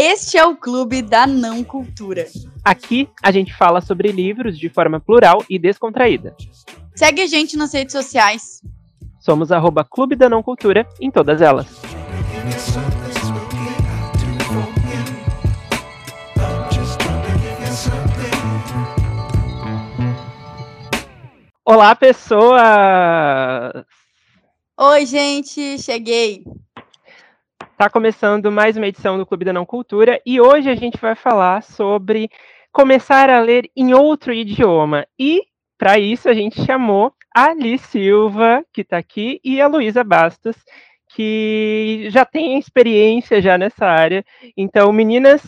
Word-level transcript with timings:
Este 0.00 0.38
é 0.38 0.46
o 0.46 0.54
Clube 0.54 1.02
da 1.02 1.26
Não 1.26 1.64
Cultura. 1.64 2.24
Aqui 2.64 3.08
a 3.20 3.32
gente 3.32 3.52
fala 3.52 3.80
sobre 3.80 4.12
livros 4.12 4.56
de 4.56 4.68
forma 4.68 5.00
plural 5.00 5.44
e 5.50 5.58
descontraída. 5.58 6.36
Segue 6.94 7.22
a 7.22 7.26
gente 7.26 7.56
nas 7.56 7.74
redes 7.74 7.94
sociais. 7.94 8.62
Somos 9.18 9.50
arroba 9.50 9.82
Clube 9.82 10.14
da 10.14 10.28
Não 10.28 10.40
Cultura 10.40 10.88
em 11.00 11.10
todas 11.10 11.42
elas. 11.42 11.66
Olá, 21.64 21.96
pessoas! 21.96 22.62
Oi, 24.78 25.06
gente, 25.06 25.76
cheguei. 25.82 26.44
Tá 27.78 27.88
começando 27.88 28.50
mais 28.50 28.76
uma 28.76 28.88
edição 28.88 29.16
do 29.16 29.24
Clube 29.24 29.44
da 29.44 29.52
Não 29.52 29.64
Cultura 29.64 30.20
e 30.26 30.40
hoje 30.40 30.68
a 30.68 30.74
gente 30.74 30.98
vai 31.00 31.14
falar 31.14 31.62
sobre 31.62 32.28
começar 32.72 33.30
a 33.30 33.38
ler 33.38 33.70
em 33.76 33.94
outro 33.94 34.32
idioma. 34.32 35.06
E 35.16 35.42
para 35.78 35.96
isso 35.96 36.28
a 36.28 36.34
gente 36.34 36.60
chamou 36.64 37.12
a 37.32 37.54
Liz 37.54 37.82
Silva, 37.82 38.64
que 38.72 38.80
está 38.80 38.98
aqui, 38.98 39.40
e 39.44 39.60
a 39.60 39.68
Luísa 39.68 40.02
Bastos, 40.02 40.56
que 41.14 42.08
já 42.10 42.24
tem 42.24 42.58
experiência 42.58 43.40
já 43.40 43.56
nessa 43.56 43.86
área. 43.86 44.24
Então, 44.56 44.92
meninas, 44.92 45.40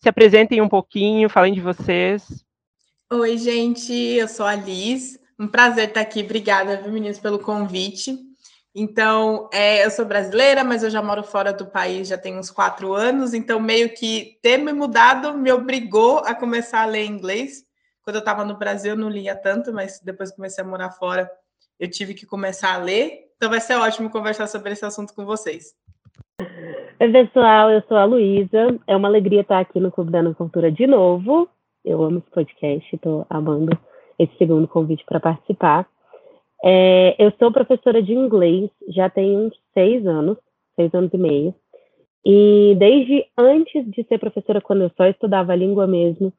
se 0.00 0.08
apresentem 0.08 0.60
um 0.60 0.68
pouquinho, 0.68 1.30
falem 1.30 1.54
de 1.54 1.60
vocês. 1.60 2.44
Oi, 3.12 3.38
gente, 3.38 3.92
eu 3.92 4.26
sou 4.26 4.44
a 4.44 4.56
Liz. 4.56 5.20
Um 5.38 5.46
prazer 5.46 5.86
estar 5.86 6.00
aqui. 6.00 6.20
Obrigada, 6.20 6.82
meninas, 6.88 7.20
pelo 7.20 7.38
convite. 7.38 8.29
Então, 8.74 9.48
é, 9.52 9.84
eu 9.84 9.90
sou 9.90 10.04
brasileira, 10.04 10.62
mas 10.62 10.82
eu 10.82 10.90
já 10.90 11.02
moro 11.02 11.24
fora 11.24 11.52
do 11.52 11.66
país 11.66 12.06
já 12.06 12.16
tem 12.16 12.38
uns 12.38 12.50
quatro 12.50 12.92
anos, 12.94 13.34
então 13.34 13.58
meio 13.58 13.92
que 13.92 14.38
ter 14.40 14.58
me 14.58 14.72
mudado 14.72 15.36
me 15.36 15.50
obrigou 15.50 16.18
a 16.18 16.34
começar 16.34 16.82
a 16.82 16.86
ler 16.86 17.04
inglês. 17.04 17.64
Quando 18.02 18.16
eu 18.16 18.20
estava 18.20 18.44
no 18.44 18.56
Brasil, 18.56 18.92
eu 18.92 18.96
não 18.96 19.08
lia 19.08 19.34
tanto, 19.34 19.72
mas 19.72 20.00
depois 20.00 20.30
que 20.30 20.36
comecei 20.36 20.62
a 20.62 20.66
morar 20.66 20.90
fora, 20.90 21.28
eu 21.78 21.90
tive 21.90 22.14
que 22.14 22.24
começar 22.24 22.74
a 22.74 22.78
ler. 22.78 23.30
Então 23.36 23.50
vai 23.50 23.60
ser 23.60 23.74
ótimo 23.74 24.08
conversar 24.08 24.46
sobre 24.46 24.72
esse 24.72 24.84
assunto 24.84 25.14
com 25.14 25.24
vocês. 25.24 25.74
Oi, 27.00 27.12
pessoal, 27.12 27.70
eu 27.70 27.82
sou 27.88 27.96
a 27.96 28.04
Luísa. 28.04 28.78
É 28.86 28.94
uma 28.94 29.08
alegria 29.08 29.40
estar 29.40 29.58
aqui 29.58 29.80
no 29.80 29.90
Clube 29.90 30.12
da 30.12 30.22
Não 30.22 30.34
Cultura 30.34 30.70
de 30.70 30.86
novo. 30.86 31.48
Eu 31.84 32.02
amo 32.02 32.18
esse 32.18 32.30
podcast, 32.30 32.94
estou 32.94 33.26
amando 33.28 33.76
esse 34.18 34.36
segundo 34.36 34.68
convite 34.68 35.04
para 35.06 35.18
participar. 35.18 35.88
É, 36.62 37.16
eu 37.18 37.32
sou 37.38 37.52
professora 37.52 38.02
de 38.02 38.12
inglês 38.12 38.70
já 38.88 39.08
tem 39.08 39.36
uns 39.36 39.54
seis 39.72 40.06
anos, 40.06 40.36
seis 40.76 40.92
anos 40.94 41.12
e 41.12 41.18
meio. 41.18 41.54
E 42.24 42.74
desde 42.78 43.24
antes 43.36 43.90
de 43.90 44.04
ser 44.04 44.18
professora, 44.18 44.60
quando 44.60 44.82
eu 44.82 44.90
só 44.96 45.06
estudava 45.06 45.52
a 45.52 45.56
língua 45.56 45.86
mesmo, 45.86 46.32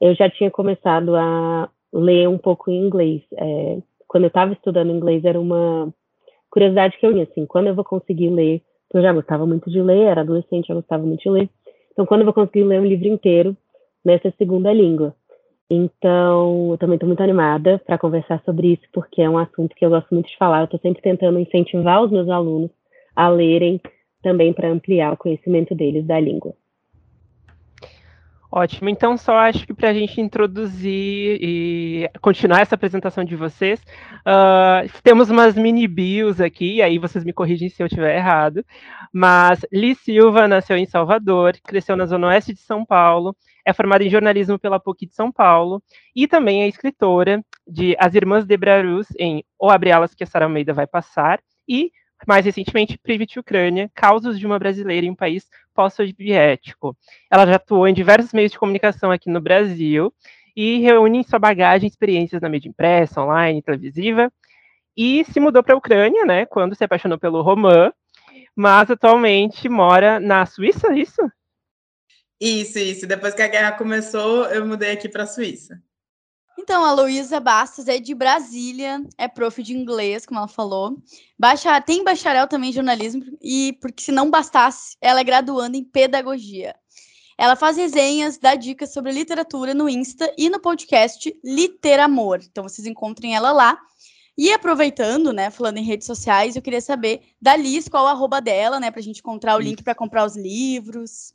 eu 0.00 0.14
já 0.14 0.30
tinha 0.30 0.50
começado 0.50 1.14
a 1.14 1.68
ler 1.92 2.28
um 2.28 2.38
pouco 2.38 2.70
em 2.70 2.86
inglês. 2.86 3.22
É, 3.36 3.78
quando 4.08 4.24
eu 4.24 4.28
estava 4.28 4.52
estudando 4.52 4.90
inglês, 4.90 5.24
era 5.24 5.38
uma 5.38 5.92
curiosidade 6.50 6.96
que 6.98 7.06
eu 7.06 7.12
tinha, 7.12 7.24
assim, 7.24 7.44
quando 7.44 7.66
eu 7.66 7.74
vou 7.74 7.84
conseguir 7.84 8.30
ler, 8.30 8.62
eu 8.94 9.02
já 9.02 9.12
gostava 9.12 9.44
muito 9.44 9.70
de 9.70 9.82
ler, 9.82 10.06
era 10.06 10.22
adolescente, 10.22 10.68
já 10.68 10.74
gostava 10.74 11.04
muito 11.04 11.22
de 11.22 11.28
ler. 11.28 11.50
Então, 11.92 12.06
quando 12.06 12.20
eu 12.20 12.26
vou 12.26 12.34
conseguir 12.34 12.64
ler 12.64 12.80
um 12.80 12.84
livro 12.86 13.08
inteiro 13.08 13.56
nessa 14.04 14.32
segunda 14.38 14.72
língua? 14.72 15.14
Então, 15.68 16.70
eu 16.70 16.78
também 16.78 16.94
estou 16.94 17.08
muito 17.08 17.22
animada 17.22 17.80
para 17.84 17.98
conversar 17.98 18.40
sobre 18.44 18.74
isso, 18.74 18.84
porque 18.92 19.20
é 19.20 19.28
um 19.28 19.38
assunto 19.38 19.74
que 19.74 19.84
eu 19.84 19.90
gosto 19.90 20.14
muito 20.14 20.28
de 20.28 20.36
falar. 20.36 20.60
Eu 20.60 20.64
estou 20.66 20.80
sempre 20.80 21.02
tentando 21.02 21.38
incentivar 21.38 22.02
os 22.02 22.10
meus 22.10 22.28
alunos 22.28 22.70
a 23.14 23.28
lerem 23.28 23.80
também 24.22 24.52
para 24.52 24.68
ampliar 24.68 25.12
o 25.12 25.16
conhecimento 25.16 25.74
deles 25.74 26.06
da 26.06 26.20
língua. 26.20 26.54
Ótimo, 28.50 28.88
então 28.88 29.18
só 29.18 29.36
acho 29.36 29.66
que 29.66 29.74
para 29.74 29.90
a 29.90 29.92
gente 29.92 30.20
introduzir 30.20 31.38
e 31.42 32.08
continuar 32.22 32.60
essa 32.60 32.74
apresentação 32.74 33.22
de 33.24 33.36
vocês, 33.36 33.80
uh, 34.20 34.88
temos 35.02 35.28
umas 35.28 35.56
mini 35.56 35.86
bios 35.86 36.40
aqui, 36.40 36.80
aí 36.80 36.96
vocês 36.96 37.24
me 37.24 37.32
corrigem 37.32 37.68
se 37.68 37.82
eu 37.82 37.86
estiver 37.86 38.16
errado, 38.16 38.64
mas 39.12 39.60
Li 39.70 39.94
Silva 39.94 40.48
nasceu 40.48 40.76
em 40.76 40.86
Salvador, 40.86 41.54
cresceu 41.62 41.96
na 41.96 42.06
zona 42.06 42.28
oeste 42.28 42.54
de 42.54 42.60
São 42.60 42.84
Paulo, 42.84 43.36
é 43.66 43.72
formada 43.72 44.04
em 44.04 44.08
jornalismo 44.08 44.56
pela 44.58 44.78
PUC 44.78 45.06
de 45.06 45.14
São 45.14 45.32
Paulo 45.32 45.82
e 46.14 46.28
também 46.28 46.62
é 46.62 46.68
escritora 46.68 47.44
de 47.66 47.96
As 47.98 48.14
Irmãs 48.14 48.46
de 48.46 48.56
Brarus 48.56 49.08
em 49.18 49.44
O 49.58 49.68
Abre 49.68 49.90
Alas 49.90 50.14
que 50.14 50.22
a 50.22 50.26
Sara 50.26 50.44
Almeida 50.44 50.72
vai 50.72 50.86
passar 50.86 51.40
e, 51.68 51.90
mais 52.28 52.44
recentemente, 52.44 52.96
Private 52.96 53.40
Ucrânia, 53.40 53.90
Causos 53.92 54.38
de 54.38 54.46
uma 54.46 54.56
Brasileira 54.56 55.04
em 55.04 55.10
um 55.10 55.16
País 55.16 55.48
Pós-Soviético. 55.74 56.96
Ela 57.28 57.44
já 57.44 57.56
atuou 57.56 57.88
em 57.88 57.92
diversos 57.92 58.32
meios 58.32 58.52
de 58.52 58.58
comunicação 58.58 59.10
aqui 59.10 59.28
no 59.28 59.40
Brasil 59.40 60.14
e 60.54 60.78
reúne 60.78 61.18
em 61.18 61.22
sua 61.24 61.40
bagagem 61.40 61.88
experiências 61.88 62.40
na 62.40 62.48
mídia 62.48 62.68
impressa, 62.68 63.20
online, 63.20 63.60
televisiva, 63.60 64.32
e 64.96 65.24
se 65.24 65.40
mudou 65.40 65.62
para 65.62 65.74
a 65.74 65.76
Ucrânia, 65.76 66.24
né, 66.24 66.46
quando 66.46 66.74
se 66.74 66.84
apaixonou 66.84 67.18
pelo 67.18 67.42
romã, 67.42 67.92
mas 68.54 68.90
atualmente 68.90 69.68
mora 69.68 70.18
na 70.18 70.46
Suíça, 70.46 70.92
é 70.92 70.98
isso? 70.98 71.20
Isso, 72.40 72.78
isso. 72.78 73.06
Depois 73.06 73.34
que 73.34 73.42
a 73.42 73.48
guerra 73.48 73.72
começou, 73.72 74.44
eu 74.46 74.66
mudei 74.66 74.92
aqui 74.92 75.08
para 75.08 75.24
a 75.24 75.26
Suíça. 75.26 75.80
Então, 76.58 76.84
a 76.84 76.92
Luísa 76.92 77.38
Bastos 77.38 77.86
é 77.86 77.98
de 77.98 78.14
Brasília, 78.14 79.02
é 79.18 79.28
prof 79.28 79.62
de 79.62 79.76
inglês, 79.76 80.24
como 80.24 80.40
ela 80.40 80.48
falou. 80.48 80.96
Baixa, 81.38 81.80
tem 81.80 82.02
bacharel 82.02 82.48
também 82.48 82.70
em 82.70 82.72
jornalismo, 82.72 83.22
e 83.42 83.76
porque 83.80 84.02
se 84.02 84.10
não 84.10 84.30
bastasse, 84.30 84.96
ela 85.00 85.20
é 85.20 85.24
graduanda 85.24 85.76
em 85.76 85.84
pedagogia. 85.84 86.74
Ela 87.38 87.56
faz 87.56 87.76
resenhas, 87.76 88.38
dá 88.38 88.54
dicas 88.54 88.92
sobre 88.92 89.12
literatura 89.12 89.74
no 89.74 89.88
Insta 89.88 90.32
e 90.38 90.48
no 90.48 90.58
podcast 90.58 91.38
Literamor. 91.44 92.40
Então, 92.42 92.64
vocês 92.64 92.86
encontrem 92.86 93.36
ela 93.36 93.52
lá. 93.52 93.78
E 94.38 94.52
aproveitando, 94.52 95.32
né, 95.32 95.50
falando 95.50 95.78
em 95.78 95.84
redes 95.84 96.06
sociais, 96.06 96.56
eu 96.56 96.62
queria 96.62 96.80
saber 96.80 97.22
da 97.40 97.56
Liz 97.56 97.88
qual 97.88 98.06
é 98.06 98.10
o 98.10 98.12
arroba 98.12 98.40
dela, 98.40 98.80
né, 98.80 98.90
para 98.90 99.00
a 99.00 99.02
gente 99.02 99.20
encontrar 99.20 99.56
o 99.56 99.60
link 99.60 99.82
para 99.82 99.94
comprar 99.94 100.26
os 100.26 100.36
livros. 100.36 101.32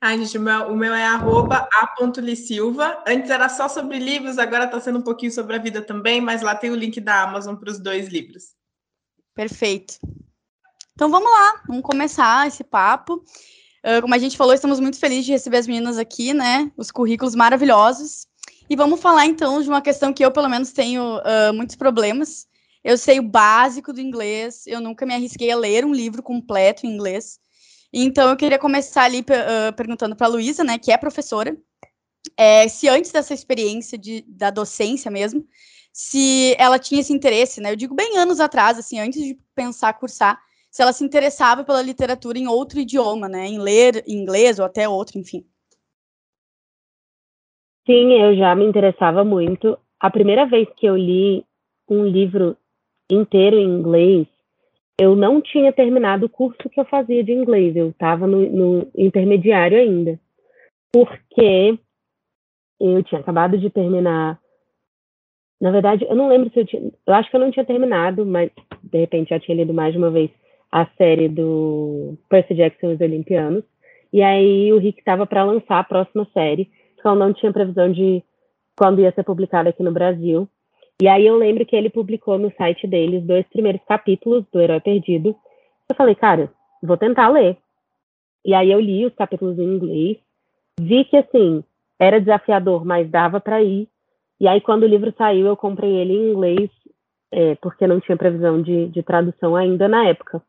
Ai, 0.00 0.18
gente, 0.18 0.38
o 0.38 0.40
meu, 0.40 0.68
o 0.68 0.76
meu 0.76 0.94
é 0.94 1.04
arroba 1.04 1.68
a.lisilva. 1.72 3.02
Antes 3.06 3.30
era 3.30 3.48
só 3.48 3.68
sobre 3.68 3.98
livros, 3.98 4.38
agora 4.38 4.64
está 4.64 4.80
sendo 4.80 4.98
um 4.98 5.02
pouquinho 5.02 5.32
sobre 5.32 5.56
a 5.56 5.58
vida 5.58 5.82
também, 5.82 6.20
mas 6.20 6.42
lá 6.42 6.54
tem 6.54 6.70
o 6.70 6.76
link 6.76 7.00
da 7.00 7.22
Amazon 7.22 7.56
para 7.56 7.70
os 7.70 7.78
dois 7.78 8.08
livros. 8.08 8.54
Perfeito. 9.34 9.98
Então 10.94 11.10
vamos 11.10 11.30
lá, 11.30 11.62
vamos 11.66 11.82
começar 11.82 12.46
esse 12.46 12.64
papo. 12.64 13.22
Uh, 13.84 14.00
como 14.00 14.14
a 14.14 14.18
gente 14.18 14.36
falou, 14.36 14.54
estamos 14.54 14.80
muito 14.80 14.98
felizes 14.98 15.26
de 15.26 15.32
receber 15.32 15.58
as 15.58 15.66
meninas 15.66 15.98
aqui, 15.98 16.32
né? 16.32 16.72
Os 16.76 16.90
currículos 16.90 17.34
maravilhosos. 17.34 18.26
E 18.68 18.74
vamos 18.74 19.00
falar 19.00 19.26
então 19.26 19.62
de 19.62 19.68
uma 19.68 19.82
questão 19.82 20.12
que 20.12 20.24
eu, 20.24 20.32
pelo 20.32 20.48
menos, 20.48 20.72
tenho 20.72 21.18
uh, 21.18 21.52
muitos 21.54 21.76
problemas. 21.76 22.46
Eu 22.82 22.96
sei 22.96 23.18
o 23.18 23.22
básico 23.22 23.92
do 23.92 24.00
inglês, 24.00 24.66
eu 24.66 24.80
nunca 24.80 25.04
me 25.04 25.14
arrisquei 25.14 25.50
a 25.50 25.56
ler 25.56 25.84
um 25.84 25.92
livro 25.92 26.22
completo 26.22 26.86
em 26.86 26.90
inglês. 26.90 27.38
Então, 27.98 28.28
eu 28.28 28.36
queria 28.36 28.58
começar 28.58 29.04
ali 29.04 29.20
uh, 29.20 29.72
perguntando 29.74 30.14
para 30.14 30.26
a 30.26 30.30
Luísa, 30.30 30.62
né, 30.62 30.76
que 30.78 30.92
é 30.92 30.98
professora, 30.98 31.56
é, 32.36 32.68
se 32.68 32.86
antes 32.90 33.10
dessa 33.10 33.32
experiência 33.32 33.96
de, 33.96 34.22
da 34.28 34.50
docência 34.50 35.10
mesmo, 35.10 35.46
se 35.90 36.54
ela 36.58 36.78
tinha 36.78 37.00
esse 37.00 37.14
interesse, 37.14 37.58
né? 37.58 37.72
Eu 37.72 37.76
digo 37.76 37.94
bem 37.94 38.18
anos 38.18 38.38
atrás, 38.38 38.78
assim, 38.78 39.00
antes 39.00 39.22
de 39.22 39.38
pensar 39.54 39.94
cursar, 39.94 40.38
se 40.70 40.82
ela 40.82 40.92
se 40.92 41.02
interessava 41.02 41.64
pela 41.64 41.80
literatura 41.80 42.38
em 42.38 42.46
outro 42.46 42.78
idioma, 42.78 43.30
né? 43.30 43.46
Em 43.46 43.58
ler 43.58 44.04
inglês 44.06 44.58
ou 44.58 44.66
até 44.66 44.86
outro, 44.86 45.18
enfim. 45.18 45.46
Sim, 47.86 48.12
eu 48.12 48.36
já 48.36 48.54
me 48.54 48.66
interessava 48.66 49.24
muito. 49.24 49.78
A 49.98 50.10
primeira 50.10 50.44
vez 50.44 50.68
que 50.76 50.84
eu 50.84 50.98
li 50.98 51.46
um 51.88 52.04
livro 52.04 52.58
inteiro 53.10 53.56
em 53.56 53.64
inglês 53.64 54.26
eu 54.98 55.14
não 55.14 55.40
tinha 55.40 55.72
terminado 55.72 56.26
o 56.26 56.28
curso 56.28 56.70
que 56.70 56.80
eu 56.80 56.84
fazia 56.86 57.22
de 57.22 57.32
inglês, 57.32 57.76
eu 57.76 57.90
estava 57.90 58.26
no, 58.26 58.48
no, 58.48 58.90
intermediário 58.96 59.78
ainda, 59.78 60.18
porque 60.90 61.78
eu 62.80 63.02
tinha 63.02 63.20
acabado 63.20 63.58
de 63.58 63.68
terminar. 63.68 64.40
Na 65.60 65.70
verdade, 65.70 66.06
eu 66.08 66.14
não 66.14 66.28
lembro 66.28 66.50
se 66.50 66.60
eu 66.60 66.66
tinha. 66.66 66.90
Eu 67.06 67.14
acho 67.14 67.30
que 67.30 67.36
eu 67.36 67.40
não 67.40 67.50
tinha 67.50 67.64
terminado, 67.64 68.24
mas 68.24 68.50
de 68.82 68.98
repente 68.98 69.30
já 69.30 69.40
tinha 69.40 69.56
lido 69.56 69.74
mais 69.74 69.92
de 69.92 69.98
uma 69.98 70.10
vez 70.10 70.30
a 70.72 70.86
série 70.98 71.28
do 71.28 72.16
Percy 72.28 72.54
Jackson 72.54 72.90
e 72.90 72.94
os 72.94 73.00
Olimpianos. 73.00 73.64
E 74.12 74.22
aí 74.22 74.72
o 74.72 74.78
Rick 74.78 74.98
estava 74.98 75.26
para 75.26 75.44
lançar 75.44 75.78
a 75.78 75.84
próxima 75.84 76.26
série, 76.32 76.70
então 76.98 77.14
não 77.14 77.32
tinha 77.32 77.52
previsão 77.52 77.92
de 77.92 78.22
quando 78.76 79.00
ia 79.00 79.12
ser 79.12 79.24
publicada 79.24 79.70
aqui 79.70 79.82
no 79.82 79.92
Brasil. 79.92 80.48
E 81.00 81.08
aí 81.08 81.26
eu 81.26 81.36
lembro 81.36 81.66
que 81.66 81.76
ele 81.76 81.90
publicou 81.90 82.38
no 82.38 82.50
site 82.56 82.86
dele 82.86 83.18
os 83.18 83.24
dois 83.24 83.46
primeiros 83.48 83.82
capítulos 83.84 84.44
do 84.50 84.60
Herói 84.60 84.80
Perdido. 84.80 85.36
Eu 85.88 85.94
falei, 85.94 86.14
cara, 86.14 86.50
vou 86.82 86.96
tentar 86.96 87.28
ler. 87.28 87.58
E 88.44 88.54
aí 88.54 88.70
eu 88.70 88.80
li 88.80 89.04
os 89.04 89.14
capítulos 89.14 89.58
em 89.58 89.64
inglês, 89.64 90.16
vi 90.80 91.04
que 91.04 91.16
assim, 91.16 91.62
era 91.98 92.20
desafiador, 92.20 92.84
mas 92.84 93.10
dava 93.10 93.40
para 93.40 93.62
ir. 93.62 93.88
E 94.40 94.48
aí 94.48 94.60
quando 94.60 94.84
o 94.84 94.88
livro 94.88 95.12
saiu, 95.18 95.46
eu 95.46 95.56
comprei 95.56 95.90
ele 95.90 96.14
em 96.14 96.32
inglês, 96.32 96.70
é, 97.30 97.54
porque 97.56 97.86
não 97.86 98.00
tinha 98.00 98.16
previsão 98.16 98.62
de, 98.62 98.88
de 98.88 99.02
tradução 99.02 99.54
ainda 99.54 99.88
na 99.88 100.06
época. 100.06 100.42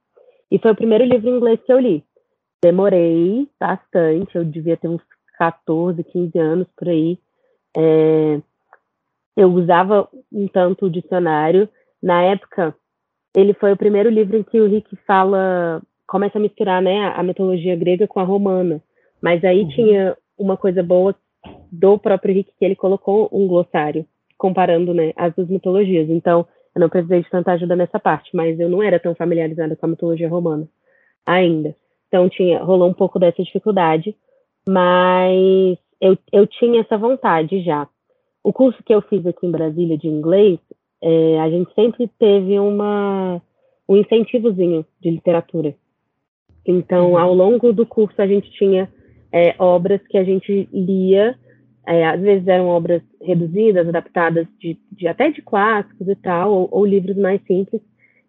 E 0.49 0.57
foi 0.59 0.71
o 0.71 0.75
primeiro 0.75 1.03
livro 1.03 1.29
em 1.29 1.37
inglês 1.37 1.59
que 1.65 1.73
eu 1.73 1.79
li. 1.79 2.03
demorei 2.63 3.47
bastante, 3.59 4.35
eu 4.35 4.45
devia 4.45 4.77
ter 4.77 4.87
uns 4.87 5.01
14, 5.37 6.01
15 6.03 6.39
anos 6.39 6.67
por 6.77 6.87
aí. 6.87 7.19
É, 7.75 8.39
eu 9.37 9.53
usava 9.53 10.09
um 10.33 10.47
tanto 10.47 10.87
o 10.87 10.89
dicionário. 10.89 11.69
Na 12.01 12.23
época, 12.23 12.75
ele 13.35 13.53
foi 13.53 13.71
o 13.71 13.77
primeiro 13.77 14.09
livro 14.09 14.35
em 14.35 14.41
que 14.41 14.59
o 14.59 14.67
Rick 14.67 14.95
fala, 15.05 15.79
começa 16.07 16.39
a 16.39 16.41
misturar 16.41 16.81
né, 16.81 17.13
a 17.15 17.21
mitologia 17.21 17.75
grega 17.75 18.07
com 18.07 18.19
a 18.19 18.23
romana. 18.23 18.81
Mas 19.21 19.43
aí 19.43 19.61
uhum. 19.61 19.69
tinha 19.69 20.17
uma 20.35 20.57
coisa 20.57 20.81
boa 20.81 21.15
do 21.71 21.99
próprio 21.99 22.33
Rick, 22.33 22.51
que 22.57 22.65
ele 22.65 22.75
colocou 22.75 23.29
um 23.31 23.47
glossário, 23.47 24.07
comparando 24.39 24.91
né, 24.91 25.13
as 25.15 25.33
duas 25.35 25.47
mitologias. 25.49 26.09
Então, 26.09 26.47
eu 26.75 26.81
não 26.81 26.89
precisei 26.89 27.21
de 27.21 27.29
tanta 27.29 27.51
ajuda 27.51 27.75
nessa 27.75 27.99
parte, 27.99 28.35
mas 28.35 28.59
eu 28.59 28.67
não 28.67 28.81
era 28.81 28.99
tão 28.99 29.13
familiarizada 29.13 29.75
com 29.75 29.85
a 29.85 29.89
mitologia 29.89 30.27
romana 30.27 30.67
ainda. 31.25 31.75
Então, 32.07 32.27
tinha, 32.27 32.63
rolou 32.63 32.89
um 32.89 32.93
pouco 32.93 33.19
dessa 33.19 33.43
dificuldade, 33.43 34.15
mas 34.67 35.77
eu, 36.01 36.17
eu 36.31 36.47
tinha 36.47 36.81
essa 36.81 36.97
vontade 36.97 37.61
já. 37.61 37.87
O 38.47 38.53
curso 38.53 38.81
que 38.81 38.95
eu 38.95 39.01
fiz 39.01 39.25
aqui 39.25 39.45
em 39.45 39.51
Brasília 39.51 39.97
de 39.97 40.07
inglês, 40.07 40.57
é, 41.03 41.37
a 41.37 41.49
gente 41.49 41.69
sempre 41.75 42.09
teve 42.17 42.57
uma, 42.57 43.41
um 43.89 43.97
incentivozinho 43.97 44.85
de 45.01 45.11
literatura. 45.11 45.75
Então, 46.65 47.11
uhum. 47.11 47.17
ao 47.17 47.33
longo 47.33 47.73
do 47.73 47.85
curso, 47.85 48.21
a 48.21 48.25
gente 48.25 48.49
tinha 48.51 48.89
é, 49.33 49.53
obras 49.59 49.99
que 50.07 50.17
a 50.17 50.23
gente 50.23 50.69
lia, 50.71 51.35
é, 51.85 52.07
às 52.07 52.21
vezes 52.21 52.47
eram 52.47 52.69
obras 52.69 53.01
reduzidas, 53.21 53.85
adaptadas 53.85 54.47
de, 54.57 54.79
de 54.93 55.09
até 55.09 55.29
de 55.29 55.41
clássicos 55.41 56.07
e 56.07 56.15
tal, 56.15 56.53
ou, 56.53 56.69
ou, 56.71 56.85
livros 56.85 57.17
mais 57.17 57.41
simples. 57.43 57.81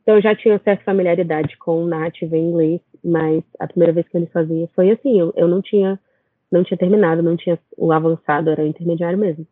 Então, 0.02 0.16
eu 0.16 0.20
já 0.20 0.34
tinha 0.34 0.60
certa 0.64 0.82
familiaridade 0.82 1.56
com 1.58 1.84
o 1.84 1.86
nativo 1.86 2.34
em 2.34 2.48
inglês, 2.48 2.80
mas 3.04 3.44
a 3.60 3.68
primeira 3.68 3.92
vez 3.92 4.08
que 4.08 4.16
ele 4.16 4.26
fazia 4.26 4.68
foi 4.74 4.90
assim, 4.90 5.16
eu, 5.20 5.32
eu 5.36 5.46
não 5.46 5.62
tinha 5.62 5.96
não 6.50 6.64
tinha 6.64 6.76
terminado, 6.78 7.22
não 7.22 7.36
tinha 7.36 7.56
o 7.76 7.92
avançado, 7.92 8.50
era 8.50 8.64
o 8.64 8.66
intermediário 8.66 9.16
mesmo. 9.16 9.46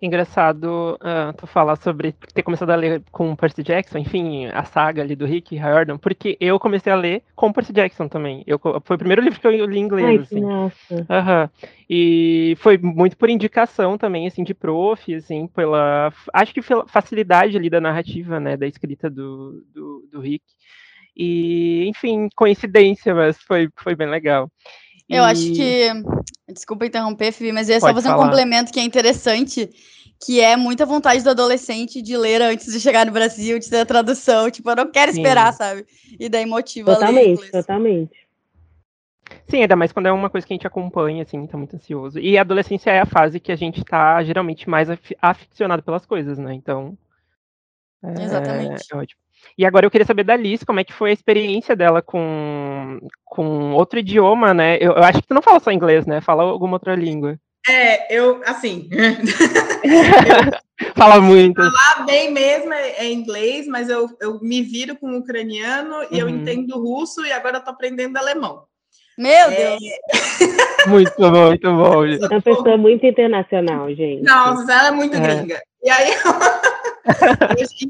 Engraçado 0.00 0.98
uh, 1.00 1.32
tu 1.36 1.46
falar 1.46 1.76
sobre 1.76 2.12
ter 2.34 2.42
começado 2.42 2.70
a 2.70 2.76
ler 2.76 3.02
com 3.10 3.34
Percy 3.34 3.62
Jackson, 3.62 3.98
enfim, 3.98 4.46
a 4.46 4.62
saga 4.64 5.02
ali 5.02 5.16
do 5.16 5.24
Rick 5.24 5.56
Riordan, 5.56 5.96
porque 5.96 6.36
eu 6.38 6.58
comecei 6.58 6.92
a 6.92 6.96
ler 6.96 7.22
com 7.34 7.52
Percy 7.52 7.72
Jackson 7.72 8.06
também. 8.06 8.44
Eu, 8.46 8.60
foi 8.84 8.96
o 8.96 8.98
primeiro 8.98 9.22
livro 9.24 9.40
que 9.40 9.46
eu 9.46 9.50
li 9.50 9.78
em 9.78 9.82
inglês, 9.82 10.08
Ai, 10.08 10.16
assim. 10.16 10.40
Nossa. 10.40 10.94
Uhum. 10.94 11.66
E 11.88 12.54
foi 12.58 12.76
muito 12.76 13.16
por 13.16 13.30
indicação 13.30 13.96
também, 13.96 14.26
assim, 14.26 14.44
de 14.44 14.52
prof, 14.52 15.14
assim, 15.14 15.46
pela. 15.46 16.12
Acho 16.32 16.52
que 16.52 16.60
pela 16.60 16.86
facilidade 16.86 17.56
ali 17.56 17.70
da 17.70 17.80
narrativa, 17.80 18.38
né, 18.38 18.56
da 18.56 18.66
escrita 18.66 19.08
do, 19.08 19.64
do, 19.72 20.08
do 20.12 20.20
Rick. 20.20 20.44
E, 21.16 21.86
enfim, 21.88 22.28
coincidência, 22.36 23.14
mas 23.14 23.38
foi, 23.40 23.70
foi 23.76 23.94
bem 23.94 24.08
legal. 24.08 24.50
Eu 25.08 25.22
e... 25.22 25.26
acho 25.26 25.52
que. 25.52 25.88
Desculpa 26.56 26.86
interromper, 26.86 27.32
Fih, 27.32 27.52
mas 27.52 27.68
eu 27.68 27.74
ia 27.74 27.80
só 27.80 27.92
fazer 27.92 28.08
falar. 28.08 28.22
um 28.22 28.24
complemento 28.24 28.72
que 28.72 28.80
é 28.80 28.82
interessante, 28.82 29.68
que 30.24 30.40
é 30.40 30.56
muita 30.56 30.86
vontade 30.86 31.22
do 31.22 31.28
adolescente 31.28 32.00
de 32.00 32.16
ler 32.16 32.40
antes 32.40 32.72
de 32.72 32.80
chegar 32.80 33.04
no 33.04 33.12
Brasil, 33.12 33.58
de 33.58 33.68
ter 33.68 33.80
a 33.80 33.86
tradução. 33.86 34.50
Tipo, 34.50 34.70
eu 34.70 34.76
não 34.76 34.90
quero 34.90 35.12
Sim. 35.12 35.20
esperar, 35.20 35.52
sabe? 35.52 35.86
E 36.18 36.28
daí 36.30 36.46
motiva 36.46 36.94
totalmente, 36.94 37.38
a 37.38 37.42
ler 37.42 37.50
Totalmente. 37.50 38.26
Sim, 39.48 39.62
ainda 39.62 39.76
mais 39.76 39.92
quando 39.92 40.06
é 40.06 40.12
uma 40.12 40.30
coisa 40.30 40.46
que 40.46 40.54
a 40.54 40.56
gente 40.56 40.66
acompanha, 40.66 41.22
assim, 41.22 41.46
tá 41.46 41.58
muito 41.58 41.76
ansioso. 41.76 42.18
E 42.18 42.38
a 42.38 42.40
adolescência 42.40 42.90
é 42.90 43.00
a 43.00 43.06
fase 43.06 43.38
que 43.38 43.52
a 43.52 43.56
gente 43.56 43.84
tá 43.84 44.22
geralmente 44.24 44.68
mais 44.68 44.88
aficionado 45.20 45.82
pelas 45.82 46.06
coisas, 46.06 46.38
né? 46.38 46.54
Então. 46.54 46.96
É, 48.02 48.24
Exatamente. 48.24 48.86
É 48.90 48.96
ótimo. 48.96 49.25
E 49.58 49.64
agora 49.64 49.86
eu 49.86 49.90
queria 49.90 50.06
saber 50.06 50.24
da 50.24 50.36
Liz, 50.36 50.62
como 50.64 50.80
é 50.80 50.84
que 50.84 50.92
foi 50.92 51.10
a 51.10 51.12
experiência 51.12 51.74
dela 51.74 52.02
com, 52.02 52.98
com 53.24 53.72
outro 53.72 53.98
idioma, 53.98 54.52
né? 54.52 54.76
Eu, 54.76 54.92
eu 54.92 55.02
acho 55.02 55.20
que 55.20 55.28
tu 55.28 55.34
não 55.34 55.42
fala 55.42 55.60
só 55.60 55.70
inglês, 55.70 56.06
né? 56.06 56.20
Fala 56.20 56.42
alguma 56.42 56.74
outra 56.74 56.94
língua. 56.94 57.38
É, 57.68 58.14
eu, 58.14 58.40
assim. 58.44 58.88
fala 60.94 61.20
muito. 61.20 61.62
Falar 61.62 62.06
bem 62.06 62.30
mesmo 62.30 62.72
é, 62.72 62.90
é, 62.98 63.12
inglês, 63.12 63.66
mas 63.66 63.88
eu, 63.88 64.08
eu 64.20 64.40
me 64.40 64.62
viro 64.62 64.96
com 64.96 65.10
o 65.10 65.18
ucraniano 65.18 66.06
e 66.10 66.18
eu 66.18 66.26
uhum. 66.26 66.36
entendo 66.36 66.78
russo 66.78 67.24
e 67.26 67.32
agora 67.32 67.58
eu 67.58 67.64
tô 67.64 67.70
aprendendo 67.70 68.16
alemão. 68.16 68.64
Meu 69.18 69.50
é... 69.50 69.56
Deus! 69.56 69.82
muito 70.86 71.12
bom, 71.18 71.46
muito 71.46 71.72
bom. 71.72 72.06
É 72.06 72.18
uma 72.18 72.42
pessoa 72.42 72.76
muito 72.76 73.06
internacional, 73.06 73.88
gente. 73.94 74.22
Não, 74.22 74.70
ela 74.70 74.88
é 74.88 74.92
muito 74.92 75.16
é. 75.16 75.20
gringa. 75.20 75.62
E 75.82 75.90
aí 75.90 76.12
eu, 76.12 76.20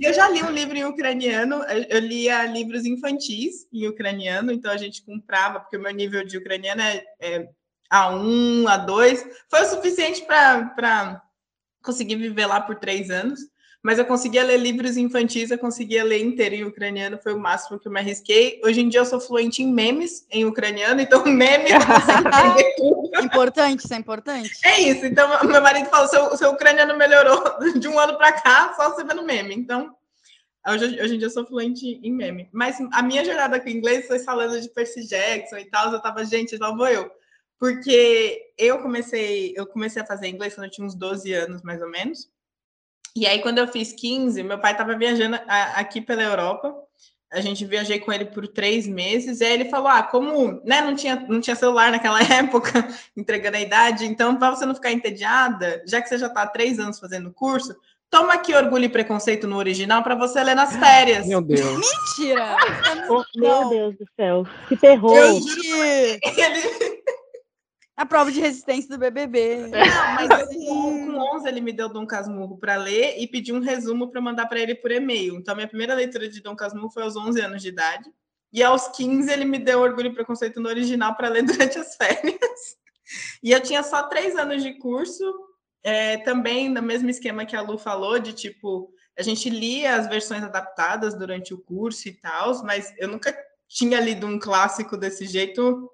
eu 0.02 0.12
já 0.12 0.28
li 0.28 0.42
um 0.42 0.50
livro 0.50 0.76
em 0.76 0.84
ucraniano, 0.84 1.62
eu 1.88 2.00
lia 2.00 2.44
livros 2.46 2.84
infantis 2.84 3.66
em 3.72 3.86
ucraniano, 3.86 4.52
então 4.52 4.70
a 4.70 4.76
gente 4.76 5.04
comprava, 5.04 5.60
porque 5.60 5.76
o 5.76 5.80
meu 5.80 5.92
nível 5.92 6.24
de 6.24 6.38
ucraniano 6.38 6.82
é, 6.82 7.04
é 7.20 7.48
A1, 7.92 8.64
A2, 8.64 9.24
foi 9.48 9.62
o 9.62 9.66
suficiente 9.66 10.24
para 10.24 11.22
conseguir 11.82 12.16
viver 12.16 12.46
lá 12.46 12.60
por 12.60 12.76
três 12.76 13.10
anos 13.10 13.40
mas 13.86 14.00
eu 14.00 14.04
conseguia 14.04 14.42
ler 14.42 14.56
livros 14.56 14.96
infantis, 14.96 15.48
eu 15.48 15.58
conseguia 15.58 16.02
ler 16.02 16.20
inteiro 16.20 16.56
em 16.56 16.64
ucraniano, 16.64 17.20
foi 17.22 17.32
o 17.32 17.38
máximo 17.38 17.78
que 17.78 17.86
eu 17.86 17.92
me 17.92 18.00
arrisquei. 18.00 18.60
Hoje 18.64 18.80
em 18.80 18.88
dia 18.88 18.98
eu 18.98 19.06
sou 19.06 19.20
fluente 19.20 19.62
em 19.62 19.72
memes 19.72 20.26
em 20.28 20.44
ucraniano, 20.44 21.00
então 21.00 21.22
meme 21.30 21.70
eu 21.70 21.78
consigo 21.78 22.26
entender 22.26 22.74
tudo. 22.76 23.24
Importante, 23.24 23.84
isso 23.84 23.94
é 23.94 23.96
importante. 23.96 24.50
É 24.64 24.80
isso, 24.80 25.06
então 25.06 25.28
meu 25.44 25.62
marido 25.62 25.88
falou, 25.88 26.08
seu, 26.08 26.36
seu 26.36 26.50
ucraniano 26.50 26.98
melhorou 26.98 27.40
de 27.78 27.86
um 27.86 27.96
ano 27.96 28.18
para 28.18 28.32
cá, 28.32 28.74
só 28.76 28.90
você 28.90 29.04
vendo 29.04 29.22
meme, 29.22 29.54
então... 29.54 29.94
Hoje, 30.68 31.00
hoje, 31.00 31.14
em 31.14 31.18
dia 31.18 31.28
eu 31.28 31.30
sou 31.30 31.46
fluente 31.46 32.00
em 32.02 32.12
meme. 32.12 32.48
Mas 32.52 32.76
a 32.92 33.00
minha 33.00 33.24
jornada 33.24 33.60
com 33.60 33.68
inglês 33.68 34.08
foi 34.08 34.18
falando 34.18 34.60
de 34.60 34.68
Percy 34.68 35.06
Jackson 35.06 35.58
e 35.58 35.64
tal. 35.66 35.92
Eu 35.92 36.02
tava, 36.02 36.24
gente, 36.24 36.56
lá 36.56 36.74
vou 36.74 36.88
eu. 36.88 37.08
Porque 37.56 38.50
eu 38.58 38.80
comecei, 38.80 39.54
eu 39.56 39.64
comecei 39.64 40.02
a 40.02 40.04
fazer 40.04 40.26
inglês 40.26 40.56
quando 40.56 40.64
eu 40.64 40.70
tinha 40.72 40.84
uns 40.84 40.96
12 40.96 41.32
anos, 41.34 41.62
mais 41.62 41.80
ou 41.80 41.88
menos. 41.88 42.28
E 43.16 43.26
aí, 43.26 43.40
quando 43.40 43.58
eu 43.58 43.66
fiz 43.66 43.92
15, 43.92 44.42
meu 44.42 44.58
pai 44.58 44.72
estava 44.72 44.96
viajando 44.96 45.38
aqui 45.46 46.02
pela 46.02 46.22
Europa. 46.22 46.74
A 47.32 47.40
gente 47.40 47.64
viajei 47.64 47.98
com 47.98 48.12
ele 48.12 48.26
por 48.26 48.46
três 48.46 48.86
meses. 48.86 49.40
E 49.40 49.44
aí 49.44 49.52
ele 49.54 49.70
falou: 49.70 49.88
Ah, 49.88 50.02
como 50.02 50.60
né, 50.64 50.82
não, 50.82 50.94
tinha, 50.94 51.16
não 51.28 51.40
tinha 51.40 51.56
celular 51.56 51.90
naquela 51.90 52.20
época, 52.32 52.88
entregando 53.16 53.56
a 53.56 53.60
idade, 53.60 54.04
então, 54.04 54.36
para 54.36 54.50
você 54.50 54.66
não 54.66 54.74
ficar 54.74 54.92
entediada, 54.92 55.82
já 55.86 56.00
que 56.00 56.08
você 56.08 56.18
já 56.18 56.26
está 56.26 56.42
há 56.42 56.46
três 56.46 56.78
anos 56.78 57.00
fazendo 57.00 57.32
curso, 57.32 57.74
toma 58.10 58.34
aqui 58.34 58.54
Orgulho 58.54 58.84
e 58.84 58.88
Preconceito 58.88 59.46
no 59.46 59.56
original 59.56 60.02
para 60.02 60.14
você 60.14 60.42
ler 60.44 60.54
nas 60.54 60.76
férias. 60.76 61.26
Meu 61.26 61.40
Deus. 61.40 61.60
Mentira! 62.18 62.56
Meu 63.34 63.68
Deus 63.68 63.96
do 63.96 64.06
céu. 64.14 64.46
Que 64.68 64.76
terror. 64.76 65.16
Juro 65.16 65.84
ele... 66.22 67.02
A 67.96 68.04
prova 68.04 68.30
de 68.30 68.40
resistência 68.40 68.90
do 68.90 68.98
BBB. 68.98 69.68
Não, 69.68 70.14
mas 70.14 70.40
eu, 70.40 70.46
com, 70.48 71.12
com 71.12 71.36
11 71.36 71.48
ele 71.48 71.60
me 71.62 71.72
deu 71.72 71.88
Dom 71.88 72.06
Casmurro 72.06 72.58
para 72.58 72.76
ler 72.76 73.14
e 73.18 73.26
pediu 73.26 73.56
um 73.56 73.60
resumo 73.60 74.10
para 74.10 74.20
mandar 74.20 74.46
para 74.46 74.60
ele 74.60 74.74
por 74.74 74.90
e-mail. 74.90 75.36
Então, 75.36 75.54
minha 75.54 75.66
primeira 75.66 75.94
leitura 75.94 76.28
de 76.28 76.42
Dom 76.42 76.54
Casmurro 76.54 76.90
foi 76.90 77.02
aos 77.02 77.16
11 77.16 77.40
anos 77.40 77.62
de 77.62 77.68
idade. 77.68 78.12
E 78.52 78.62
aos 78.62 78.88
15 78.88 79.32
ele 79.32 79.46
me 79.46 79.58
deu 79.58 79.80
Orgulho 79.80 80.08
e 80.08 80.14
Preconceito 80.14 80.60
no 80.60 80.68
original 80.68 81.14
para 81.14 81.28
ler 81.28 81.42
durante 81.46 81.78
as 81.78 81.96
férias. 81.96 82.76
E 83.42 83.52
eu 83.52 83.60
tinha 83.60 83.82
só 83.82 84.02
três 84.04 84.36
anos 84.36 84.62
de 84.62 84.74
curso, 84.74 85.24
é, 85.82 86.18
também 86.18 86.68
no 86.68 86.82
mesmo 86.82 87.08
esquema 87.08 87.46
que 87.46 87.56
a 87.56 87.62
Lu 87.62 87.78
falou, 87.78 88.18
de 88.18 88.32
tipo, 88.32 88.92
a 89.18 89.22
gente 89.22 89.48
lia 89.48 89.94
as 89.96 90.06
versões 90.06 90.42
adaptadas 90.42 91.14
durante 91.14 91.54
o 91.54 91.58
curso 91.58 92.08
e 92.08 92.12
tal, 92.12 92.62
mas 92.62 92.92
eu 92.98 93.08
nunca 93.08 93.34
tinha 93.68 94.00
lido 94.00 94.26
um 94.26 94.38
clássico 94.38 94.96
desse 94.96 95.26
jeito 95.26 95.90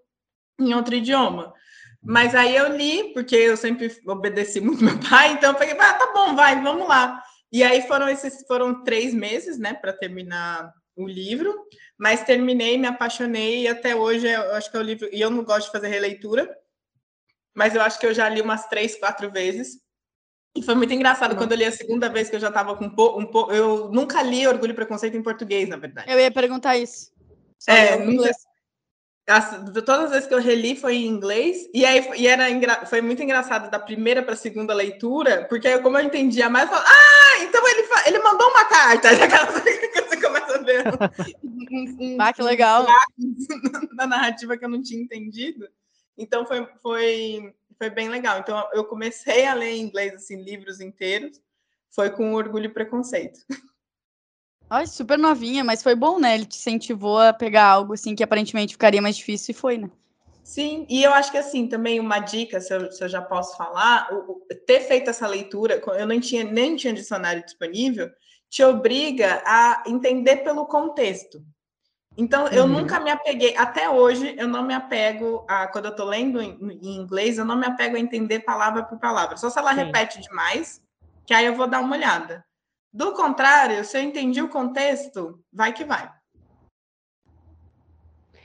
em 0.58 0.74
outro 0.74 0.94
idioma. 0.94 1.52
Mas 2.02 2.34
aí 2.34 2.56
eu 2.56 2.74
li, 2.76 3.12
porque 3.14 3.36
eu 3.36 3.56
sempre 3.56 3.94
obedeci 4.06 4.60
muito 4.60 4.82
meu 4.82 4.98
pai, 5.08 5.32
então 5.32 5.52
eu 5.52 5.58
falei, 5.58 5.76
ah, 5.78 5.94
tá 5.94 6.12
bom, 6.12 6.34
vai, 6.34 6.60
vamos 6.60 6.88
lá. 6.88 7.22
E 7.52 7.62
aí 7.62 7.82
foram 7.82 8.08
esses 8.08 8.44
foram 8.46 8.82
três 8.82 9.14
meses, 9.14 9.58
né, 9.58 9.74
para 9.74 9.92
terminar 9.92 10.72
o 10.96 11.06
livro, 11.06 11.54
mas 11.96 12.24
terminei, 12.24 12.76
me 12.76 12.86
apaixonei 12.86 13.62
e 13.62 13.68
até 13.68 13.94
hoje 13.94 14.26
eu 14.26 14.52
acho 14.54 14.70
que 14.70 14.76
é 14.76 14.80
o 14.80 14.82
livro. 14.82 15.08
E 15.12 15.20
eu 15.20 15.30
não 15.30 15.44
gosto 15.44 15.66
de 15.66 15.72
fazer 15.72 15.88
releitura, 15.88 16.50
mas 17.54 17.74
eu 17.74 17.82
acho 17.82 17.98
que 18.00 18.06
eu 18.06 18.14
já 18.14 18.28
li 18.28 18.40
umas 18.40 18.66
três, 18.66 18.96
quatro 18.96 19.30
vezes. 19.30 19.80
E 20.54 20.62
foi 20.62 20.74
muito 20.74 20.92
engraçado 20.92 21.36
quando 21.36 21.52
eu 21.52 21.58
li 21.58 21.64
a 21.64 21.72
segunda 21.72 22.08
vez 22.08 22.28
que 22.28 22.36
eu 22.36 22.40
já 22.40 22.48
estava 22.48 22.76
com 22.76 22.84
um 22.84 22.94
pouco. 22.94 23.20
Um 23.20 23.26
po... 23.26 23.50
Eu 23.50 23.90
nunca 23.90 24.22
li 24.22 24.46
Orgulho 24.46 24.72
e 24.72 24.74
Preconceito 24.74 25.16
em 25.16 25.22
português, 25.22 25.68
na 25.68 25.76
verdade. 25.76 26.10
Eu 26.10 26.20
ia 26.20 26.30
perguntar 26.30 26.76
isso. 26.76 27.10
Só 27.58 27.72
é, 27.72 27.96
nunca, 27.96 28.30
todas 29.86 30.04
as 30.04 30.10
vezes 30.10 30.26
que 30.26 30.34
eu 30.34 30.40
reli 30.40 30.74
foi 30.74 30.96
em 30.96 31.06
inglês, 31.06 31.68
e 31.72 31.84
aí 31.84 32.04
e 32.16 32.26
era 32.26 32.50
engra, 32.50 32.84
foi 32.86 33.00
muito 33.00 33.22
engraçado 33.22 33.70
da 33.70 33.78
primeira 33.78 34.22
para 34.22 34.34
a 34.34 34.36
segunda 34.36 34.74
leitura, 34.74 35.46
porque 35.48 35.68
aí, 35.68 35.80
como 35.80 35.96
eu 35.96 36.04
entendia 36.04 36.48
mais, 36.48 36.68
eu 36.68 36.76
falo, 36.76 36.86
ah, 36.86 37.42
então 37.42 37.62
ele, 37.68 37.88
ele 38.06 38.18
mandou 38.18 38.48
uma 38.48 38.64
carta, 38.64 39.08
que 39.92 40.02
você 40.02 40.20
começa 40.20 40.56
a 40.56 40.62
ver 40.62 40.84
um, 41.72 42.20
ah, 42.20 42.32
que 42.32 42.42
legal. 42.42 42.86
na 43.94 44.06
narrativa 44.06 44.56
que 44.56 44.64
eu 44.64 44.68
não 44.68 44.82
tinha 44.82 45.02
entendido. 45.02 45.68
Então 46.16 46.46
foi, 46.46 46.66
foi, 46.82 47.54
foi 47.78 47.90
bem 47.90 48.08
legal. 48.08 48.38
Então 48.38 48.68
eu 48.72 48.84
comecei 48.84 49.46
a 49.46 49.54
ler 49.54 49.70
em 49.70 49.82
inglês 49.82 50.14
assim, 50.14 50.42
livros 50.42 50.80
inteiros, 50.80 51.40
foi 51.90 52.10
com 52.10 52.34
Orgulho 52.34 52.66
e 52.66 52.72
Preconceito. 52.72 53.40
Ai, 54.72 54.86
super 54.86 55.18
novinha, 55.18 55.62
mas 55.62 55.82
foi 55.82 55.94
bom, 55.94 56.18
né? 56.18 56.34
Ele 56.34 56.46
te 56.46 56.56
incentivou 56.56 57.18
a 57.18 57.30
pegar 57.30 57.66
algo 57.66 57.92
assim 57.92 58.14
que 58.14 58.24
aparentemente 58.24 58.72
ficaria 58.72 59.02
mais 59.02 59.18
difícil 59.18 59.52
e 59.52 59.54
foi, 59.54 59.76
né? 59.76 59.90
Sim, 60.42 60.86
e 60.88 61.04
eu 61.04 61.12
acho 61.12 61.30
que 61.30 61.36
assim, 61.36 61.68
também 61.68 62.00
uma 62.00 62.20
dica, 62.20 62.58
se 62.58 62.74
eu, 62.74 62.90
se 62.90 63.04
eu 63.04 63.08
já 63.08 63.20
posso 63.20 63.54
falar, 63.54 64.08
o, 64.10 64.32
o, 64.32 64.46
ter 64.66 64.80
feito 64.80 65.10
essa 65.10 65.26
leitura, 65.26 65.78
eu 65.98 66.06
nem 66.06 66.20
tinha, 66.20 66.42
nem 66.42 66.74
tinha 66.74 66.94
dicionário 66.94 67.44
disponível, 67.44 68.10
te 68.48 68.64
obriga 68.64 69.42
a 69.44 69.82
entender 69.86 70.36
pelo 70.38 70.64
contexto. 70.64 71.44
Então, 72.16 72.48
eu 72.48 72.64
uhum. 72.64 72.70
nunca 72.70 72.98
me 72.98 73.10
apeguei, 73.10 73.54
até 73.54 73.90
hoje, 73.90 74.34
eu 74.38 74.48
não 74.48 74.62
me 74.62 74.72
apego 74.72 75.44
a, 75.50 75.66
quando 75.66 75.84
eu 75.84 75.90
estou 75.90 76.06
lendo 76.06 76.40
em, 76.40 76.56
em, 76.80 76.96
inglês, 76.96 77.36
eu 77.36 77.44
não 77.44 77.56
me 77.56 77.66
apego 77.66 77.96
a 77.96 78.00
entender 78.00 78.40
palavra 78.40 78.82
por 78.82 78.98
palavra. 78.98 79.36
Só 79.36 79.50
se 79.50 79.58
ela 79.58 79.74
Sim. 79.74 79.84
repete 79.84 80.18
demais, 80.18 80.80
que 81.26 81.34
aí 81.34 81.44
eu 81.44 81.54
vou 81.54 81.66
dar 81.66 81.80
uma 81.80 81.94
olhada. 81.94 82.42
Do 82.92 83.12
contrário, 83.14 83.82
se 83.84 83.96
eu 83.96 84.02
entendi 84.02 84.42
o 84.42 84.50
contexto, 84.50 85.42
vai 85.50 85.72
que 85.72 85.84
vai. 85.84 86.12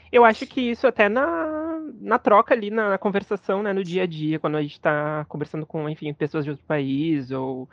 Eu 0.09 0.23
acho 0.23 0.47
que 0.47 0.61
isso 0.61 0.87
até 0.87 1.09
na, 1.09 1.81
na 1.99 2.17
troca 2.17 2.53
ali, 2.53 2.71
na, 2.71 2.91
na 2.91 2.97
conversação, 2.97 3.61
né, 3.61 3.73
no 3.73 3.83
dia 3.83 4.03
a 4.03 4.05
dia, 4.05 4.39
quando 4.39 4.55
a 4.55 4.61
gente 4.61 4.73
está 4.73 5.25
conversando 5.25 5.65
com, 5.65 5.89
enfim, 5.89 6.13
pessoas 6.13 6.45
de 6.45 6.51
outro 6.51 6.65
país 6.65 7.29
ou 7.29 7.63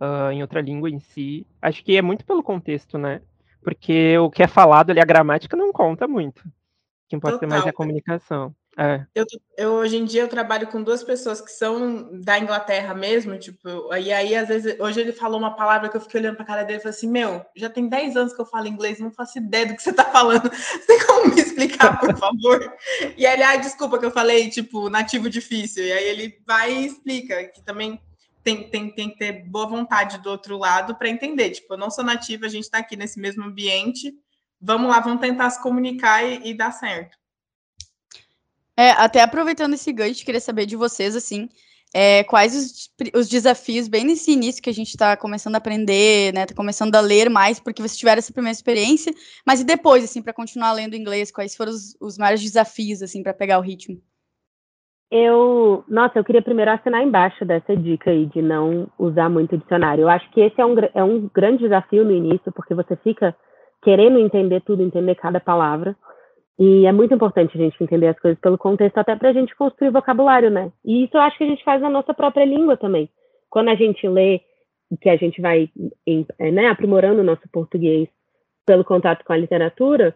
uh, 0.00 0.30
em 0.32 0.40
outra 0.40 0.62
língua 0.62 0.88
em 0.88 1.00
si, 1.00 1.46
acho 1.60 1.84
que 1.84 1.96
é 1.96 2.02
muito 2.02 2.24
pelo 2.24 2.42
contexto, 2.42 2.96
né? 2.96 3.20
Porque 3.62 4.16
o 4.18 4.30
que 4.30 4.42
é 4.42 4.48
falado 4.48 4.90
ali, 4.90 5.00
a 5.00 5.04
gramática 5.04 5.56
não 5.56 5.70
conta 5.70 6.08
muito. 6.08 6.40
O 6.40 6.52
que 7.08 7.16
importa 7.16 7.38
Total. 7.38 7.48
mais 7.50 7.66
é 7.66 7.68
a 7.68 7.74
comunicação. 7.74 8.54
É. 8.78 9.04
Eu, 9.14 9.26
eu, 9.58 9.72
hoje 9.72 9.96
em 9.96 10.04
dia 10.04 10.22
eu 10.22 10.28
trabalho 10.28 10.66
com 10.66 10.82
duas 10.82 11.04
pessoas 11.04 11.42
que 11.42 11.50
são 11.50 12.08
da 12.20 12.38
Inglaterra 12.38 12.94
mesmo, 12.94 13.38
tipo, 13.38 13.68
e 13.94 14.10
aí 14.10 14.34
às 14.34 14.48
vezes, 14.48 14.80
hoje 14.80 14.98
ele 14.98 15.12
falou 15.12 15.38
uma 15.38 15.54
palavra 15.54 15.90
que 15.90 15.96
eu 15.96 16.00
fiquei 16.00 16.20
olhando 16.20 16.36
pra 16.36 16.44
cara 16.44 16.62
dele 16.62 16.78
e 16.78 16.82
falei 16.82 16.96
assim, 16.96 17.08
meu, 17.08 17.44
já 17.54 17.68
tem 17.68 17.86
10 17.86 18.16
anos 18.16 18.32
que 18.32 18.40
eu 18.40 18.46
falo 18.46 18.66
inglês, 18.66 18.98
não 18.98 19.10
faço 19.10 19.36
ideia 19.38 19.66
do 19.66 19.76
que 19.76 19.82
você 19.82 19.92
tá 19.92 20.04
falando, 20.04 20.50
você 20.50 20.78
tem 20.86 21.06
como 21.06 21.34
me 21.34 21.40
explicar, 21.40 22.00
por 22.00 22.16
favor? 22.16 22.74
e 23.16 23.26
aí 23.26 23.42
ah, 23.42 23.56
desculpa 23.56 23.98
que 23.98 24.06
eu 24.06 24.10
falei, 24.10 24.48
tipo, 24.48 24.88
nativo 24.88 25.28
difícil, 25.28 25.84
e 25.84 25.92
aí 25.92 26.04
ele 26.04 26.38
vai 26.46 26.72
e 26.72 26.86
explica, 26.86 27.44
que 27.44 27.62
também 27.62 28.00
tem, 28.42 28.70
tem, 28.70 28.90
tem 28.90 29.10
que 29.10 29.18
ter 29.18 29.44
boa 29.44 29.66
vontade 29.66 30.18
do 30.18 30.30
outro 30.30 30.56
lado 30.56 30.94
para 30.94 31.10
entender, 31.10 31.50
tipo, 31.50 31.74
eu 31.74 31.78
não 31.78 31.90
sou 31.90 32.02
nativa, 32.02 32.46
a 32.46 32.48
gente 32.48 32.70
tá 32.70 32.78
aqui 32.78 32.96
nesse 32.96 33.20
mesmo 33.20 33.44
ambiente, 33.44 34.14
vamos 34.58 34.88
lá, 34.88 34.98
vamos 34.98 35.20
tentar 35.20 35.50
se 35.50 35.62
comunicar 35.62 36.24
e, 36.24 36.50
e 36.50 36.54
dar 36.54 36.72
certo. 36.72 37.21
É, 38.76 38.90
até 38.90 39.20
aproveitando 39.20 39.74
esse 39.74 39.92
gancho, 39.92 40.24
queria 40.24 40.40
saber 40.40 40.66
de 40.66 40.76
vocês, 40.76 41.14
assim, 41.14 41.48
é, 41.94 42.24
quais 42.24 42.56
os, 42.56 42.90
os, 43.14 43.28
desafios, 43.28 43.86
bem 43.86 44.04
nesse 44.04 44.32
início 44.32 44.62
que 44.62 44.70
a 44.70 44.74
gente 44.74 44.88
está 44.88 45.16
começando 45.16 45.56
a 45.56 45.58
aprender, 45.58 46.32
né, 46.32 46.46
tá 46.46 46.54
começando 46.54 46.94
a 46.94 47.00
ler 47.00 47.28
mais, 47.28 47.60
porque 47.60 47.82
vocês 47.82 47.98
tiveram 47.98 48.18
essa 48.18 48.32
primeira 48.32 48.56
experiência, 48.56 49.12
mas 49.46 49.60
e 49.60 49.64
depois, 49.64 50.02
assim, 50.02 50.22
para 50.22 50.32
continuar 50.32 50.72
lendo 50.72 50.96
inglês, 50.96 51.30
quais 51.30 51.54
foram 51.54 51.72
os, 51.72 51.94
os 52.00 52.16
maiores 52.16 52.42
desafios, 52.42 53.02
assim, 53.02 53.22
para 53.22 53.34
pegar 53.34 53.58
o 53.58 53.62
ritmo? 53.62 54.00
Eu, 55.14 55.84
nossa, 55.86 56.18
eu 56.18 56.24
queria 56.24 56.40
primeiro 56.40 56.70
assinar 56.70 57.02
embaixo 57.02 57.44
dessa 57.44 57.76
dica 57.76 58.10
aí 58.10 58.24
de 58.24 58.40
não 58.40 58.90
usar 58.98 59.28
muito 59.28 59.58
dicionário. 59.58 60.04
Eu 60.04 60.08
acho 60.08 60.30
que 60.30 60.40
esse 60.40 60.58
é 60.58 60.64
um, 60.64 60.74
é 60.94 61.04
um 61.04 61.28
grande 61.34 61.64
desafio 61.64 62.02
no 62.02 62.12
início, 62.12 62.50
porque 62.52 62.74
você 62.74 62.96
fica 62.96 63.36
querendo 63.82 64.18
entender 64.18 64.62
tudo, 64.62 64.82
entender 64.82 65.14
cada 65.16 65.38
palavra. 65.38 65.94
E 66.64 66.86
é 66.86 66.92
muito 66.92 67.12
importante 67.12 67.58
a 67.58 67.60
gente 67.60 67.82
entender 67.82 68.06
as 68.06 68.20
coisas 68.20 68.38
pelo 68.38 68.56
contexto, 68.56 68.96
até 68.96 69.16
para 69.16 69.30
a 69.30 69.32
gente 69.32 69.52
construir 69.56 69.90
vocabulário, 69.90 70.48
né? 70.48 70.70
E 70.84 71.02
isso 71.02 71.16
eu 71.16 71.20
acho 71.20 71.36
que 71.36 71.42
a 71.42 71.48
gente 71.48 71.64
faz 71.64 71.82
na 71.82 71.90
nossa 71.90 72.14
própria 72.14 72.44
língua 72.44 72.76
também. 72.76 73.10
Quando 73.50 73.68
a 73.68 73.74
gente 73.74 74.06
lê, 74.06 74.40
que 75.00 75.08
a 75.08 75.16
gente 75.16 75.40
vai 75.40 75.68
né, 76.38 76.68
aprimorando 76.68 77.20
o 77.20 77.24
nosso 77.24 77.42
português 77.52 78.08
pelo 78.64 78.84
contato 78.84 79.24
com 79.24 79.32
a 79.32 79.36
literatura, 79.36 80.14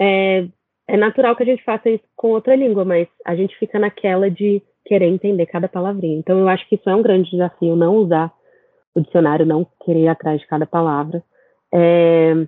é, 0.00 0.46
é 0.86 0.96
natural 0.96 1.34
que 1.34 1.42
a 1.42 1.46
gente 1.46 1.64
faça 1.64 1.90
isso 1.90 2.04
com 2.14 2.28
outra 2.28 2.54
língua, 2.54 2.84
mas 2.84 3.08
a 3.26 3.34
gente 3.34 3.58
fica 3.58 3.76
naquela 3.76 4.30
de 4.30 4.62
querer 4.84 5.06
entender 5.06 5.46
cada 5.46 5.66
palavrinha. 5.66 6.16
Então 6.16 6.38
eu 6.38 6.48
acho 6.48 6.64
que 6.68 6.76
isso 6.76 6.88
é 6.88 6.94
um 6.94 7.02
grande 7.02 7.28
desafio, 7.28 7.74
não 7.74 7.96
usar 7.96 8.32
o 8.94 9.00
dicionário, 9.00 9.44
não 9.44 9.66
querer 9.84 10.02
ir 10.02 10.08
atrás 10.08 10.40
de 10.40 10.46
cada 10.46 10.64
palavra. 10.64 11.24
É, 11.74 12.46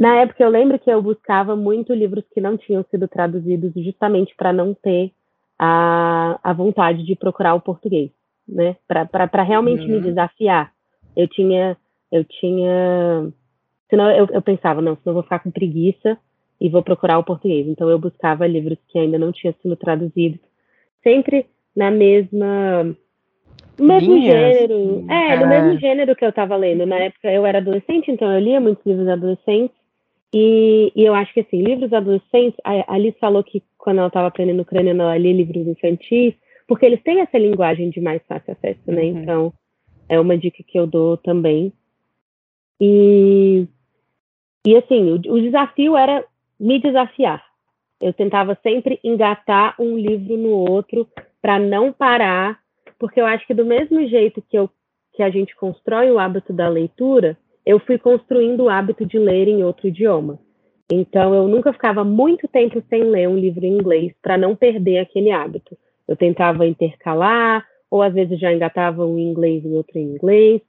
na 0.00 0.16
época, 0.16 0.42
eu 0.42 0.50
lembro 0.50 0.78
que 0.78 0.90
eu 0.90 1.00
buscava 1.00 1.54
muito 1.54 1.94
livros 1.94 2.24
que 2.32 2.40
não 2.40 2.56
tinham 2.56 2.84
sido 2.90 3.06
traduzidos, 3.06 3.72
justamente 3.76 4.34
para 4.36 4.52
não 4.52 4.74
ter 4.74 5.12
a, 5.58 6.38
a 6.42 6.52
vontade 6.52 7.04
de 7.04 7.14
procurar 7.14 7.54
o 7.54 7.60
português, 7.60 8.10
né? 8.46 8.76
Para 8.88 9.42
realmente 9.42 9.82
uhum. 9.82 9.92
me 9.92 10.00
desafiar. 10.00 10.72
Eu 11.16 11.28
tinha, 11.28 11.76
eu 12.10 12.24
tinha, 12.24 13.32
senão 13.88 14.10
eu, 14.10 14.26
eu 14.32 14.42
pensava, 14.42 14.82
não, 14.82 14.96
senão 14.96 15.10
eu 15.10 15.14
vou 15.14 15.22
ficar 15.22 15.38
com 15.38 15.50
preguiça 15.50 16.18
e 16.60 16.68
vou 16.68 16.82
procurar 16.82 17.18
o 17.18 17.24
português. 17.24 17.68
Então 17.68 17.88
eu 17.88 17.98
buscava 17.98 18.46
livros 18.46 18.78
que 18.88 18.98
ainda 18.98 19.18
não 19.18 19.30
tinham 19.30 19.54
sido 19.62 19.76
traduzidos, 19.76 20.40
sempre 21.04 21.46
na 21.76 21.90
mesma 21.90 22.96
no 23.78 23.86
mesmo 23.86 24.14
Linhas. 24.14 24.56
gênero. 24.56 25.04
É, 25.10 25.36
no 25.36 25.46
mesmo 25.46 25.78
gênero 25.78 26.16
que 26.16 26.24
eu 26.24 26.28
estava 26.28 26.56
lendo. 26.56 26.86
Na 26.86 26.96
época 26.96 27.30
eu 27.30 27.44
era 27.44 27.58
adolescente, 27.58 28.10
então 28.10 28.32
eu 28.32 28.40
lia 28.40 28.60
muitos 28.60 28.84
livros 28.84 29.08
adolescentes. 29.08 29.83
E, 30.36 30.90
e, 30.96 31.04
eu 31.04 31.14
acho 31.14 31.32
que, 31.32 31.40
assim, 31.40 31.62
livros 31.62 31.92
adolescentes, 31.92 32.58
a 32.64 32.92
Alice 32.92 33.16
falou 33.20 33.44
que 33.44 33.62
quando 33.78 33.98
ela 33.98 34.08
estava 34.08 34.26
aprendendo 34.26 34.62
ucraniano, 34.62 35.02
ela 35.02 35.16
lia 35.16 35.32
livros 35.32 35.64
infantis, 35.64 36.34
porque 36.66 36.84
eles 36.84 37.00
têm 37.04 37.20
essa 37.20 37.38
linguagem 37.38 37.88
de 37.88 38.00
mais 38.00 38.20
fácil 38.26 38.52
acesso, 38.52 38.82
né? 38.90 39.02
Uhum. 39.02 39.22
Então, 39.22 39.52
é 40.08 40.18
uma 40.18 40.36
dica 40.36 40.60
que 40.66 40.76
eu 40.76 40.88
dou 40.88 41.16
também. 41.16 41.72
E, 42.80 43.68
e 44.66 44.76
assim, 44.76 45.12
o, 45.12 45.34
o 45.34 45.40
desafio 45.40 45.96
era 45.96 46.24
me 46.58 46.80
desafiar. 46.80 47.40
Eu 48.00 48.12
tentava 48.12 48.58
sempre 48.60 48.98
engatar 49.04 49.76
um 49.78 49.96
livro 49.96 50.36
no 50.36 50.50
outro 50.50 51.08
para 51.40 51.60
não 51.60 51.92
parar, 51.92 52.58
porque 52.98 53.20
eu 53.20 53.26
acho 53.26 53.46
que 53.46 53.54
do 53.54 53.64
mesmo 53.64 54.04
jeito 54.08 54.42
que, 54.42 54.58
eu, 54.58 54.68
que 55.12 55.22
a 55.22 55.30
gente 55.30 55.54
constrói 55.54 56.10
o 56.10 56.18
hábito 56.18 56.52
da 56.52 56.68
leitura, 56.68 57.38
eu 57.64 57.78
fui 57.80 57.98
construindo 57.98 58.64
o 58.64 58.68
hábito 58.68 59.06
de 59.06 59.18
ler 59.18 59.48
em 59.48 59.64
outro 59.64 59.88
idioma. 59.88 60.38
Então, 60.90 61.34
eu 61.34 61.48
nunca 61.48 61.72
ficava 61.72 62.04
muito 62.04 62.46
tempo 62.46 62.82
sem 62.90 63.04
ler 63.04 63.28
um 63.28 63.38
livro 63.38 63.64
em 63.64 63.74
inglês 63.74 64.12
para 64.22 64.36
não 64.36 64.54
perder 64.54 64.98
aquele 64.98 65.30
hábito. 65.30 65.76
Eu 66.06 66.16
tentava 66.16 66.66
intercalar, 66.66 67.66
ou 67.90 68.02
às 68.02 68.12
vezes 68.12 68.38
já 68.38 68.52
engatava 68.52 69.06
um 69.06 69.18
inglês 69.18 69.64
e 69.64 69.68
outro 69.68 69.98
em 69.98 70.14
inglês, 70.14 70.60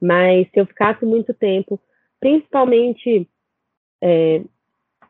mas 0.00 0.46
se 0.50 0.60
eu 0.60 0.66
ficasse 0.66 1.04
muito 1.04 1.34
tempo, 1.34 1.80
principalmente 2.20 3.28
é, 4.02 4.42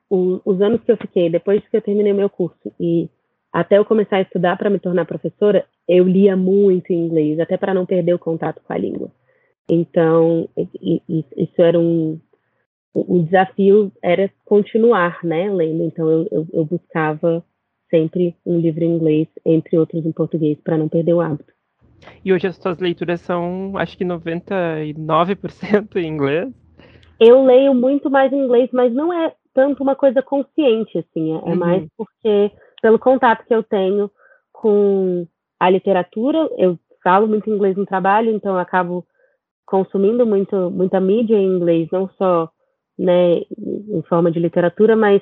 o, 0.08 0.40
os 0.44 0.60
anos 0.62 0.82
que 0.82 0.92
eu 0.92 0.96
fiquei, 0.96 1.28
depois 1.28 1.66
que 1.68 1.76
eu 1.76 1.82
terminei 1.82 2.12
meu 2.12 2.30
curso 2.30 2.72
e 2.80 3.08
até 3.52 3.76
eu 3.76 3.84
começar 3.84 4.16
a 4.16 4.22
estudar 4.22 4.56
para 4.56 4.70
me 4.70 4.78
tornar 4.78 5.04
professora, 5.04 5.66
eu 5.88 6.04
lia 6.04 6.36
muito 6.36 6.92
em 6.92 7.06
inglês, 7.06 7.38
até 7.38 7.56
para 7.56 7.74
não 7.74 7.84
perder 7.84 8.14
o 8.14 8.18
contato 8.18 8.62
com 8.64 8.72
a 8.72 8.78
língua. 8.78 9.10
Então, 9.68 10.48
isso 11.36 11.62
era 11.62 11.78
um. 11.78 12.20
O 12.92 13.22
desafio 13.24 13.90
era 14.02 14.30
continuar, 14.44 15.18
né, 15.24 15.50
lendo. 15.52 15.82
Então, 15.82 16.08
eu, 16.08 16.28
eu, 16.30 16.46
eu 16.52 16.64
buscava 16.64 17.44
sempre 17.90 18.36
um 18.46 18.58
livro 18.60 18.84
em 18.84 18.94
inglês, 18.94 19.28
entre 19.44 19.76
outros 19.78 20.06
em 20.06 20.12
português, 20.12 20.58
para 20.62 20.78
não 20.78 20.88
perder 20.88 21.14
o 21.14 21.20
hábito. 21.20 21.52
E 22.24 22.32
hoje 22.32 22.46
as 22.46 22.56
suas 22.56 22.78
leituras 22.78 23.20
são, 23.20 23.76
acho 23.76 23.96
que 23.96 24.04
99% 24.04 25.96
em 25.96 26.06
inglês? 26.06 26.52
Eu 27.18 27.44
leio 27.44 27.74
muito 27.74 28.10
mais 28.10 28.32
em 28.32 28.44
inglês, 28.44 28.70
mas 28.72 28.92
não 28.92 29.12
é 29.12 29.34
tanto 29.54 29.82
uma 29.82 29.94
coisa 29.94 30.22
consciente, 30.22 30.98
assim. 30.98 31.32
É, 31.32 31.36
é 31.36 31.38
uhum. 31.38 31.56
mais 31.56 31.84
porque, 31.96 32.52
pelo 32.82 32.98
contato 32.98 33.44
que 33.46 33.54
eu 33.54 33.62
tenho 33.62 34.10
com 34.52 35.26
a 35.58 35.70
literatura, 35.70 36.48
eu 36.58 36.78
falo 37.02 37.26
muito 37.26 37.50
inglês 37.50 37.76
no 37.76 37.86
trabalho, 37.86 38.30
então 38.30 38.54
eu 38.54 38.58
acabo 38.58 39.06
consumindo 39.74 40.24
muito, 40.24 40.70
muita 40.70 41.00
mídia 41.00 41.36
em 41.36 41.56
inglês, 41.56 41.88
não 41.90 42.08
só 42.10 42.48
né, 42.96 43.38
em 43.38 44.02
forma 44.08 44.30
de 44.30 44.38
literatura, 44.38 44.94
mas 44.94 45.20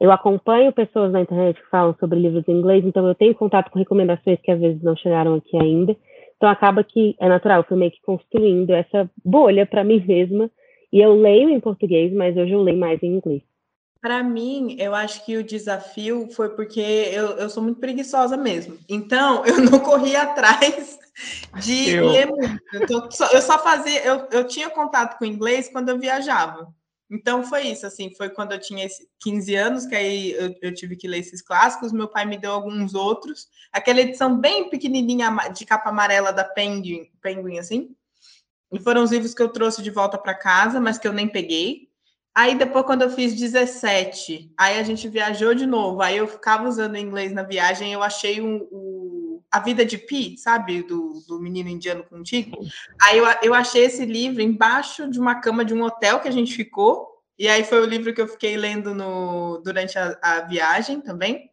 eu 0.00 0.10
acompanho 0.10 0.72
pessoas 0.72 1.12
na 1.12 1.20
internet 1.20 1.60
que 1.60 1.68
falam 1.68 1.94
sobre 2.00 2.18
livros 2.18 2.48
em 2.48 2.52
inglês, 2.52 2.82
então 2.82 3.06
eu 3.06 3.14
tenho 3.14 3.34
contato 3.34 3.70
com 3.70 3.78
recomendações 3.78 4.40
que 4.40 4.50
às 4.50 4.58
vezes 4.58 4.82
não 4.82 4.96
chegaram 4.96 5.34
aqui 5.34 5.54
ainda. 5.54 5.94
Então 6.34 6.48
acaba 6.48 6.82
que 6.82 7.14
é 7.20 7.28
natural, 7.28 7.58
eu 7.58 7.64
fui 7.64 7.76
meio 7.76 7.90
que 7.90 8.00
construindo 8.00 8.70
essa 8.70 9.10
bolha 9.22 9.66
para 9.66 9.84
mim 9.84 10.02
mesma. 10.08 10.50
E 10.90 10.98
eu 10.98 11.14
leio 11.14 11.50
em 11.50 11.60
português, 11.60 12.10
mas 12.10 12.34
hoje 12.34 12.52
eu 12.52 12.62
leio 12.62 12.78
mais 12.78 13.02
em 13.02 13.16
inglês. 13.16 13.42
Para 14.00 14.22
mim, 14.22 14.76
eu 14.78 14.94
acho 14.94 15.24
que 15.24 15.36
o 15.36 15.44
desafio 15.44 16.28
foi 16.32 16.48
porque 16.50 16.80
eu, 16.80 17.36
eu 17.36 17.50
sou 17.50 17.62
muito 17.62 17.80
preguiçosa 17.80 18.36
mesmo. 18.36 18.78
Então, 18.88 19.44
eu 19.46 19.58
não 19.58 19.78
corri 19.78 20.16
atrás 20.16 20.98
de 21.62 21.90
eu. 21.90 22.08
ler 22.08 22.26
muito. 22.26 22.60
Então, 22.74 23.08
eu 23.32 23.42
só 23.42 23.62
fazia, 23.62 24.02
eu, 24.04 24.26
eu 24.30 24.46
tinha 24.46 24.70
contato 24.70 25.18
com 25.18 25.24
inglês 25.24 25.68
quando 25.68 25.90
eu 25.90 25.98
viajava. 25.98 26.72
Então 27.10 27.42
foi 27.42 27.62
isso, 27.66 27.84
assim, 27.84 28.14
foi 28.14 28.30
quando 28.30 28.52
eu 28.52 28.60
tinha 28.60 28.86
15 29.18 29.54
anos, 29.56 29.84
que 29.84 29.96
aí 29.96 30.30
eu, 30.30 30.54
eu, 30.62 30.72
tive 30.72 30.94
que 30.94 31.08
ler 31.08 31.18
esses 31.18 31.42
clássicos, 31.42 31.92
meu 31.92 32.06
pai 32.06 32.24
me 32.24 32.38
deu 32.38 32.52
alguns 32.52 32.94
outros, 32.94 33.48
aquela 33.72 34.00
edição 34.00 34.38
bem 34.38 34.70
pequenininha 34.70 35.28
de 35.52 35.66
capa 35.66 35.90
amarela 35.90 36.32
da 36.32 36.44
Penguin, 36.44 37.10
Penguin 37.20 37.58
assim, 37.58 37.96
E 38.72 38.78
foram 38.78 39.02
os 39.02 39.10
livros 39.10 39.34
que 39.34 39.42
eu 39.42 39.48
trouxe 39.48 39.82
de 39.82 39.90
volta 39.90 40.16
para 40.16 40.34
casa, 40.34 40.80
mas 40.80 40.98
que 40.98 41.08
eu 41.08 41.12
nem 41.12 41.26
peguei. 41.26 41.89
Aí 42.34 42.56
depois, 42.56 42.86
quando 42.86 43.02
eu 43.02 43.10
fiz 43.10 43.34
17, 43.34 44.52
aí 44.56 44.78
a 44.78 44.82
gente 44.82 45.08
viajou 45.08 45.54
de 45.54 45.66
novo. 45.66 46.00
Aí 46.00 46.16
eu 46.16 46.28
ficava 46.28 46.68
usando 46.68 46.96
inglês 46.96 47.32
na 47.32 47.42
viagem. 47.42 47.92
Eu 47.92 48.02
achei 48.02 48.40
um, 48.40 48.68
um, 48.70 49.42
A 49.50 49.58
Vida 49.58 49.84
de 49.84 49.98
Pi, 49.98 50.36
sabe? 50.38 50.82
Do, 50.82 51.22
do 51.26 51.40
menino 51.40 51.68
indiano 51.68 52.04
contigo. 52.04 52.56
Aí 53.02 53.18
eu, 53.18 53.24
eu 53.42 53.54
achei 53.54 53.84
esse 53.84 54.04
livro 54.04 54.40
embaixo 54.40 55.10
de 55.10 55.18
uma 55.18 55.40
cama 55.40 55.64
de 55.64 55.74
um 55.74 55.82
hotel 55.82 56.20
que 56.20 56.28
a 56.28 56.32
gente 56.32 56.54
ficou. 56.54 57.08
E 57.36 57.48
aí 57.48 57.64
foi 57.64 57.80
o 57.80 57.86
livro 57.86 58.14
que 58.14 58.20
eu 58.20 58.28
fiquei 58.28 58.56
lendo 58.56 58.94
no, 58.94 59.58
durante 59.64 59.98
a, 59.98 60.16
a 60.22 60.40
viagem 60.42 61.00
também. 61.00 61.50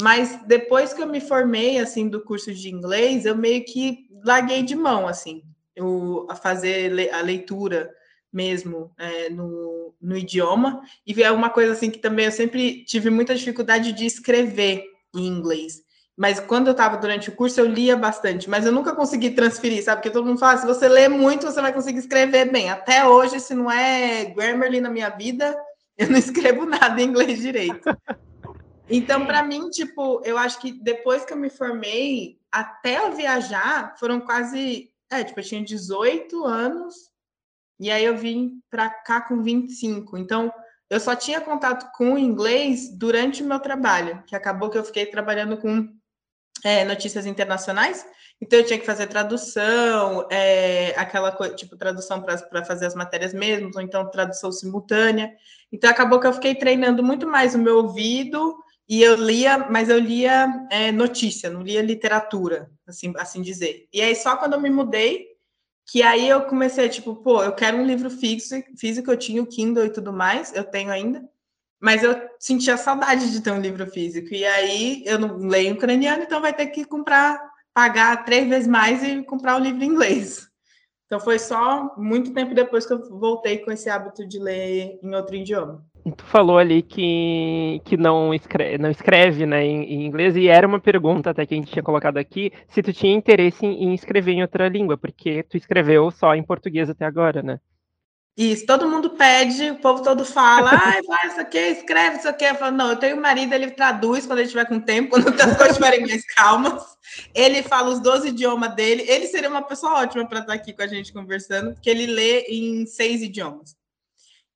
Mas 0.00 0.40
depois 0.46 0.92
que 0.92 1.02
eu 1.02 1.06
me 1.06 1.20
formei 1.20 1.78
assim 1.78 2.08
do 2.08 2.22
curso 2.22 2.54
de 2.54 2.70
inglês, 2.70 3.24
eu 3.24 3.36
meio 3.36 3.64
que 3.64 4.06
larguei 4.24 4.62
de 4.62 4.74
mão 4.74 5.08
assim, 5.08 5.42
eu, 5.74 6.26
a 6.28 6.34
fazer 6.34 7.10
a 7.12 7.20
leitura 7.22 7.90
mesmo 8.36 8.92
é, 8.98 9.30
no, 9.30 9.94
no 9.98 10.14
idioma. 10.14 10.82
E 11.06 11.22
é 11.22 11.32
uma 11.32 11.48
coisa 11.48 11.72
assim 11.72 11.90
que 11.90 11.98
também 11.98 12.26
eu 12.26 12.32
sempre 12.32 12.84
tive 12.84 13.08
muita 13.08 13.34
dificuldade 13.34 13.92
de 13.92 14.04
escrever 14.04 14.84
em 15.14 15.26
inglês. 15.26 15.86
Mas 16.14 16.38
quando 16.38 16.66
eu 16.66 16.72
estava 16.72 16.98
durante 16.98 17.30
o 17.30 17.32
curso, 17.32 17.60
eu 17.60 17.66
lia 17.66 17.96
bastante, 17.96 18.48
mas 18.48 18.64
eu 18.64 18.72
nunca 18.72 18.94
consegui 18.94 19.30
transferir, 19.30 19.82
sabe? 19.82 20.00
Porque 20.00 20.10
todo 20.10 20.26
mundo 20.26 20.38
fala, 20.38 20.58
se 20.58 20.66
você 20.66 20.88
lê 20.88 21.08
muito, 21.08 21.46
você 21.46 21.60
vai 21.60 21.72
conseguir 21.72 21.98
escrever 21.98 22.50
bem. 22.50 22.70
Até 22.70 23.06
hoje, 23.06 23.40
se 23.40 23.54
não 23.54 23.70
é 23.70 24.26
Grammarly 24.26 24.80
na 24.80 24.90
minha 24.90 25.10
vida, 25.10 25.56
eu 25.96 26.10
não 26.10 26.18
escrevo 26.18 26.66
nada 26.66 27.00
em 27.00 27.06
inglês 27.06 27.40
direito. 27.40 27.88
Então, 28.88 29.26
para 29.26 29.42
mim, 29.42 29.68
tipo, 29.70 30.22
eu 30.24 30.38
acho 30.38 30.60
que 30.60 30.72
depois 30.72 31.24
que 31.24 31.32
eu 31.32 31.36
me 31.36 31.50
formei, 31.50 32.38
até 32.52 32.98
eu 32.98 33.12
viajar, 33.12 33.94
foram 33.98 34.20
quase. 34.20 34.90
É, 35.10 35.24
tipo, 35.24 35.40
eu 35.40 35.44
tinha 35.44 35.64
18 35.64 36.44
anos, 36.44 36.94
e 37.78 37.90
aí 37.90 38.04
eu 38.04 38.16
vim 38.16 38.60
para 38.70 38.88
cá 38.88 39.20
com 39.20 39.42
25. 39.42 40.16
Então, 40.16 40.52
eu 40.88 41.00
só 41.00 41.14
tinha 41.16 41.40
contato 41.40 41.90
com 41.96 42.16
inglês 42.16 42.96
durante 42.96 43.42
o 43.42 43.46
meu 43.46 43.58
trabalho, 43.58 44.22
que 44.26 44.36
acabou 44.36 44.70
que 44.70 44.78
eu 44.78 44.84
fiquei 44.84 45.06
trabalhando 45.06 45.56
com 45.56 45.88
é, 46.64 46.84
notícias 46.84 47.26
internacionais, 47.26 48.06
então 48.40 48.58
eu 48.58 48.66
tinha 48.66 48.78
que 48.78 48.86
fazer 48.86 49.06
tradução, 49.06 50.26
é, 50.30 50.94
aquela 50.96 51.32
coisa, 51.32 51.54
tipo, 51.54 51.76
tradução 51.76 52.22
para 52.22 52.64
fazer 52.64 52.86
as 52.86 52.94
matérias 52.94 53.32
mesmo, 53.32 53.70
ou 53.74 53.80
então 53.80 54.10
tradução 54.10 54.52
simultânea. 54.52 55.32
Então 55.72 55.88
acabou 55.88 56.20
que 56.20 56.26
eu 56.26 56.32
fiquei 56.32 56.54
treinando 56.54 57.02
muito 57.02 57.26
mais 57.26 57.54
o 57.54 57.58
meu 57.58 57.78
ouvido 57.78 58.56
e 58.88 59.02
eu 59.02 59.16
lia, 59.16 59.58
mas 59.70 59.88
eu 59.88 59.98
lia 59.98 60.48
é, 60.70 60.92
notícia, 60.92 61.50
não 61.50 61.62
lia 61.62 61.82
literatura, 61.82 62.70
assim, 62.86 63.12
assim 63.16 63.40
dizer. 63.40 63.88
E 63.92 64.02
aí 64.02 64.14
só 64.14 64.36
quando 64.36 64.52
eu 64.52 64.60
me 64.60 64.70
mudei, 64.70 65.26
que 65.86 66.02
aí 66.02 66.28
eu 66.28 66.42
comecei, 66.42 66.88
tipo, 66.88 67.14
pô, 67.14 67.42
eu 67.42 67.52
quero 67.52 67.76
um 67.76 67.86
livro 67.86 68.10
físico, 68.10 68.76
físico, 68.76 69.10
eu 69.10 69.16
tinha 69.16 69.42
o 69.42 69.46
Kindle 69.46 69.86
e 69.86 69.92
tudo 69.92 70.12
mais, 70.12 70.52
eu 70.54 70.64
tenho 70.64 70.90
ainda, 70.90 71.24
mas 71.80 72.02
eu 72.02 72.14
sentia 72.40 72.76
saudade 72.76 73.30
de 73.30 73.40
ter 73.40 73.52
um 73.52 73.60
livro 73.60 73.86
físico. 73.86 74.34
E 74.34 74.44
aí 74.44 75.04
eu 75.06 75.18
não 75.18 75.36
leio 75.36 75.74
ucraniano, 75.74 76.24
então 76.24 76.40
vai 76.40 76.52
ter 76.52 76.66
que 76.66 76.84
comprar, 76.84 77.40
pagar 77.72 78.24
três 78.24 78.48
vezes 78.48 78.66
mais 78.66 79.02
e 79.02 79.22
comprar 79.22 79.56
o 79.56 79.62
livro 79.62 79.84
em 79.84 79.88
inglês. 79.88 80.48
Então 81.06 81.20
foi 81.20 81.38
só 81.38 81.94
muito 81.96 82.34
tempo 82.34 82.52
depois 82.52 82.84
que 82.84 82.92
eu 82.92 83.08
voltei 83.18 83.58
com 83.58 83.70
esse 83.70 83.88
hábito 83.88 84.26
de 84.26 84.40
ler 84.40 84.98
em 85.00 85.14
outro 85.14 85.36
idioma. 85.36 85.86
Tu 86.14 86.24
falou 86.24 86.56
ali 86.56 86.82
que, 86.82 87.80
que 87.84 87.96
não 87.96 88.32
escreve, 88.32 88.78
não 88.78 88.90
escreve 88.90 89.44
né, 89.44 89.64
em, 89.64 89.82
em, 89.82 90.06
inglês, 90.06 90.36
e 90.36 90.46
era 90.46 90.66
uma 90.66 90.78
pergunta 90.78 91.30
até 91.30 91.44
que 91.44 91.54
a 91.54 91.56
gente 91.56 91.72
tinha 91.72 91.82
colocado 91.82 92.16
aqui, 92.16 92.52
se 92.68 92.80
tu 92.80 92.92
tinha 92.92 93.12
interesse 93.12 93.66
em, 93.66 93.86
em 93.86 93.94
escrever 93.94 94.32
em 94.32 94.42
outra 94.42 94.68
língua, 94.68 94.96
porque 94.96 95.42
tu 95.42 95.56
escreveu 95.56 96.10
só 96.12 96.34
em 96.34 96.44
português 96.44 96.88
até 96.88 97.04
agora, 97.04 97.42
né? 97.42 97.58
Isso, 98.36 98.66
todo 98.66 98.88
mundo 98.88 99.10
pede, 99.10 99.70
o 99.70 99.76
povo 99.76 100.02
todo 100.02 100.22
fala, 100.22 100.70
ai, 100.70 101.00
vai, 101.02 101.26
isso 101.28 101.40
aqui, 101.40 101.58
escreve 101.58 102.18
isso 102.18 102.28
aqui. 102.28 102.44
Eu 102.44 102.54
falo, 102.54 102.76
não, 102.76 102.90
eu 102.90 102.96
tenho 102.96 103.16
um 103.16 103.20
marido, 103.20 103.54
ele 103.54 103.70
traduz 103.70 104.26
quando 104.26 104.40
ele 104.40 104.46
estiver 104.46 104.66
com 104.66 104.78
tempo, 104.78 105.12
quando 105.22 105.26
as 105.26 105.56
coisas 105.56 105.70
estiverem 105.70 106.06
mais 106.06 106.22
calmas. 106.34 106.84
Ele 107.34 107.62
fala 107.62 107.88
os 107.88 107.98
12 107.98 108.28
idiomas 108.28 108.74
dele. 108.74 109.06
Ele 109.08 109.26
seria 109.26 109.48
uma 109.48 109.62
pessoa 109.62 110.02
ótima 110.02 110.28
para 110.28 110.40
estar 110.40 110.52
aqui 110.52 110.74
com 110.74 110.82
a 110.82 110.86
gente 110.86 111.14
conversando, 111.14 111.72
porque 111.72 111.88
ele 111.88 112.04
lê 112.04 112.42
em 112.42 112.84
seis 112.84 113.22
idiomas. 113.22 113.74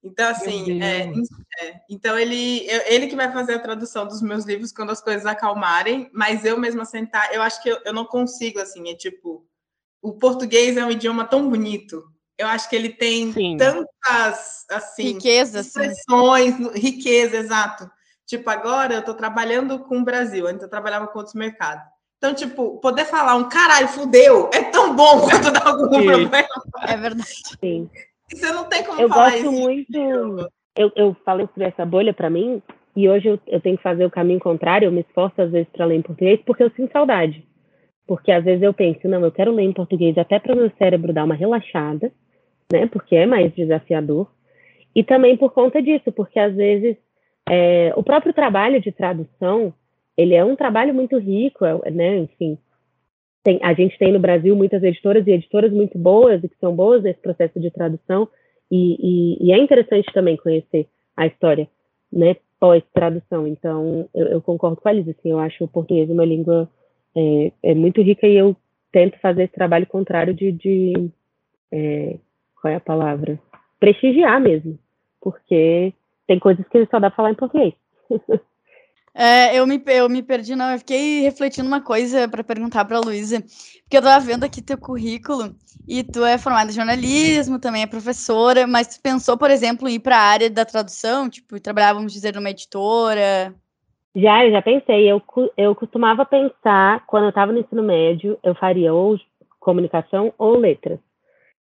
Então, 0.03 0.31
assim, 0.31 0.83
é, 0.83 1.13
é, 1.61 1.81
então 1.89 2.19
ele, 2.19 2.67
ele 2.87 3.07
que 3.07 3.17
vai 3.17 3.31
fazer 3.31 3.55
a 3.55 3.59
tradução 3.59 4.07
dos 4.07 4.23
meus 4.23 4.47
livros 4.47 4.73
quando 4.73 4.91
as 4.91 5.03
coisas 5.03 5.27
acalmarem, 5.27 6.11
mas 6.13 6.45
eu 6.45 6.59
mesma 6.59 6.87
sentar, 6.87 7.35
eu 7.35 7.43
acho 7.43 7.63
que 7.63 7.69
eu, 7.69 7.79
eu 7.85 7.93
não 7.93 8.07
consigo, 8.07 8.59
assim, 8.59 8.89
é 8.89 8.95
tipo, 8.95 9.47
o 10.01 10.15
português 10.15 10.79
é 10.79 10.85
um 10.85 10.91
idioma 10.91 11.27
tão 11.27 11.51
bonito, 11.51 12.03
eu 12.39 12.47
acho 12.47 12.71
que 12.71 12.77
ele 12.77 12.89
tem 12.89 13.31
Sim. 13.35 13.59
tantas 13.59 14.65
assim 14.71 15.13
riquezas, 15.13 15.67
expressões, 15.67 16.55
riqueza, 16.75 17.37
exato. 17.37 17.91
Tipo, 18.27 18.49
agora 18.49 18.95
eu 18.95 19.01
estou 19.01 19.15
trabalhando 19.15 19.81
com 19.81 19.99
o 19.99 20.05
Brasil, 20.05 20.47
antes 20.47 20.63
eu 20.63 20.71
trabalhava 20.71 21.09
com 21.09 21.19
outros 21.19 21.35
mercados. 21.35 21.85
Então, 22.17 22.33
tipo, 22.33 22.79
poder 22.81 23.05
falar 23.05 23.35
um 23.35 23.49
caralho, 23.49 23.89
fudeu, 23.89 24.49
é 24.55 24.63
tão 24.65 24.97
bom 24.97 25.21
quando 25.29 25.51
dá 25.51 25.63
algum 25.67 25.89
Sim. 25.99 26.07
problema. 26.07 26.47
É 26.87 26.97
verdade. 26.97 27.29
Sim. 27.61 27.91
Você 28.33 28.53
não 28.53 28.69
tem 28.69 28.85
como 28.85 29.01
eu 29.01 29.09
falar 29.09 29.31
gosto 29.31 29.41
isso. 29.41 29.53
muito. 29.53 30.51
Eu, 30.77 30.93
eu 30.95 31.17
falei 31.25 31.47
sobre 31.47 31.65
essa 31.65 31.85
bolha 31.85 32.15
para 32.15 32.31
mim, 32.31 32.63
e 32.95 33.09
hoje 33.09 33.29
eu, 33.29 33.39
eu 33.47 33.61
tenho 33.61 33.77
que 33.77 33.83
fazer 33.83 34.05
o 34.05 34.11
caminho 34.11 34.41
contrário, 34.41 34.87
eu 34.87 34.93
me 34.93 35.01
esforço 35.01 35.41
às 35.43 35.51
vezes 35.51 35.69
para 35.73 35.85
ler 35.85 35.97
em 35.97 36.03
português, 36.03 36.41
porque 36.47 36.63
eu 36.63 36.71
sinto 36.71 36.93
saudade. 36.93 37.45
Porque 38.07 38.33
às 38.33 38.45
vezes 38.45 38.63
eu 38.63 38.73
penso, 38.73 39.09
não, 39.09 39.23
eu 39.23 39.33
quero 39.33 39.53
ler 39.53 39.65
em 39.65 39.73
português 39.73 40.17
até 40.19 40.39
para 40.39 40.55
o 40.55 40.57
meu 40.57 40.71
cérebro 40.79 41.13
dar 41.13 41.25
uma 41.25 41.35
relaxada, 41.35 42.13
né? 42.73 42.87
Porque 42.87 43.15
é 43.15 43.27
mais 43.27 43.53
desafiador. 43.55 44.29
E 44.95 45.05
também 45.05 45.37
por 45.37 45.53
conta 45.53 45.81
disso, 45.81 46.11
porque 46.13 46.39
às 46.39 46.55
vezes 46.55 46.97
é, 47.49 47.93
o 47.97 48.03
próprio 48.03 48.33
trabalho 48.33 48.81
de 48.81 48.91
tradução, 48.91 49.73
ele 50.17 50.35
é 50.35 50.45
um 50.45 50.57
trabalho 50.57 50.95
muito 50.95 51.19
rico, 51.19 51.65
é, 51.65 51.91
né? 51.91 52.19
Enfim, 52.19 52.59
tem, 53.43 53.59
a 53.63 53.73
gente 53.73 53.99
tem 53.99 54.13
no 54.13 54.21
Brasil 54.21 54.55
muitas 54.55 54.83
editoras 54.83 55.27
e 55.27 55.33
editoras 55.33 55.73
muito 55.73 55.99
boas 55.99 56.43
e 56.45 56.49
que 56.49 56.57
são 56.59 56.75
boas 56.75 57.03
nesse 57.03 57.21
processo 57.21 57.59
de 57.59 57.71
tradução 57.71 58.29
e, 58.71 58.97
e, 59.01 59.47
e 59.47 59.53
é 59.53 59.59
interessante 59.59 60.13
também 60.13 60.37
conhecer 60.37 60.87
a 61.17 61.27
história, 61.27 61.69
né? 62.13 62.37
Pós-tradução. 62.59 63.47
Então, 63.47 64.09
eu, 64.15 64.27
eu, 64.27 64.43
concordo 64.43 64.81
com 64.81 64.89
a 64.89 64.93
Liz, 64.93 65.09
assim, 65.09 65.31
eu 65.31 65.39
acho 65.39 65.65
o 65.65 65.69
português 65.69 66.11
uma 66.11 66.25
língua 66.25 66.69
é, 67.17 67.53
é 67.63 67.75
muito 67.75 68.03
rica 68.03 68.27
e 68.27 68.37
eu 68.37 68.55
tento 68.93 69.19
fazer 69.21 69.45
esse 69.45 69.55
trabalho 69.55 69.87
contrário 69.87 70.35
de, 70.35 70.53
de 70.53 71.11
é, 71.73 72.17
qual 72.61 72.73
é 72.73 72.77
a 72.77 72.81
palavra? 72.81 73.39
Prestigiar 73.79 74.41
mesmo, 74.41 74.79
porque 75.21 75.95
tem 76.27 76.39
coisas 76.39 76.67
que 76.69 76.87
só 76.87 76.99
dá 76.99 77.09
pra 77.09 77.17
falar 77.17 77.31
em 77.31 77.37
português. 77.37 77.75
É, 79.15 79.57
eu, 79.59 79.67
me, 79.67 79.83
eu 79.87 80.09
me 80.09 80.23
perdi, 80.23 80.55
não. 80.55 80.71
Eu 80.71 80.79
fiquei 80.79 81.21
refletindo 81.21 81.67
uma 81.67 81.81
coisa 81.81 82.29
para 82.29 82.45
perguntar 82.45 82.85
para 82.85 82.97
a 82.97 83.01
Luísa, 83.01 83.41
porque 83.41 83.97
eu 83.97 84.03
tava 84.03 84.25
vendo 84.25 84.45
aqui 84.45 84.63
teu 84.63 84.79
currículo 84.79 85.55
e 85.89 86.05
tu 86.05 86.25
é 86.25 86.39
formada 86.39 86.71
em 86.71 86.75
jornalismo, 86.75 87.59
também 87.59 87.83
é 87.83 87.87
professora, 87.87 88.67
mas 88.67 88.97
tu 88.97 89.03
pensou, 89.03 89.37
por 89.37 89.51
exemplo, 89.51 89.89
em 89.89 89.95
ir 89.95 89.99
para 89.99 90.17
a 90.17 90.23
área 90.23 90.49
da 90.49 90.65
tradução, 90.65 91.29
tipo, 91.29 91.61
trabalhar, 91.61 91.93
vamos 91.93 92.13
dizer, 92.13 92.35
numa 92.35 92.51
editora? 92.51 93.55
Já, 94.15 94.45
eu 94.45 94.53
já 94.53 94.63
pensei. 94.63 95.11
Eu, 95.11 95.23
eu 95.57 95.75
costumava 95.75 96.25
pensar, 96.25 97.05
quando 97.07 97.25
eu 97.25 97.31
estava 97.31 97.53
no 97.53 97.59
ensino 97.59 97.83
médio, 97.83 98.39
eu 98.43 98.55
faria 98.55 98.93
ou 98.95 99.19
comunicação 99.59 100.33
ou 100.39 100.57
letras. 100.57 100.99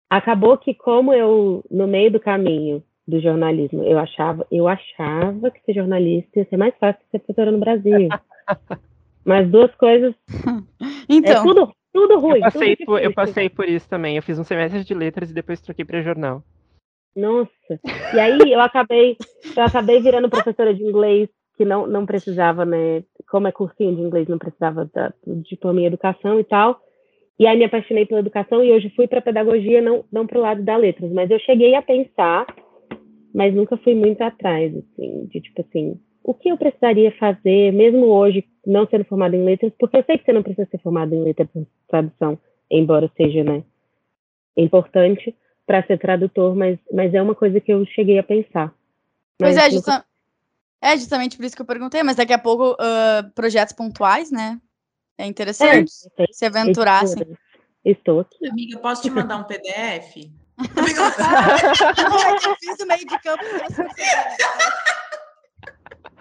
Acabou 0.09 0.57
que, 0.57 0.73
como 0.73 1.13
eu, 1.13 1.63
no 1.69 1.87
meio 1.87 2.11
do 2.11 2.19
caminho 2.19 2.83
do 3.07 3.19
jornalismo, 3.19 3.83
eu 3.83 3.99
achava, 3.99 4.47
eu 4.51 4.67
achava 4.67 5.51
que 5.51 5.61
ser 5.65 5.73
jornalista 5.73 6.39
ia 6.39 6.45
ser 6.45 6.57
mais 6.57 6.73
fácil 6.79 7.01
que 7.01 7.11
ser 7.11 7.19
professora 7.19 7.51
no 7.51 7.59
Brasil. 7.59 8.07
Mas 9.25 9.49
duas 9.49 9.73
coisas. 9.75 10.13
Então. 11.09 11.33
É 11.33 11.43
tudo, 11.43 11.69
tudo 11.93 12.17
ruim. 12.17 12.37
Eu 12.37 12.41
passei, 12.41 12.75
tudo 12.77 12.85
por, 12.85 13.03
eu 13.03 13.13
passei 13.13 13.49
por 13.49 13.67
isso 13.67 13.89
também. 13.89 14.15
Eu 14.15 14.23
fiz 14.23 14.39
um 14.39 14.43
semestre 14.43 14.85
de 14.85 14.93
letras 14.93 15.29
e 15.29 15.33
depois 15.33 15.61
troquei 15.61 15.83
para 15.83 16.01
jornal. 16.01 16.41
Nossa. 17.13 17.51
E 18.13 18.19
aí 18.19 18.39
eu 18.51 18.61
acabei, 18.61 19.17
eu 19.55 19.63
acabei 19.63 20.01
virando 20.01 20.29
professora 20.29 20.73
de 20.73 20.81
inglês, 20.81 21.29
que 21.57 21.65
não, 21.65 21.85
não 21.85 22.05
precisava, 22.05 22.65
né? 22.65 23.03
Como 23.29 23.47
é 23.47 23.51
cursinho 23.51 23.95
de 23.95 24.01
inglês, 24.01 24.29
não 24.29 24.37
precisava 24.37 24.89
da, 24.93 25.13
do 25.25 25.35
diploma 25.43 25.81
em 25.81 25.85
educação 25.85 26.39
e 26.39 26.43
tal. 26.43 26.79
E 27.37 27.45
aí 27.45 27.57
me 27.57 27.65
apaixonei 27.65 28.05
pela 28.05 28.21
educação 28.21 28.63
e 28.63 28.71
hoje 28.71 28.91
fui 28.95 29.07
para 29.07 29.21
pedagogia, 29.21 29.81
não, 29.81 30.05
não 30.11 30.25
para 30.25 30.37
o 30.39 30.41
lado 30.41 30.63
da 30.63 30.77
letras, 30.77 31.11
mas 31.11 31.29
eu 31.29 31.39
cheguei 31.39 31.75
a 31.75 31.81
pensar, 31.81 32.45
mas 33.33 33.53
nunca 33.53 33.77
fui 33.77 33.95
muito 33.95 34.21
atrás, 34.21 34.73
assim, 34.75 35.25
de 35.25 35.41
tipo 35.41 35.61
assim, 35.61 35.99
o 36.23 36.33
que 36.33 36.49
eu 36.49 36.57
precisaria 36.57 37.11
fazer, 37.17 37.73
mesmo 37.73 38.05
hoje, 38.05 38.45
não 38.65 38.87
sendo 38.87 39.03
formada 39.05 39.35
em 39.35 39.43
letras, 39.43 39.73
porque 39.79 39.97
eu 39.97 40.03
sei 40.03 40.17
que 40.17 40.25
você 40.25 40.33
não 40.33 40.43
precisa 40.43 40.67
ser 40.69 40.77
formada 40.79 41.15
em 41.15 41.23
letras 41.23 41.49
de 41.55 41.67
tradução, 41.87 42.39
embora 42.69 43.11
seja, 43.17 43.43
né, 43.43 43.63
importante 44.55 45.35
para 45.65 45.85
ser 45.85 45.97
tradutor, 45.97 46.55
mas, 46.55 46.77
mas 46.91 47.13
é 47.13 47.21
uma 47.21 47.35
coisa 47.35 47.59
que 47.59 47.73
eu 47.73 47.85
cheguei 47.87 48.19
a 48.19 48.23
pensar. 48.23 48.73
Pois 49.37 49.57
é, 49.57 49.69
nunca... 49.69 50.05
é 50.81 50.95
justamente 50.97 51.37
por 51.37 51.45
isso 51.45 51.55
que 51.55 51.61
eu 51.61 51.65
perguntei, 51.65 52.03
mas 52.03 52.15
daqui 52.15 52.33
a 52.33 52.39
pouco 52.39 52.73
uh, 52.73 53.29
projetos 53.33 53.73
pontuais, 53.73 54.31
né? 54.31 54.59
É 55.17 55.25
interessante 55.25 55.91
é, 56.17 56.25
se 56.31 56.45
aventurar, 56.45 57.03
assim. 57.03 57.21
Estou 57.83 58.21
aqui. 58.21 58.47
Amiga, 58.47 58.79
posso 58.79 59.01
te 59.01 59.09
mandar 59.09 59.37
um 59.37 59.43
PDF? 59.43 60.29
é 60.63 62.35
difícil 62.37 62.85
meio 62.87 63.05
de 63.05 63.19
campo. 63.19 63.43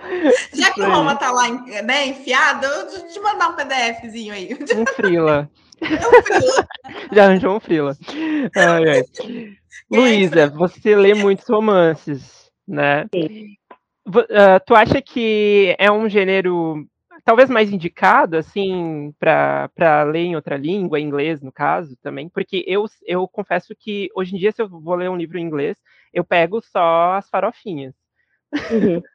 Já 0.52 0.72
que 0.72 0.82
o 0.82 0.90
Roma 0.90 1.14
tá 1.16 1.30
lá 1.30 1.48
né, 1.48 2.06
enfiado, 2.06 2.66
eu 2.66 2.90
vou 2.90 3.08
te 3.08 3.20
mandar 3.20 3.50
um 3.50 3.54
PDFzinho 3.54 4.34
aí. 4.34 4.52
Um 4.74 4.84
frila. 4.94 5.48
um 5.82 6.22
frila. 6.22 6.68
Já 7.12 7.24
arranjou 7.24 7.56
um 7.56 7.60
frila. 7.60 7.96
Ai, 8.56 8.90
ai. 8.90 9.04
Luísa, 9.90 10.48
você 10.48 10.96
lê 10.96 11.14
muitos 11.14 11.46
romances, 11.46 12.50
né? 12.66 13.06
Sim. 13.14 13.56
Uh, 14.08 14.58
tu 14.66 14.74
acha 14.74 15.00
que 15.00 15.76
é 15.78 15.90
um 15.90 16.08
gênero 16.08 16.84
talvez 17.24 17.48
mais 17.48 17.72
indicado, 17.72 18.36
assim, 18.36 19.14
para 19.18 20.02
ler 20.04 20.20
em 20.20 20.36
outra 20.36 20.56
língua, 20.56 21.00
inglês, 21.00 21.40
no 21.40 21.52
caso, 21.52 21.96
também? 22.02 22.28
Porque 22.28 22.64
eu, 22.66 22.84
eu 23.06 23.26
confesso 23.28 23.74
que 23.78 24.10
hoje 24.14 24.34
em 24.34 24.38
dia, 24.38 24.52
se 24.52 24.60
eu 24.62 24.68
vou 24.68 24.94
ler 24.94 25.10
um 25.10 25.16
livro 25.16 25.38
em 25.38 25.44
inglês, 25.44 25.78
eu 26.12 26.24
pego 26.24 26.60
só 26.60 27.14
as 27.14 27.28
farofinhas. 27.28 27.94
Uhum. 28.52 29.02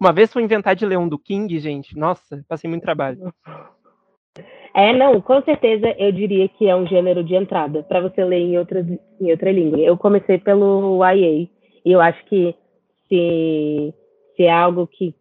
Uma 0.00 0.12
vez 0.12 0.32
fui 0.32 0.42
inventar 0.42 0.74
de 0.74 0.84
ler 0.84 0.98
um 0.98 1.08
do 1.08 1.18
King, 1.18 1.58
gente. 1.58 1.96
Nossa, 1.96 2.44
passei 2.48 2.68
muito 2.68 2.82
trabalho. 2.82 3.32
É, 4.74 4.92
não, 4.92 5.20
com 5.22 5.40
certeza 5.42 5.94
eu 5.98 6.12
diria 6.12 6.48
que 6.48 6.68
é 6.68 6.76
um 6.76 6.86
gênero 6.86 7.24
de 7.24 7.34
entrada 7.34 7.82
para 7.82 8.00
você 8.00 8.22
ler 8.22 8.40
em, 8.40 8.58
outras, 8.58 8.86
em 9.20 9.30
outra 9.30 9.50
língua. 9.50 9.78
Eu 9.78 9.96
comecei 9.96 10.38
pelo 10.38 11.02
YA 11.02 11.48
e 11.84 11.92
eu 11.92 12.00
acho 12.00 12.22
que 12.26 12.54
se, 13.08 13.94
se 14.36 14.42
é 14.42 14.50
algo 14.50 14.86
que, 14.86 15.14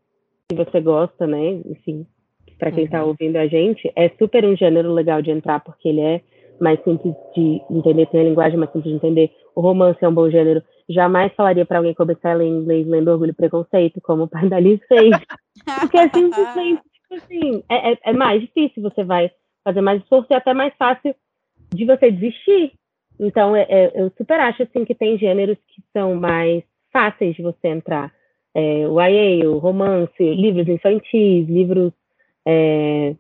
que 0.50 0.56
você 0.56 0.80
gosta, 0.80 1.26
né, 1.26 1.62
enfim, 1.66 2.06
para 2.60 2.72
quem 2.72 2.86
está 2.86 3.02
uhum. 3.02 3.10
ouvindo 3.10 3.38
a 3.38 3.48
gente, 3.48 3.92
é 3.96 4.10
super 4.10 4.46
um 4.46 4.56
gênero 4.56 4.94
legal 4.94 5.22
de 5.22 5.32
entrar 5.32 5.60
porque 5.60 5.90
ele 5.90 6.02
é 6.02 6.22
mais 6.60 6.82
simples 6.84 7.14
de 7.36 7.62
entender, 7.70 8.06
tem 8.08 8.22
a 8.22 8.24
linguagem 8.24 8.58
mais 8.58 8.72
simples 8.72 8.92
de 8.92 8.98
entender. 8.98 9.32
O 9.56 9.62
romance 9.62 9.98
é 10.02 10.08
um 10.08 10.14
bom 10.14 10.30
gênero. 10.30 10.64
Jamais 10.88 11.34
falaria 11.34 11.66
para 11.66 11.80
alguém 11.80 11.94
começar 11.94 12.32
a 12.32 12.36
ler 12.36 12.48
inglês 12.48 12.88
lendo 12.88 13.10
Orgulho 13.10 13.32
e 13.32 13.34
Preconceito, 13.34 14.00
como 14.02 14.24
o 14.24 14.28
pai 14.28 14.48
da 14.48 14.60
Liz 14.60 14.80
fez. 14.88 15.10
Porque 15.82 15.98
é 15.98 16.10
simplesmente, 16.10 16.82
tipo 16.94 17.16
assim, 17.16 17.64
é, 17.70 17.92
é, 17.92 17.98
é 18.06 18.14
mais 18.14 18.42
difícil, 18.42 18.84
você 18.84 19.04
vai 19.04 19.32
fazer 19.64 19.82
mais 19.82 20.02
esforço 20.02 20.28
e 20.30 20.34
é 20.34 20.38
até 20.38 20.54
mais 20.54 20.74
fácil 20.78 21.16
de 21.74 21.86
você 21.86 22.12
desistir. 22.12 22.74
Então, 23.20 23.56
é, 23.56 23.66
é, 23.68 23.92
eu 23.96 24.12
super 24.18 24.40
acho, 24.40 24.64
assim, 24.64 24.86
que 24.86 24.94
tem 24.94 25.18
gêneros 25.18 25.58
que 25.68 25.82
são 25.92 26.16
mais 26.16 26.64
fáceis 26.94 27.36
de 27.36 27.42
você 27.42 27.68
entrar. 27.68 28.14
É, 28.58 28.88
o 28.88 29.02
YA, 29.02 29.50
o 29.50 29.58
romance, 29.58 30.14
livros 30.18 30.68
infantis, 30.68 31.46
livros 31.48 31.92
é, 32.48 33.14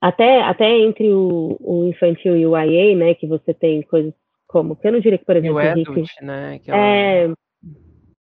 até, 0.00 0.42
até 0.42 0.78
entre 0.78 1.12
o, 1.12 1.56
o, 1.60 1.86
infantil 1.86 2.36
e 2.36 2.44
o 2.44 2.58
YA, 2.58 2.96
né, 2.96 3.14
que 3.14 3.26
você 3.26 3.54
tem 3.54 3.82
coisas 3.82 4.12
como, 4.48 4.74
que 4.74 4.88
eu 4.88 4.92
não 4.92 5.00
diria 5.00 5.16
que, 5.16 5.24
por 5.24 5.36
exemplo, 5.36 5.60
e 5.60 5.64
o 5.64 5.70
adult, 5.70 5.88
Rick, 5.96 6.24
né? 6.24 6.58
Que 6.58 6.72
é, 6.72 7.24
é... 7.24 7.30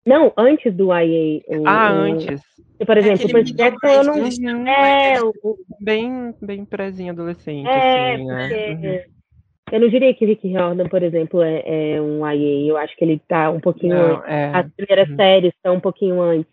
Não, 0.05 0.31
antes 0.37 0.71
do 0.75 0.93
YA. 0.93 1.41
O, 1.47 1.67
ah, 1.67 1.93
o, 1.93 1.95
antes. 1.95 2.41
Por 2.85 2.97
exemplo, 2.97 3.25
o 3.25 3.29
Percy 3.31 3.53
Jackson 3.53 3.87
eu 3.87 4.03
não. 4.03 4.67
É, 4.67 5.19
o, 5.21 5.57
bem, 5.79 6.35
bem 6.39 6.63
prezinho 6.63 7.11
adolescente, 7.11 7.67
é, 7.67 8.13
assim, 8.13 8.25
né? 8.25 8.69
Uhum. 8.69 9.20
Eu 9.71 9.79
não 9.79 9.87
diria 9.87 10.13
que 10.13 10.25
Rick 10.25 10.47
Riordan, 10.47 10.87
por 10.89 11.01
exemplo, 11.01 11.41
é, 11.41 11.63
é, 11.65 12.01
um 12.01 12.27
YA. 12.27 12.67
Eu 12.67 12.77
acho 12.77 12.95
que 12.97 13.05
ele 13.05 13.21
tá 13.27 13.49
um 13.49 13.59
pouquinho. 13.59 13.95
Não, 13.95 14.25
é. 14.25 14.51
As 14.53 14.69
primeiras 14.73 15.09
uhum. 15.09 15.15
séries 15.15 15.53
estão 15.53 15.75
um 15.75 15.79
pouquinho 15.79 16.21
antes, 16.21 16.51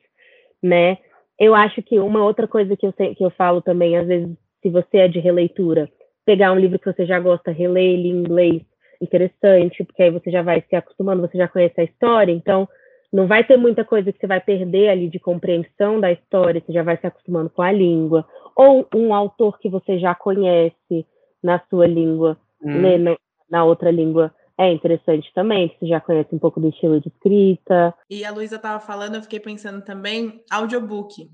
né? 0.62 0.98
Eu 1.38 1.54
acho 1.54 1.83
que 1.83 1.98
uma 1.98 2.24
outra 2.24 2.46
coisa 2.46 2.76
que 2.76 2.87
eu, 2.87 2.92
que 2.92 3.24
eu 3.24 3.31
falo 3.31 3.61
também, 3.61 3.96
às 3.96 4.07
vezes, 4.07 4.28
se 4.62 4.70
você 4.70 4.98
é 4.98 5.09
de 5.09 5.18
releitura, 5.18 5.88
pegar 6.24 6.52
um 6.52 6.59
livro 6.59 6.78
que 6.78 6.92
você 6.92 7.07
já 7.07 7.18
gosta, 7.18 7.50
reler 7.50 7.85
ele 7.85 8.09
em 8.09 8.20
inglês, 8.20 8.62
interessante, 9.00 9.85
porque 9.85 10.02
aí 10.02 10.11
você 10.11 10.31
já 10.31 10.42
vai 10.42 10.62
se 10.68 10.76
acostumando, 10.76 11.22
você 11.22 11.38
já 11.38 11.48
conhece 11.48 11.81
a 11.81 11.85
história, 11.85 12.33
então 12.33 12.68
não 13.12 13.26
vai 13.26 13.44
ter 13.44 13.57
muita 13.57 13.85
coisa 13.85 14.12
que 14.12 14.18
você 14.18 14.26
vai 14.26 14.40
perder 14.40 14.90
ali 14.90 15.09
de 15.09 15.18
compreensão 15.18 15.98
da 16.00 16.12
história, 16.12 16.61
você 16.61 16.72
já 16.72 16.83
vai 16.83 16.96
se 16.98 17.07
acostumando 17.07 17.48
com 17.50 17.62
a 17.62 17.72
língua, 17.72 18.26
ou 18.54 18.87
um 18.94 19.14
autor 19.14 19.59
que 19.59 19.68
você 19.68 19.98
já 19.98 20.14
conhece 20.14 21.07
na 21.42 21.61
sua 21.70 21.87
língua, 21.87 22.37
hum. 22.62 22.83
ler 22.83 22.99
na, 22.99 23.16
na 23.51 23.64
outra 23.64 23.90
língua 23.90 24.35
é 24.59 24.73
interessante 24.73 25.33
também, 25.33 25.68
você 25.79 25.87
já 25.87 26.01
conhece 26.01 26.35
um 26.35 26.38
pouco 26.38 26.61
do 26.61 26.68
estilo 26.68 27.01
de 27.01 27.09
escrita. 27.09 27.94
E 28.11 28.25
a 28.25 28.33
Luísa 28.33 28.57
estava 28.57 28.81
falando, 28.81 29.14
eu 29.14 29.23
fiquei 29.23 29.38
pensando 29.38 29.83
também, 29.83 30.42
audiobook. 30.51 31.31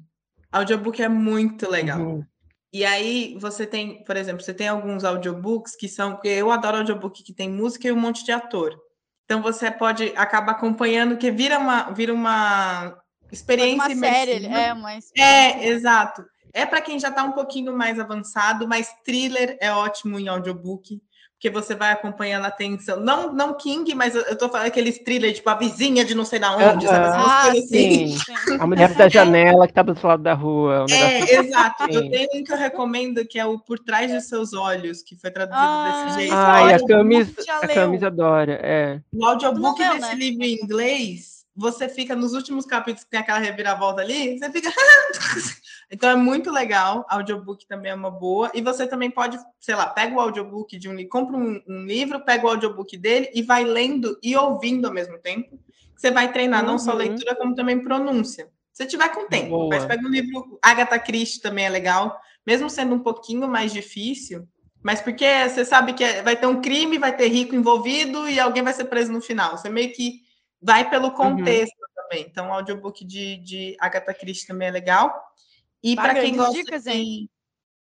Audiobook 0.53 1.03
é 1.03 1.09
muito 1.09 1.69
legal. 1.71 2.01
Uhum. 2.01 2.25
E 2.71 2.85
aí 2.85 3.37
você 3.41 3.67
tem, 3.67 4.05
por 4.05 4.17
exemplo, 4.17 4.43
você 4.43 4.53
tem 4.53 4.69
alguns 4.69 5.05
audiobooks 5.05 5.75
que 5.75 5.89
são, 5.89 6.13
porque 6.13 6.29
eu 6.29 6.51
adoro 6.51 6.79
audiobook 6.79 7.23
que 7.23 7.33
tem 7.33 7.49
música 7.49 7.89
e 7.89 7.93
um 7.93 8.01
monte 8.01 8.25
de 8.25 8.33
ator. 8.33 8.79
Então 9.25 9.41
você 9.41 9.71
pode 9.71 10.13
acabar 10.17 10.53
acompanhando, 10.53 11.17
que 11.17 11.31
vira 11.31 11.59
uma, 11.59 11.93
vira 11.93 12.13
uma 12.13 12.95
experiência 13.33 13.95
uma 13.95 13.95
série, 13.95 14.47
é 14.47 14.73
uma 14.73 14.91
É, 15.17 15.69
exato. 15.69 16.25
É 16.53 16.67
para 16.67 16.83
quem 16.83 16.99
já 16.99 17.09
está 17.09 17.25
um 17.25 17.33
pouquinho 17.33 17.73
mais 17.73 17.99
avançado, 17.99 18.69
mas 18.69 18.93
thriller 19.05 19.57
é 19.61 19.73
ótimo 19.73 20.19
em 20.19 20.29
audiobook 20.29 21.01
porque 21.45 21.51
você 21.51 21.75
vai 21.75 21.93
acompanhando 21.93 22.47
a 22.47 22.49
atenção. 22.49 22.99
Não, 22.99 23.31
não 23.31 23.53
King, 23.53 23.95
mas 23.95 24.15
eu, 24.15 24.35
tô 24.39 24.49
falando 24.49 24.67
aqueles 24.67 24.99
thrillers, 24.99 25.35
tipo 25.35 25.51
a 25.51 25.55
vizinha 25.55 26.03
de 26.03 26.15
não 26.15 26.25
sei 26.25 26.39
da 26.39 26.57
onde, 26.57 26.87
uh 26.87 26.89
-huh. 26.89 26.91
sabe? 26.91 27.07
Ah, 27.07 27.49
assim. 27.51 28.17
sim. 28.17 28.19
A 28.59 28.67
mulher 28.67 28.95
da 28.95 29.11
janela 29.11 29.67
que 29.67 29.75
tá 29.75 29.83
do 29.83 29.91
outro 29.91 30.09
lado 30.09 30.23
da 30.23 30.33
rua. 30.33 30.87
Um 30.89 30.95
é, 30.95 31.19
assim. 31.19 31.37
exato. 31.37 31.85
Eu 31.91 32.11
tenho 32.11 32.29
um 32.35 32.45
que 32.45 32.51
eu 32.51 32.57
recomendo, 32.57 33.27
que 33.27 33.39
é 33.39 33.45
o 33.45 33.59
Por 33.59 33.79
Trás 33.79 34.11
de 34.11 34.23
Seus 34.23 34.55
Olhos, 34.55 35.03
que 35.03 35.17
foi 35.17 35.31
traduzido 35.31 35.61
ah, 35.61 36.05
desse 36.07 36.19
jeito. 36.21 36.35
Ai, 36.35 36.75
a 36.75 36.87
Camis, 36.87 37.35
a 37.47 37.69
Camis 37.69 38.03
adora, 38.03 38.59
é. 38.63 39.01
O 39.13 39.27
audiobook 39.27 39.77
desse 39.77 40.01
né? 40.01 40.15
livro 40.15 40.45
em 40.45 40.55
inglês, 40.63 41.45
você 41.55 41.91
fica 41.91 42.17
nos 42.17 42.33
últimos 42.33 42.65
capítulos 42.65 43.05
que 43.05 43.11
tem 43.11 43.21
aquela 43.21 43.39
reviravolta 43.39 44.01
ali, 44.01 44.39
você 44.39 44.51
fica... 44.51 44.73
Então 45.95 46.11
é 46.11 46.17
muito 46.17 46.51
legal, 46.51 47.07
audiobook 47.09 47.69
também 47.69 47.93
é 47.93 47.95
uma 47.95 48.11
boa. 48.11 48.51
E 48.53 48.61
você 48.61 48.85
também 48.85 49.13
pode, 49.13 49.39
sei 49.61 49.77
lá, 49.77 49.87
pega 49.87 50.13
o 50.13 50.19
audiobook 50.19 50.77
de 50.77 50.89
um 50.89 51.09
compra 51.09 51.37
um, 51.37 51.63
um 51.69 51.85
livro, 51.87 52.25
pega 52.25 52.45
o 52.45 52.51
audiobook 52.51 52.97
dele 52.97 53.31
e 53.33 53.43
vai 53.43 53.63
lendo 53.63 54.19
e 54.21 54.37
ouvindo 54.37 54.89
ao 54.89 54.93
mesmo 54.93 55.17
tempo. 55.21 55.57
Você 55.97 56.11
vai 56.11 56.33
treinar 56.33 56.65
uhum. 56.65 56.73
não 56.73 56.79
só 56.81 56.91
uhum. 56.91 56.99
leitura, 56.99 57.37
como 57.37 57.55
também 57.55 57.79
pronúncia. 57.79 58.51
Se 58.73 58.85
tiver 58.87 59.09
com 59.11 59.29
tempo. 59.29 59.51
Boa. 59.51 59.69
Mas 59.69 59.85
pega 59.85 60.05
um 60.05 60.11
livro, 60.11 60.59
Agatha 60.61 60.99
Christie 60.99 61.41
também 61.41 61.67
é 61.67 61.69
legal, 61.69 62.21
mesmo 62.45 62.69
sendo 62.69 62.97
um 62.97 62.99
pouquinho 62.99 63.47
mais 63.47 63.73
difícil, 63.73 64.49
mas 64.83 65.01
porque 65.01 65.49
você 65.49 65.65
sabe 65.65 65.93
que 65.93 66.03
é, 66.03 66.23
vai 66.23 66.35
ter 66.35 66.49
um 66.49 66.61
crime, 66.61 66.99
vai 66.99 67.17
ter 67.17 67.29
rico 67.29 67.55
envolvido 67.55 68.29
e 68.29 68.41
alguém 68.41 68.65
vai 68.65 68.73
ser 68.73 68.87
preso 68.87 69.13
no 69.13 69.21
final. 69.21 69.57
Você 69.57 69.71
meio 69.71 69.93
que 69.93 70.23
vai 70.61 70.91
pelo 70.91 71.07
uhum. 71.07 71.15
contexto 71.15 71.73
uhum. 71.73 72.03
também. 72.03 72.27
Então, 72.29 72.49
o 72.49 72.53
audiobook 72.53 73.05
de, 73.05 73.37
de 73.37 73.77
Agatha 73.79 74.13
Christie 74.13 74.49
também 74.49 74.67
é 74.67 74.73
legal. 74.73 75.33
E 75.85 75.95
para 75.95 76.15
quem 76.15 76.35
gosta 76.35 76.55
dicas, 76.55 76.85
de... 76.85 77.29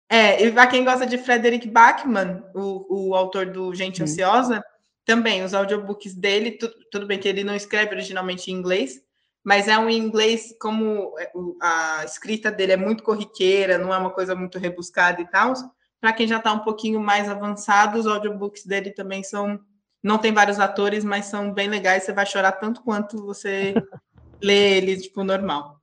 É, 0.09 0.41
e 0.41 0.51
para 0.53 0.67
quem 0.67 0.85
gosta 0.85 1.05
de 1.05 1.17
Frederick 1.17 1.67
Bachmann, 1.67 2.41
o, 2.55 3.09
o 3.09 3.15
autor 3.15 3.47
do 3.47 3.75
Gente 3.75 4.01
Ansiosa, 4.01 4.63
também 5.03 5.43
os 5.43 5.53
audiobooks 5.53 6.15
dele, 6.15 6.51
tu, 6.51 6.69
tudo 6.89 7.05
bem 7.05 7.19
que 7.19 7.27
ele 7.27 7.43
não 7.43 7.53
escreve 7.53 7.91
originalmente 7.91 8.49
em 8.49 8.53
inglês, 8.53 9.01
mas 9.43 9.67
é 9.67 9.77
um 9.77 9.89
inglês 9.89 10.55
como 10.61 11.13
é, 11.19 11.29
a 11.61 12.05
escrita 12.05 12.49
dele 12.49 12.71
é 12.71 12.77
muito 12.77 13.03
corriqueira, 13.03 13.77
não 13.77 13.93
é 13.93 13.97
uma 13.97 14.11
coisa 14.11 14.33
muito 14.33 14.57
rebuscada 14.57 15.21
e 15.21 15.27
tal. 15.27 15.53
Para 15.99 16.13
quem 16.13 16.25
já 16.25 16.37
está 16.37 16.53
um 16.53 16.59
pouquinho 16.59 17.01
mais 17.01 17.27
avançado, 17.27 17.99
os 17.99 18.07
audiobooks 18.07 18.65
dele 18.65 18.91
também 18.91 19.23
são 19.23 19.59
não 20.01 20.17
tem 20.17 20.31
vários 20.31 20.59
atores, 20.61 21.03
mas 21.03 21.25
são 21.25 21.53
bem 21.53 21.67
legais, 21.67 22.03
você 22.03 22.13
vai 22.13 22.25
chorar 22.25 22.53
tanto 22.53 22.81
quanto 22.81 23.25
você 23.25 23.73
lê 24.41 24.77
eles 24.77 25.03
tipo 25.03 25.21
normal. 25.25 25.78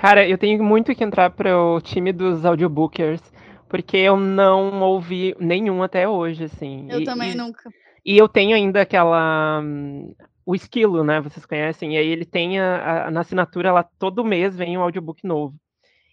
Cara, 0.00 0.28
eu 0.28 0.36
tenho 0.36 0.62
muito 0.62 0.94
que 0.94 1.02
entrar 1.02 1.30
para 1.30 1.58
o 1.58 1.80
time 1.80 2.12
dos 2.12 2.44
audiobookers, 2.44 3.22
porque 3.68 3.96
eu 3.96 4.16
não 4.16 4.80
ouvi 4.82 5.34
nenhum 5.40 5.82
até 5.82 6.08
hoje, 6.08 6.44
assim. 6.44 6.86
Eu 6.90 7.00
e, 7.00 7.04
também 7.04 7.32
e, 7.32 7.34
nunca. 7.34 7.70
E 8.04 8.16
eu 8.16 8.28
tenho 8.28 8.54
ainda 8.54 8.82
aquela. 8.82 9.60
Um, 9.62 10.14
o 10.44 10.54
esquilo, 10.54 11.02
né? 11.02 11.20
Vocês 11.20 11.44
conhecem? 11.44 11.94
E 11.94 11.98
aí 11.98 12.06
ele 12.06 12.24
tem 12.24 12.60
a, 12.60 13.06
a, 13.06 13.10
na 13.10 13.20
assinatura 13.20 13.72
lá 13.72 13.82
todo 13.98 14.24
mês 14.24 14.56
vem 14.56 14.78
um 14.78 14.82
audiobook 14.82 15.26
novo. 15.26 15.56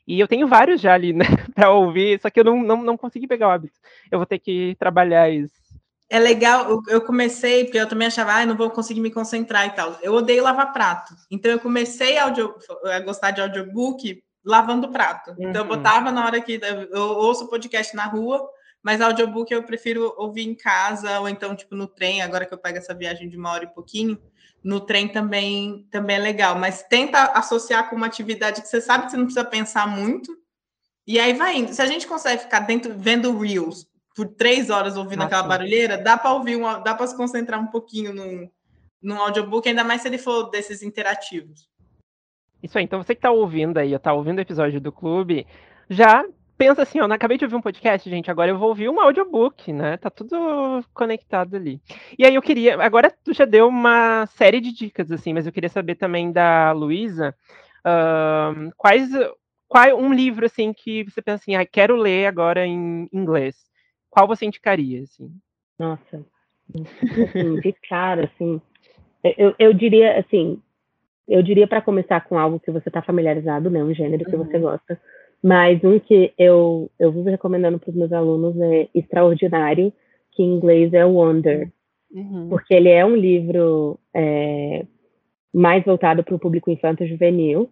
E 0.08 0.20
eu 0.20 0.28
tenho 0.28 0.48
vários 0.48 0.82
já 0.82 0.94
ali, 0.94 1.14
né, 1.14 1.26
para 1.56 1.72
ouvir, 1.72 2.20
só 2.20 2.30
que 2.30 2.40
eu 2.40 2.44
não, 2.44 2.62
não, 2.62 2.84
não 2.84 2.98
consegui 2.98 3.28
pegar 3.28 3.48
o 3.48 3.52
hábito. 3.52 3.76
Eu 4.12 4.20
vou 4.20 4.26
ter 4.26 4.40
que 4.40 4.76
trabalhar 4.80 5.30
isso. 5.30 5.63
É 6.14 6.20
legal, 6.20 6.80
eu 6.90 7.02
comecei, 7.02 7.64
porque 7.64 7.80
eu 7.80 7.90
também 7.90 8.06
achava, 8.06 8.34
ah, 8.34 8.46
não 8.46 8.56
vou 8.56 8.70
conseguir 8.70 9.02
me 9.02 9.10
concentrar 9.10 9.66
e 9.66 9.72
tal. 9.72 9.98
Eu 10.00 10.14
odeio 10.14 10.44
lavar 10.44 10.72
prato. 10.72 11.16
Então 11.32 11.50
eu 11.50 11.60
comecei 11.60 12.20
a, 12.20 12.26
audio, 12.26 12.54
a 12.86 13.00
gostar 13.00 13.32
de 13.32 13.42
audiobook 13.42 14.24
lavando 14.46 14.92
prato. 14.92 15.32
Uhum. 15.32 15.50
Então 15.50 15.64
eu 15.64 15.72
uhum. 15.72 15.76
botava 15.76 16.12
na 16.12 16.24
hora 16.24 16.40
que 16.40 16.62
eu 16.92 17.02
ouço 17.02 17.50
podcast 17.50 17.96
na 17.96 18.06
rua, 18.06 18.48
mas 18.84 19.02
audiobook 19.02 19.52
eu 19.52 19.64
prefiro 19.64 20.14
ouvir 20.16 20.48
em 20.48 20.54
casa 20.54 21.20
ou 21.20 21.28
então 21.28 21.56
tipo 21.56 21.74
no 21.74 21.88
trem, 21.88 22.22
agora 22.22 22.46
que 22.46 22.54
eu 22.54 22.60
pego 22.60 22.78
essa 22.78 22.94
viagem 22.94 23.28
de 23.28 23.36
uma 23.36 23.52
hora 23.52 23.64
e 23.64 23.74
pouquinho, 23.74 24.22
no 24.64 24.82
trem 24.82 25.08
também 25.08 25.88
também 25.90 26.18
é 26.18 26.20
legal, 26.20 26.60
mas 26.60 26.84
tenta 26.84 27.24
associar 27.32 27.90
com 27.90 27.96
uma 27.96 28.06
atividade 28.06 28.62
que 28.62 28.68
você 28.68 28.80
sabe 28.80 29.06
que 29.06 29.12
você 29.12 29.18
não 29.18 29.26
precisa 29.26 29.46
pensar 29.46 29.88
muito. 29.88 30.32
E 31.08 31.20
aí 31.20 31.34
vai 31.34 31.58
indo. 31.58 31.74
Se 31.74 31.82
a 31.82 31.88
gente 31.88 32.06
consegue 32.06 32.44
ficar 32.44 32.60
dentro 32.60 32.94
vendo 32.96 33.36
reels 33.36 33.92
por 34.16 34.28
três 34.28 34.70
horas 34.70 34.96
ouvindo 34.96 35.24
ah, 35.24 35.26
aquela 35.26 35.44
barulheira, 35.44 35.98
dá 35.98 36.18
para 36.18 36.34
ouvir, 36.34 36.56
uma, 36.56 36.80
dá 36.80 36.94
para 36.94 37.08
se 37.08 37.18
concentrar 37.18 37.60
um 37.60 37.68
pouquinho 37.68 38.14
num, 38.14 38.50
num 39.02 39.20
audiobook, 39.20 39.68
ainda 39.68 39.84
mais 39.84 40.02
se 40.02 40.08
ele 40.08 40.18
for 40.18 40.50
desses 40.50 40.84
interativos. 40.84 41.68
Isso 42.62 42.78
aí, 42.78 42.84
então 42.84 43.02
você 43.02 43.14
que 43.14 43.20
está 43.20 43.32
ouvindo 43.32 43.78
aí, 43.78 43.94
está 43.94 44.14
ouvindo 44.14 44.38
o 44.38 44.42
episódio 44.42 44.80
do 44.80 44.92
clube, 44.92 45.46
já 45.90 46.24
pensa 46.58 46.84
assim, 46.84 47.02
ó, 47.02 47.06
acabei 47.12 47.38
de 47.38 47.44
ouvir 47.44 47.56
um 47.56 47.62
podcast, 47.62 48.10
gente, 48.10 48.32
agora 48.32 48.52
eu 48.52 48.58
vou 48.58 48.70
ouvir 48.70 48.88
um 48.88 49.02
audiobook, 49.02 49.74
né? 49.74 49.98
Tá 49.98 50.10
tudo 50.10 50.84
conectado 50.94 51.56
ali. 51.56 51.82
E 52.18 52.26
aí 52.26 52.36
eu 52.36 52.42
queria, 52.42 52.82
agora 52.82 53.12
tu 53.24 53.34
já 53.34 53.44
deu 53.44 53.68
uma 53.68 54.26
série 54.28 54.62
de 54.62 54.72
dicas, 54.72 55.12
assim, 55.12 55.34
mas 55.34 55.46
eu 55.46 55.52
queria 55.52 55.70
saber 55.70 55.96
também 55.96 56.32
da 56.32 56.72
Luísa, 56.72 57.36
uh, 57.86 58.72
quais, 58.78 59.10
qual 59.68 59.98
um 59.98 60.14
livro, 60.14 60.46
assim, 60.46 60.72
que 60.72 61.04
você 61.04 61.22
pensa 61.22 61.42
assim, 61.42 61.56
ah, 61.56 61.66
quero 61.66 61.98
ler 61.98 62.28
agora 62.28 62.66
em 62.66 63.10
inglês. 63.12 63.56
Qual 64.14 64.28
você 64.28 64.46
indicaria, 64.46 65.02
assim? 65.02 65.32
Nossa, 65.80 66.24
assim, 66.70 67.60
de 67.62 67.74
cara, 67.90 68.26
assim, 68.26 68.62
eu, 69.24 69.56
eu 69.58 69.74
diria, 69.74 70.20
assim, 70.20 70.62
eu 71.28 71.42
diria 71.42 71.68
para 71.68 71.82
começar 71.82 72.22
com 72.22 72.38
algo 72.38 72.60
que 72.60 72.70
você 72.70 72.90
está 72.90 73.02
familiarizado, 73.02 73.72
né? 73.72 73.84
Um 73.84 73.92
gênero 73.92 74.24
que 74.24 74.36
uhum. 74.36 74.46
você 74.46 74.60
gosta. 74.60 75.02
Mas 75.42 75.84
um 75.84 76.00
que 76.00 76.32
eu, 76.38 76.92
eu 77.00 77.12
vivo 77.12 77.28
recomendando 77.28 77.80
para 77.80 77.90
os 77.90 77.96
meus 77.96 78.14
alunos 78.14 78.56
é 78.62 78.88
Extraordinário, 78.94 79.92
que 80.32 80.44
em 80.44 80.54
inglês 80.54 80.94
é 80.94 81.04
Wonder. 81.04 81.72
Uhum. 82.12 82.50
Porque 82.50 82.72
ele 82.72 82.90
é 82.90 83.04
um 83.04 83.16
livro 83.16 84.00
é, 84.14 84.86
mais 85.52 85.84
voltado 85.84 86.24
para 86.24 86.36
o 86.36 86.40
público 86.40 86.70
infanto-juvenil, 86.70 87.68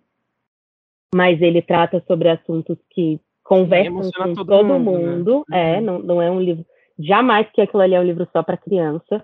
mas 1.14 1.40
ele 1.40 1.62
trata 1.62 2.04
sobre 2.08 2.30
assuntos 2.30 2.80
que 2.90 3.20
conversam 3.44 4.02
com 4.02 4.34
todo, 4.34 4.46
todo 4.46 4.80
mundo. 4.80 4.92
mundo 4.92 5.46
né? 5.50 5.76
É, 5.76 5.78
uhum. 5.78 5.82
não, 5.82 6.00
não 6.00 6.22
é 6.22 6.30
um 6.30 6.40
livro. 6.40 6.66
Jamais 7.00 7.50
que 7.52 7.62
aquilo 7.62 7.82
ali 7.82 7.96
é 7.96 8.00
um 8.00 8.06
livro 8.06 8.28
só 8.32 8.44
para 8.44 8.58
criança. 8.58 9.24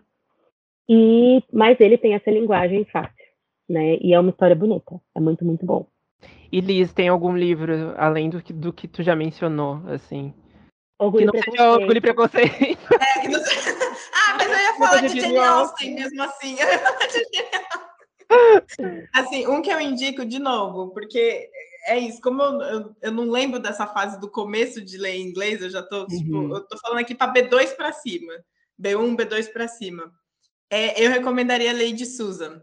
E, 0.90 1.44
mas 1.52 1.80
ele 1.80 1.98
tem 1.98 2.14
essa 2.14 2.32
linguagem 2.32 2.86
fácil 2.86 3.18
né? 3.70 3.98
E 4.02 4.14
é 4.14 4.20
uma 4.20 4.30
história 4.30 4.56
bonita. 4.56 5.00
É 5.16 5.20
muito, 5.20 5.44
muito 5.44 5.66
bom. 5.66 5.88
E 6.52 6.62
Liz, 6.62 6.94
tem 6.94 7.10
algum 7.10 7.36
livro, 7.36 7.94
além 7.98 8.30
do 8.30 8.42
que, 8.42 8.54
do 8.54 8.72
que 8.72 8.88
tu 8.88 9.04
já 9.04 9.14
mencionou, 9.16 9.82
assim? 9.88 10.34
Orgulho 10.98 11.32
que 11.32 11.38
não 11.38 11.44
seja 11.44 11.72
Orgulho 11.74 11.98
e 11.98 12.02
Preconceito. 12.02 12.94
É, 12.94 13.28
não... 13.28 13.40
ah, 13.40 14.38
mas 14.38 14.50
eu 14.50 14.58
ia 14.58 14.74
falar 14.76 15.02
de 15.02 15.20
Jane 15.20 15.38
Austen 15.38 15.94
mesmo 15.94 16.24
assim. 16.24 16.56
assim, 19.14 19.46
um 19.48 19.62
que 19.62 19.70
eu 19.70 19.80
indico 19.80 20.26
de 20.26 20.40
novo, 20.40 20.90
porque 20.92 21.48
é 21.88 21.98
isso, 21.98 22.22
como 22.22 22.42
eu, 22.42 22.62
eu, 22.62 22.96
eu, 23.02 23.12
não 23.12 23.32
lembro 23.32 23.60
dessa 23.60 23.88
fase 23.88 24.20
do 24.20 24.30
começo 24.30 24.82
de 24.82 24.98
ler 24.98 25.16
em 25.16 25.28
inglês, 25.28 25.62
eu 25.62 25.70
já 25.70 25.82
tô, 25.82 26.02
uhum. 26.02 26.08
tipo, 26.08 26.56
eu 26.56 26.62
tô 26.68 26.78
falando 26.78 27.00
aqui 27.00 27.16
para 27.16 27.34
B2 27.34 27.76
para 27.76 27.94
cima, 27.94 28.34
B1, 28.80 29.16
B2 29.16 29.52
para 29.52 29.68
cima. 29.68 30.12
É, 30.70 31.02
eu 31.02 31.10
recomendaria 31.10 31.72
Lady 31.72 32.06
Susan, 32.06 32.62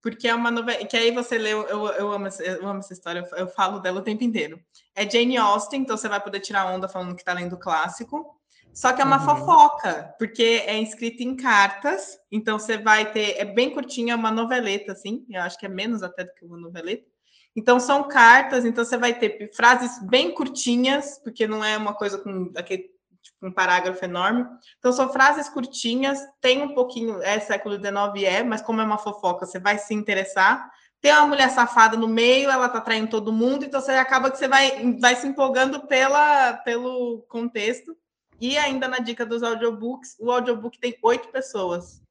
porque 0.00 0.28
é 0.28 0.34
uma 0.34 0.50
novela 0.50 0.84
que 0.86 0.96
aí 0.96 1.10
você 1.10 1.36
leu, 1.36 1.62
eu, 1.62 1.86
eu, 1.88 2.12
amo, 2.12 2.28
eu 2.40 2.68
amo 2.68 2.78
essa 2.78 2.92
história, 2.92 3.28
eu, 3.32 3.38
eu, 3.38 3.48
falo 3.48 3.80
dela 3.80 4.00
o 4.00 4.04
tempo 4.04 4.22
inteiro. 4.22 4.60
É 4.94 5.08
Jane 5.08 5.36
Austen, 5.36 5.82
então 5.82 5.96
você 5.96 6.08
vai 6.08 6.20
poder 6.20 6.38
tirar 6.38 6.72
onda 6.72 6.88
falando 6.88 7.16
que 7.16 7.24
tá 7.24 7.32
lendo 7.32 7.58
clássico. 7.58 8.40
Só 8.72 8.92
que 8.92 9.02
é 9.02 9.04
uma 9.04 9.18
uhum. 9.18 9.38
fofoca, 9.38 10.14
porque 10.18 10.62
é 10.64 10.80
escrita 10.80 11.22
em 11.22 11.36
cartas, 11.36 12.18
então 12.30 12.58
você 12.58 12.78
vai 12.78 13.12
ter, 13.12 13.36
é 13.36 13.44
bem 13.44 13.68
curtinha, 13.70 14.14
é 14.14 14.16
uma 14.16 14.30
noveleta, 14.30 14.92
assim, 14.92 15.26
eu 15.28 15.42
acho 15.42 15.58
que 15.58 15.66
é 15.66 15.68
menos 15.68 16.02
até 16.02 16.24
do 16.24 16.32
que 16.32 16.44
uma 16.44 16.56
noveleta. 16.56 17.11
Então 17.54 17.78
são 17.78 18.08
cartas, 18.08 18.64
então 18.64 18.84
você 18.84 18.96
vai 18.96 19.12
ter 19.12 19.50
frases 19.54 19.98
bem 20.08 20.34
curtinhas, 20.34 21.18
porque 21.22 21.46
não 21.46 21.64
é 21.64 21.76
uma 21.76 21.94
coisa 21.94 22.18
com 22.18 22.50
aquele 22.56 22.90
tipo, 23.22 23.46
um 23.46 23.52
parágrafo 23.52 24.04
enorme. 24.04 24.44
Então, 24.78 24.92
são 24.92 25.12
frases 25.12 25.48
curtinhas, 25.48 26.20
tem 26.40 26.60
um 26.62 26.74
pouquinho, 26.74 27.22
é 27.22 27.38
século 27.38 27.76
XIX, 27.76 28.24
é, 28.24 28.42
mas 28.42 28.60
como 28.60 28.80
é 28.80 28.84
uma 28.84 28.98
fofoca, 28.98 29.46
você 29.46 29.58
vai 29.58 29.78
se 29.78 29.94
interessar. 29.94 30.68
Tem 31.00 31.12
uma 31.12 31.26
mulher 31.26 31.50
safada 31.50 31.96
no 31.96 32.08
meio, 32.08 32.50
ela 32.50 32.68
tá 32.68 32.80
traindo 32.80 33.10
todo 33.10 33.32
mundo, 33.32 33.64
então 33.64 33.80
você 33.80 33.92
acaba 33.92 34.30
que 34.30 34.38
você 34.38 34.46
vai, 34.46 34.96
vai 35.00 35.16
se 35.16 35.26
empolgando 35.26 35.86
pela, 35.86 36.54
pelo 36.58 37.24
contexto. 37.28 37.96
E 38.40 38.58
ainda 38.58 38.88
na 38.88 38.98
dica 38.98 39.24
dos 39.24 39.42
audiobooks, 39.42 40.16
o 40.18 40.30
audiobook 40.30 40.78
tem 40.78 40.96
oito 41.02 41.28
pessoas. 41.28 42.01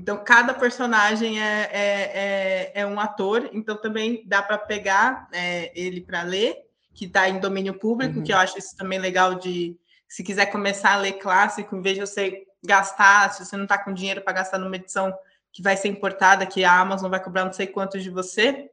Então, 0.00 0.16
cada 0.24 0.54
personagem 0.54 1.42
é, 1.42 1.68
é, 1.70 2.72
é, 2.72 2.72
é 2.80 2.86
um 2.86 2.98
ator, 2.98 3.50
então 3.52 3.76
também 3.76 4.22
dá 4.24 4.40
para 4.40 4.56
pegar 4.56 5.28
é, 5.30 5.70
ele 5.78 6.00
para 6.00 6.22
ler, 6.22 6.56
que 6.94 7.04
está 7.04 7.28
em 7.28 7.38
domínio 7.38 7.74
público, 7.74 8.16
uhum. 8.16 8.24
que 8.24 8.32
eu 8.32 8.38
acho 8.38 8.58
isso 8.58 8.74
também 8.74 8.98
legal 8.98 9.34
de, 9.34 9.76
se 10.08 10.24
quiser 10.24 10.46
começar 10.46 10.94
a 10.94 10.96
ler 10.96 11.18
clássico, 11.18 11.76
em 11.76 11.82
vez 11.82 11.96
de 11.96 12.00
você 12.00 12.46
gastar, 12.64 13.30
se 13.34 13.44
você 13.44 13.58
não 13.58 13.64
está 13.64 13.76
com 13.76 13.92
dinheiro 13.92 14.22
para 14.22 14.32
gastar 14.32 14.58
numa 14.58 14.74
edição 14.74 15.14
que 15.52 15.62
vai 15.62 15.76
ser 15.76 15.88
importada, 15.88 16.46
que 16.46 16.64
a 16.64 16.80
Amazon 16.80 17.10
vai 17.10 17.22
cobrar 17.22 17.44
não 17.44 17.52
sei 17.52 17.66
quantos 17.66 18.02
de 18.02 18.08
você, 18.08 18.70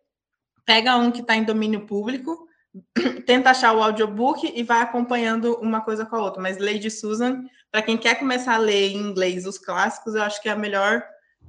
pega 0.66 0.96
um 0.96 1.12
que 1.12 1.20
está 1.20 1.36
em 1.36 1.44
domínio 1.44 1.82
público, 1.82 2.48
tenta 3.28 3.50
achar 3.50 3.74
o 3.74 3.84
audiobook 3.84 4.50
e 4.56 4.63
vai 4.63 4.80
acompanhando 4.80 5.56
uma 5.56 5.82
coisa 5.82 6.06
com 6.06 6.16
a 6.16 6.22
outra. 6.22 6.42
Mas 6.42 6.58
Lady 6.58 6.90
Susan, 6.90 7.44
para 7.70 7.82
quem 7.82 7.98
quer 7.98 8.16
começar 8.16 8.56
a 8.56 8.60
ler 8.60 8.92
em 8.92 8.98
inglês 8.98 9.46
os 9.46 9.58
clássicos, 9.58 10.16
eu 10.16 10.24
acho 10.24 10.42
que 10.42 10.48
é 10.48 10.54
a 10.54 10.56
melhor 10.56 11.04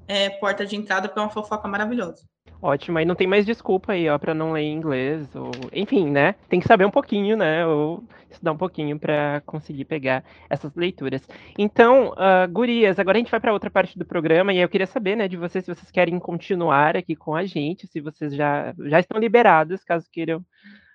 é, 0.08 0.30
porta 0.30 0.66
de 0.66 0.74
entrada, 0.74 1.06
porque 1.06 1.20
é 1.20 1.22
uma 1.22 1.30
fofoca 1.30 1.68
maravilhosa. 1.68 2.24
Ótimo, 2.60 2.98
aí 2.98 3.04
não 3.04 3.14
tem 3.14 3.26
mais 3.26 3.46
desculpa 3.46 3.92
aí, 3.92 4.08
ó, 4.08 4.18
para 4.18 4.34
não 4.34 4.50
ler 4.50 4.64
inglês, 4.64 5.28
ou 5.36 5.50
enfim, 5.72 6.10
né? 6.10 6.34
Tem 6.48 6.58
que 6.58 6.66
saber 6.66 6.84
um 6.84 6.90
pouquinho, 6.90 7.36
né? 7.36 7.64
Ou 7.64 8.02
estudar 8.28 8.52
um 8.52 8.56
pouquinho 8.56 8.98
para 8.98 9.40
conseguir 9.46 9.84
pegar 9.84 10.24
essas 10.50 10.74
leituras. 10.74 11.22
Então, 11.56 12.10
uh, 12.10 12.50
gurias, 12.50 12.98
agora 12.98 13.16
a 13.16 13.20
gente 13.20 13.30
vai 13.30 13.38
para 13.38 13.52
outra 13.52 13.70
parte 13.70 13.96
do 13.96 14.04
programa 14.04 14.52
e 14.52 14.58
eu 14.58 14.68
queria 14.68 14.86
saber, 14.86 15.14
né, 15.14 15.28
de 15.28 15.36
vocês 15.36 15.64
se 15.64 15.72
vocês 15.72 15.90
querem 15.90 16.18
continuar 16.18 16.96
aqui 16.96 17.14
com 17.14 17.34
a 17.34 17.44
gente, 17.44 17.86
se 17.86 18.00
vocês 18.00 18.34
já 18.34 18.74
já 18.86 18.98
estão 18.98 19.20
liberados, 19.20 19.84
caso 19.84 20.06
queiram 20.10 20.44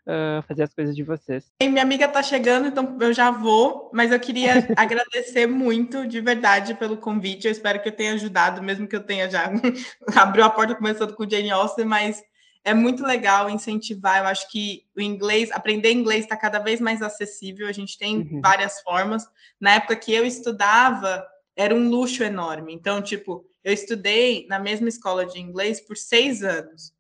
uh, 0.08 0.42
fazer 0.48 0.64
as 0.64 0.74
coisas 0.74 0.96
de 0.96 1.04
vocês. 1.04 1.52
E 1.60 1.70
minha 1.70 1.84
amiga 1.84 2.06
está 2.06 2.22
chegando, 2.22 2.68
então 2.68 2.98
eu 3.00 3.14
já 3.14 3.32
vou, 3.32 3.90
mas 3.94 4.12
eu 4.12 4.20
queria 4.20 4.54
agradecer 4.78 5.48
muito, 5.48 6.08
de 6.08 6.22
verdade, 6.22 6.74
pelo 6.76 6.98
convite. 6.98 7.46
Eu 7.46 7.52
espero 7.52 7.82
que 7.82 7.90
eu 7.90 7.96
tenha 7.96 8.14
ajudado, 8.14 8.62
mesmo 8.62 8.88
que 8.88 8.96
eu 8.96 9.04
tenha 9.04 9.30
já 9.30 9.52
abriu 10.16 10.44
a 10.44 10.50
porta 10.50 10.76
começando 10.76 11.14
com 11.14 11.30
Jane 11.30 11.52
Austen, 11.52 11.86
mas 11.86 12.24
é 12.64 12.74
muito 12.74 13.04
legal 13.04 13.50
incentivar. 13.50 14.20
Eu 14.20 14.28
acho 14.28 14.50
que 14.50 14.86
o 14.96 15.02
inglês, 15.02 15.52
aprender 15.52 15.92
inglês 15.92 16.24
está 16.24 16.38
cada 16.38 16.60
vez 16.60 16.80
mais 16.80 17.02
acessível. 17.02 17.68
A 17.68 17.74
gente 17.74 17.98
tem 17.98 18.20
uhum. 18.20 18.42
várias 18.42 18.82
formas. 18.82 19.28
Na 19.60 19.76
época 19.76 19.96
que 19.96 20.14
eu 20.14 20.26
estudava, 20.26 21.26
era 21.56 21.76
um 21.76 21.90
luxo 21.90 22.24
enorme. 22.24 22.74
Então, 22.74 23.02
tipo, 23.02 23.46
eu 23.64 23.74
estudei 23.74 24.46
na 24.48 24.60
mesma 24.60 24.88
escola 24.88 25.26
de 25.26 25.40
inglês 25.40 25.82
por 25.82 25.98
seis 25.98 26.42
anos. 26.42 26.94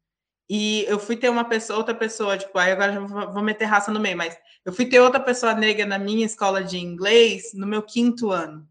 E 0.49 0.86
eu 0.88 0.99
fui 0.99 1.15
ter 1.15 1.29
uma 1.29 1.45
pessoa, 1.45 1.77
outra 1.77 1.95
pessoa, 1.95 2.38
tipo, 2.38 2.58
aí 2.58 2.71
agora 2.71 2.99
vou 2.99 3.41
meter 3.41 3.65
raça 3.65 3.91
no 3.91 3.99
meio, 3.99 4.17
mas 4.17 4.38
eu 4.65 4.73
fui 4.73 4.86
ter 4.86 4.99
outra 4.99 5.19
pessoa 5.19 5.53
negra 5.53 5.86
na 5.86 5.97
minha 5.97 6.25
escola 6.25 6.63
de 6.63 6.77
inglês 6.77 7.53
no 7.53 7.65
meu 7.65 7.82
quinto 7.82 8.29
ano. 8.32 8.67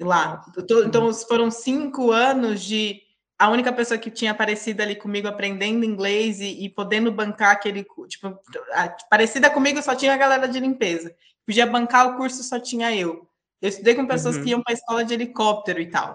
Lá. 0.00 0.44
Então 0.56 1.12
foram 1.14 1.50
cinco 1.50 2.12
anos 2.12 2.62
de 2.62 3.02
a 3.38 3.48
única 3.48 3.72
pessoa 3.72 3.98
que 3.98 4.10
tinha 4.10 4.32
aparecido 4.32 4.82
ali 4.82 4.96
comigo 4.96 5.28
aprendendo 5.28 5.84
inglês 5.84 6.40
e, 6.40 6.64
e 6.64 6.68
podendo 6.68 7.12
bancar 7.12 7.52
aquele, 7.52 7.86
tipo, 8.08 8.36
a, 8.72 8.88
parecida 9.08 9.48
comigo 9.48 9.80
só 9.80 9.94
tinha 9.94 10.12
a 10.12 10.16
galera 10.16 10.48
de 10.48 10.58
limpeza. 10.58 11.14
Podia 11.46 11.66
bancar 11.66 12.08
o 12.08 12.16
curso, 12.16 12.42
só 12.42 12.58
tinha 12.58 12.94
eu. 12.94 13.28
Eu 13.62 13.68
estudei 13.68 13.94
com 13.94 14.06
pessoas 14.06 14.36
uhum. 14.36 14.42
que 14.42 14.50
iam 14.50 14.62
para 14.62 14.72
a 14.72 14.76
escola 14.76 15.04
de 15.04 15.14
helicóptero 15.14 15.80
e 15.80 15.86
tal. 15.86 16.12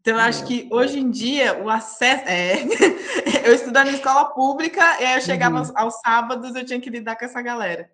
Então, 0.00 0.14
eu 0.14 0.20
acho 0.20 0.46
que 0.46 0.66
hoje 0.70 0.98
em 0.98 1.10
dia 1.10 1.62
o 1.62 1.68
acesso. 1.68 2.24
É... 2.26 2.56
eu 3.44 3.54
estudando 3.54 3.88
em 3.88 3.94
escola 3.94 4.26
pública, 4.26 4.80
e 5.00 5.04
aí 5.04 5.14
eu 5.14 5.20
chegava 5.20 5.56
uhum. 5.56 5.60
aos, 5.60 5.76
aos, 5.76 6.00
sábados, 6.00 6.54
eu 6.54 6.64
tinha 6.64 6.80
que 6.80 6.90
lidar 6.90 7.16
com 7.16 7.24
essa 7.24 7.40
galera. 7.42 7.90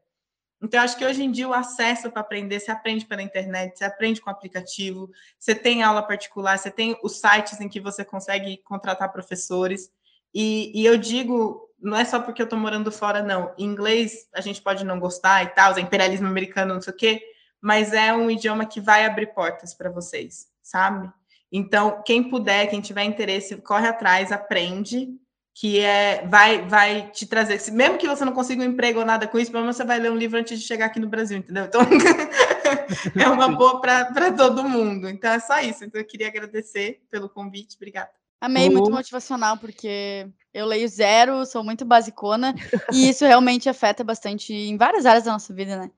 Então, 0.62 0.80
eu 0.80 0.84
acho 0.84 0.96
que 0.96 1.04
hoje 1.04 1.22
em 1.22 1.30
dia 1.30 1.48
o 1.48 1.52
acesso 1.52 2.10
para 2.10 2.20
aprender, 2.20 2.60
você 2.60 2.70
aprende 2.70 3.04
pela 3.04 3.22
internet, 3.22 3.76
você 3.76 3.84
aprende 3.84 4.20
com 4.20 4.30
aplicativo, 4.30 5.10
você 5.38 5.54
tem 5.54 5.82
aula 5.82 6.02
particular, 6.02 6.58
você 6.58 6.70
tem 6.70 6.98
os 7.02 7.20
sites 7.20 7.60
em 7.60 7.68
que 7.68 7.80
você 7.80 8.04
consegue 8.04 8.56
contratar 8.58 9.12
professores. 9.12 9.90
E, 10.32 10.72
e 10.74 10.86
eu 10.86 10.96
digo, 10.96 11.68
não 11.80 11.96
é 11.96 12.04
só 12.04 12.20
porque 12.20 12.40
eu 12.40 12.44
estou 12.44 12.58
morando 12.58 12.90
fora, 12.90 13.22
não. 13.22 13.52
Em 13.58 13.64
inglês 13.64 14.28
a 14.32 14.40
gente 14.40 14.62
pode 14.62 14.84
não 14.84 14.98
gostar 14.98 15.42
e 15.42 15.48
tal, 15.48 15.76
é 15.76 15.80
imperialismo 15.80 16.26
americano, 16.26 16.74
não 16.74 16.80
sei 16.80 16.92
o 16.92 16.96
quê, 16.96 17.22
mas 17.60 17.92
é 17.92 18.12
um 18.14 18.30
idioma 18.30 18.64
que 18.64 18.80
vai 18.80 19.04
abrir 19.04 19.34
portas 19.34 19.74
para 19.74 19.90
vocês, 19.90 20.46
sabe? 20.62 21.12
Então, 21.52 22.02
quem 22.04 22.28
puder, 22.28 22.68
quem 22.68 22.80
tiver 22.80 23.04
interesse, 23.04 23.56
corre 23.56 23.86
atrás, 23.86 24.32
aprende, 24.32 25.08
que 25.54 25.80
é 25.80 26.26
vai 26.26 26.66
vai 26.68 27.10
te 27.10 27.26
trazer. 27.26 27.58
Mesmo 27.72 27.96
que 27.96 28.06
você 28.06 28.24
não 28.24 28.32
consiga 28.32 28.62
um 28.62 28.66
emprego 28.66 29.00
ou 29.00 29.06
nada 29.06 29.26
com 29.26 29.38
isso, 29.38 29.50
pelo 29.50 29.62
menos 29.62 29.76
você 29.76 29.84
vai 29.84 29.98
ler 29.98 30.10
um 30.10 30.16
livro 30.16 30.38
antes 30.38 30.60
de 30.60 30.66
chegar 30.66 30.86
aqui 30.86 31.00
no 31.00 31.08
Brasil, 31.08 31.38
entendeu? 31.38 31.64
Então, 31.64 31.80
é 33.16 33.28
uma 33.28 33.48
boa 33.48 33.80
para 33.80 34.32
todo 34.32 34.68
mundo. 34.68 35.08
Então, 35.08 35.32
é 35.32 35.40
só 35.40 35.60
isso. 35.60 35.84
Então, 35.84 36.00
eu 36.00 36.06
queria 36.06 36.28
agradecer 36.28 37.00
pelo 37.10 37.28
convite. 37.28 37.76
Obrigada. 37.76 38.10
Amei, 38.38 38.68
muito 38.68 38.90
motivacional, 38.90 39.56
porque 39.56 40.28
eu 40.52 40.66
leio 40.66 40.86
zero, 40.88 41.46
sou 41.46 41.64
muito 41.64 41.86
basicona, 41.86 42.54
e 42.92 43.08
isso 43.08 43.24
realmente 43.24 43.66
afeta 43.66 44.04
bastante 44.04 44.52
em 44.52 44.76
várias 44.76 45.06
áreas 45.06 45.24
da 45.24 45.32
nossa 45.32 45.54
vida, 45.54 45.76
né? 45.76 45.90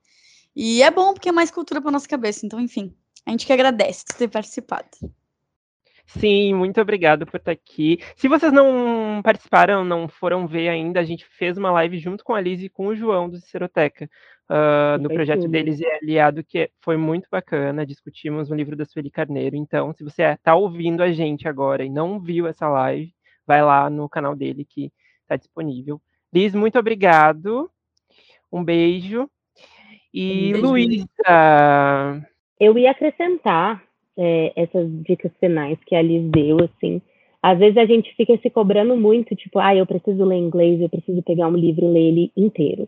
E 0.55 0.81
é 0.81 0.89
bom 0.89 1.13
porque 1.13 1.29
é 1.29 1.33
mais 1.33 1.51
cultura 1.51 1.81
para 1.81 1.91
nossa 1.91 2.07
cabeça, 2.07 2.45
então, 2.45 2.59
enfim. 2.59 2.95
A 3.25 3.31
gente 3.31 3.45
que 3.45 3.53
agradece 3.53 4.05
por 4.05 4.15
ter 4.15 4.29
participado. 4.29 4.87
Sim, 6.17 6.55
muito 6.55 6.81
obrigado 6.81 7.23
por 7.27 7.37
estar 7.37 7.51
aqui. 7.51 7.99
Se 8.15 8.27
vocês 8.27 8.51
não 8.51 9.21
participaram, 9.21 9.83
não 9.83 10.07
foram 10.07 10.47
ver 10.47 10.67
ainda, 10.67 10.99
a 10.99 11.03
gente 11.03 11.23
fez 11.23 11.55
uma 11.55 11.71
live 11.71 11.99
junto 11.99 12.23
com 12.23 12.33
a 12.33 12.41
Liz 12.41 12.63
e 12.63 12.67
com 12.67 12.87
o 12.87 12.95
João 12.95 13.29
do 13.29 13.37
Ciceroteca, 13.37 14.09
uh, 14.49 14.99
no 14.99 15.07
projeto 15.07 15.41
tudo. 15.41 15.51
deles 15.51 15.79
e 15.79 15.85
aliado, 15.85 16.43
que 16.43 16.71
foi 16.81 16.97
muito 16.97 17.27
bacana. 17.31 17.85
Discutimos 17.85 18.49
o 18.49 18.55
livro 18.55 18.75
da 18.75 18.85
Sueli 18.85 19.11
Carneiro. 19.11 19.55
Então, 19.55 19.93
se 19.93 20.03
você 20.03 20.23
está 20.23 20.55
ouvindo 20.55 21.03
a 21.03 21.11
gente 21.11 21.47
agora 21.47 21.85
e 21.85 21.89
não 21.91 22.19
viu 22.19 22.47
essa 22.47 22.67
live, 22.67 23.13
vai 23.45 23.61
lá 23.61 23.87
no 23.87 24.09
canal 24.09 24.35
dele 24.35 24.65
que 24.67 24.91
está 25.21 25.35
disponível. 25.35 26.01
Liz, 26.33 26.55
muito 26.55 26.79
obrigado. 26.79 27.69
Um 28.51 28.63
beijo. 28.63 29.29
E 30.11 30.55
um 30.55 30.61
Luísa. 30.61 31.05
Eu 32.59 32.75
ia 32.79 32.89
acrescentar 32.89 33.87
é, 34.19 34.51
essas 34.55 34.85
dicas 35.03 35.31
finais 35.39 35.77
que 35.85 35.95
a 35.95 36.01
Liz 36.01 36.29
deu, 36.29 36.57
assim. 36.59 37.01
Às 37.41 37.57
vezes 37.57 37.77
a 37.77 37.85
gente 37.85 38.13
fica 38.15 38.37
se 38.37 38.49
cobrando 38.49 38.97
muito, 38.97 39.33
tipo, 39.33 39.59
ah, 39.59 39.73
eu 39.73 39.85
preciso 39.85 40.25
ler 40.25 40.35
inglês, 40.35 40.81
eu 40.81 40.89
preciso 40.89 41.23
pegar 41.23 41.47
um 41.47 41.55
livro 41.55 41.85
e 41.85 41.87
ler 41.87 42.07
ele 42.09 42.31
inteiro. 42.35 42.87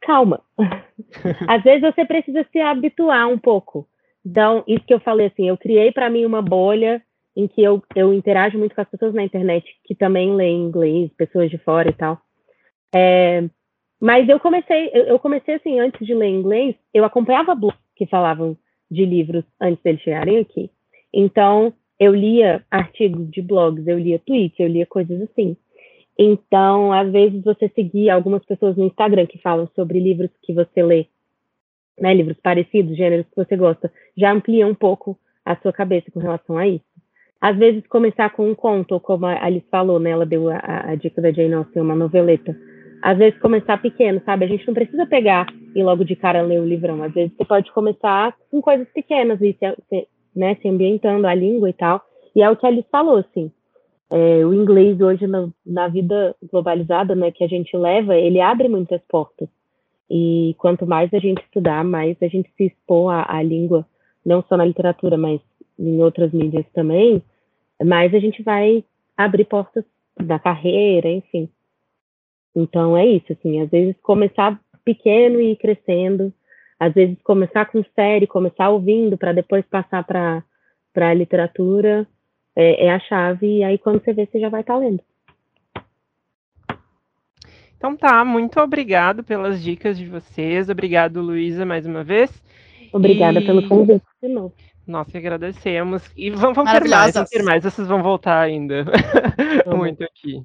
Calma. 0.00 0.40
Às 1.46 1.62
vezes 1.62 1.82
você 1.82 2.06
precisa 2.06 2.46
se 2.50 2.58
habituar 2.58 3.28
um 3.28 3.38
pouco. 3.38 3.86
Então, 4.24 4.64
isso 4.66 4.84
que 4.86 4.94
eu 4.94 5.00
falei, 5.00 5.26
assim, 5.26 5.48
eu 5.48 5.58
criei 5.58 5.92
para 5.92 6.08
mim 6.08 6.24
uma 6.24 6.40
bolha 6.40 7.02
em 7.36 7.46
que 7.46 7.62
eu, 7.62 7.82
eu 7.94 8.12
interajo 8.14 8.58
muito 8.58 8.74
com 8.74 8.80
as 8.80 8.88
pessoas 8.88 9.12
na 9.12 9.22
internet 9.22 9.64
que 9.84 9.94
também 9.94 10.34
leem 10.34 10.62
inglês, 10.62 11.10
pessoas 11.16 11.50
de 11.50 11.58
fora 11.58 11.90
e 11.90 11.92
tal. 11.92 12.18
É, 12.94 13.44
mas 14.00 14.26
eu 14.28 14.40
comecei, 14.40 14.90
eu 14.94 15.18
comecei 15.18 15.54
assim, 15.54 15.78
antes 15.78 16.04
de 16.06 16.14
ler 16.14 16.28
inglês, 16.28 16.74
eu 16.92 17.04
acompanhava 17.04 17.54
blogs 17.54 17.78
que 17.94 18.06
falavam 18.06 18.56
de 18.90 19.04
livros 19.04 19.44
antes 19.60 19.82
deles 19.82 20.02
chegarem 20.02 20.38
aqui. 20.38 20.70
Então, 21.12 21.72
eu 21.98 22.14
lia 22.14 22.64
artigos 22.70 23.30
de 23.30 23.42
blogs, 23.42 23.86
eu 23.86 23.98
lia 23.98 24.18
tweets, 24.18 24.58
eu 24.58 24.68
lia 24.68 24.86
coisas 24.86 25.20
assim. 25.22 25.56
Então, 26.18 26.92
às 26.92 27.10
vezes 27.10 27.42
você 27.42 27.68
seguir 27.74 28.10
algumas 28.10 28.44
pessoas 28.44 28.76
no 28.76 28.86
Instagram 28.86 29.26
que 29.26 29.38
falam 29.38 29.68
sobre 29.74 29.98
livros 30.00 30.30
que 30.42 30.52
você 30.52 30.82
lê, 30.82 31.06
né, 31.98 32.12
livros 32.14 32.38
parecidos, 32.42 32.96
gêneros 32.96 33.26
que 33.28 33.36
você 33.36 33.56
gosta, 33.56 33.92
já 34.16 34.32
amplia 34.32 34.66
um 34.66 34.74
pouco 34.74 35.18
a 35.44 35.56
sua 35.56 35.72
cabeça 35.72 36.10
com 36.10 36.20
relação 36.20 36.56
a 36.56 36.66
isso. 36.66 36.84
Às 37.40 37.56
vezes 37.56 37.86
começar 37.86 38.30
com 38.30 38.50
um 38.50 38.54
conto, 38.54 39.00
como 39.00 39.24
a 39.26 39.44
Alice 39.44 39.66
falou, 39.70 39.98
né, 39.98 40.10
ela 40.10 40.26
deu 40.26 40.50
a, 40.50 40.90
a 40.90 40.94
dica 40.94 41.22
da 41.22 41.32
Jane 41.32 41.54
Austen, 41.54 41.82
uma 41.82 41.94
noveleta 41.94 42.54
às 43.02 43.16
vezes 43.18 43.38
começar 43.40 43.80
pequeno, 43.80 44.20
sabe? 44.24 44.44
A 44.44 44.48
gente 44.48 44.66
não 44.66 44.74
precisa 44.74 45.06
pegar 45.06 45.46
e 45.74 45.82
logo 45.82 46.04
de 46.04 46.16
cara 46.16 46.42
ler 46.42 46.60
o 46.60 46.66
livrão. 46.66 47.02
Às 47.02 47.12
vezes 47.12 47.34
você 47.36 47.44
pode 47.44 47.72
começar 47.72 48.34
com 48.50 48.60
coisas 48.60 48.88
pequenas 48.88 49.40
e 49.40 49.56
se, 49.58 50.08
né, 50.34 50.54
se 50.56 50.68
ambientando 50.68 51.26
a 51.26 51.34
língua 51.34 51.70
e 51.70 51.72
tal. 51.72 52.02
E 52.34 52.42
é 52.42 52.50
o 52.50 52.56
que 52.56 52.66
a 52.66 52.68
Alice 52.68 52.88
falou, 52.90 53.16
assim. 53.16 53.50
É, 54.12 54.44
o 54.44 54.52
inglês 54.52 55.00
hoje 55.00 55.26
na, 55.26 55.48
na, 55.64 55.88
vida 55.88 56.34
globalizada, 56.50 57.14
né, 57.14 57.30
que 57.30 57.44
a 57.44 57.46
gente 57.46 57.76
leva, 57.76 58.16
ele 58.16 58.40
abre 58.40 58.68
muitas 58.68 59.00
portas. 59.08 59.48
E 60.10 60.54
quanto 60.58 60.86
mais 60.86 61.12
a 61.14 61.18
gente 61.18 61.40
estudar, 61.42 61.84
mais 61.84 62.16
a 62.20 62.26
gente 62.26 62.50
se 62.56 62.66
expor 62.66 63.12
à, 63.12 63.36
à 63.36 63.42
língua, 63.42 63.86
não 64.26 64.42
só 64.42 64.56
na 64.56 64.64
literatura, 64.64 65.16
mas 65.16 65.40
em 65.78 66.02
outras 66.02 66.32
mídias 66.32 66.66
também, 66.74 67.22
mais 67.82 68.12
a 68.12 68.18
gente 68.18 68.42
vai 68.42 68.84
abrir 69.16 69.44
portas 69.44 69.84
da 70.20 70.38
carreira, 70.38 71.08
enfim. 71.08 71.48
Então 72.54 72.96
é 72.96 73.06
isso, 73.06 73.32
assim, 73.32 73.60
às 73.60 73.70
vezes 73.70 73.96
começar 74.02 74.60
pequeno 74.84 75.40
e 75.40 75.52
ir 75.52 75.56
crescendo, 75.56 76.32
às 76.78 76.92
vezes 76.92 77.16
começar 77.22 77.66
com 77.66 77.84
série, 77.94 78.26
começar 78.26 78.70
ouvindo 78.70 79.16
para 79.16 79.32
depois 79.32 79.64
passar 79.66 80.04
para 80.04 80.42
para 80.92 81.14
literatura 81.14 82.04
é, 82.56 82.86
é, 82.86 82.90
a 82.90 82.98
chave 82.98 83.58
e 83.58 83.62
aí 83.62 83.78
quando 83.78 84.02
você 84.02 84.12
vê 84.12 84.26
você 84.26 84.40
já 84.40 84.48
vai 84.48 84.62
estar 84.62 84.74
tá 84.74 84.78
lendo. 84.80 85.00
Então 87.76 87.96
tá, 87.96 88.24
muito 88.24 88.60
obrigado 88.60 89.22
pelas 89.22 89.62
dicas 89.62 89.96
de 89.96 90.06
vocês, 90.06 90.68
obrigado 90.68 91.22
Luísa 91.22 91.64
mais 91.64 91.86
uma 91.86 92.02
vez. 92.02 92.42
Obrigada 92.92 93.40
e... 93.40 93.46
pelo 93.46 93.66
convite 93.68 94.04
de 94.20 94.28
novo. 94.28 94.52
Nós 94.86 95.06
que 95.06 95.16
agradecemos. 95.16 96.10
E 96.16 96.30
vamos, 96.30 96.56
vamos 96.56 96.72
ter 96.72 96.88
mais, 96.88 97.14
vamos 97.14 97.30
ter 97.30 97.42
mais, 97.44 97.62
vocês 97.62 97.86
vão 97.86 98.02
voltar 98.02 98.40
ainda. 98.40 98.84
muito 99.76 100.02
aqui. 100.02 100.44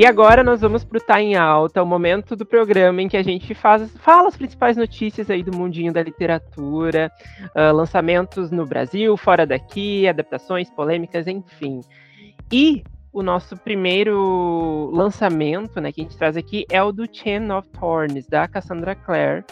E 0.00 0.06
agora 0.06 0.42
nós 0.42 0.62
vamos 0.62 0.82
para 0.82 0.96
o 0.96 1.00
Tá 1.02 1.20
em 1.20 1.36
Alta, 1.36 1.82
o 1.82 1.86
momento 1.86 2.34
do 2.34 2.46
programa 2.46 3.02
em 3.02 3.06
que 3.06 3.18
a 3.18 3.22
gente 3.22 3.54
faz, 3.54 3.94
fala 3.98 4.28
as 4.28 4.34
principais 4.34 4.74
notícias 4.74 5.28
aí 5.28 5.42
do 5.42 5.54
mundinho 5.54 5.92
da 5.92 6.02
literatura, 6.02 7.12
uh, 7.54 7.76
lançamentos 7.76 8.50
no 8.50 8.64
Brasil, 8.64 9.14
fora 9.18 9.46
daqui, 9.46 10.08
adaptações, 10.08 10.70
polêmicas, 10.70 11.26
enfim. 11.26 11.82
E 12.50 12.82
o 13.12 13.22
nosso 13.22 13.58
primeiro 13.58 14.90
lançamento, 14.90 15.78
né, 15.82 15.92
que 15.92 16.00
a 16.00 16.04
gente 16.04 16.16
traz 16.16 16.34
aqui 16.34 16.64
é 16.70 16.82
o 16.82 16.92
do 16.92 17.06
Chain 17.06 17.50
of 17.52 17.68
Thorns, 17.68 18.26
da 18.26 18.48
Cassandra 18.48 18.94
Clare, 18.94 19.44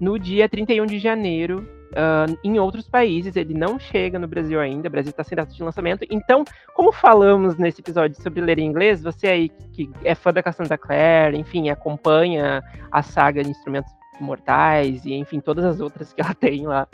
no 0.00 0.18
dia 0.18 0.48
31 0.48 0.86
de 0.86 0.98
janeiro 0.98 1.68
Uh, 1.90 2.38
em 2.44 2.58
outros 2.60 2.88
países, 2.88 3.34
ele 3.34 3.52
não 3.52 3.78
chega 3.78 4.18
no 4.18 4.28
Brasil 4.28 4.60
ainda, 4.60 4.88
o 4.88 4.90
Brasil 4.90 5.10
está 5.10 5.24
sem 5.24 5.34
data 5.34 5.52
de 5.52 5.62
lançamento. 5.62 6.06
Então, 6.08 6.44
como 6.74 6.92
falamos 6.92 7.56
nesse 7.56 7.80
episódio 7.80 8.20
sobre 8.22 8.40
ler 8.40 8.58
em 8.60 8.66
inglês, 8.66 9.02
você 9.02 9.26
aí 9.26 9.48
que 9.72 9.90
é 10.04 10.14
fã 10.14 10.32
da 10.32 10.42
Cassandra 10.42 10.78
Clare, 10.78 11.36
enfim, 11.36 11.68
acompanha 11.68 12.62
a 12.92 13.02
saga 13.02 13.42
de 13.42 13.50
instrumentos 13.50 13.92
mortais 14.20 15.04
e, 15.04 15.14
enfim, 15.14 15.40
todas 15.40 15.64
as 15.64 15.80
outras 15.80 16.12
que 16.12 16.20
ela 16.20 16.34
tem 16.38 16.66
lá, 16.66 16.86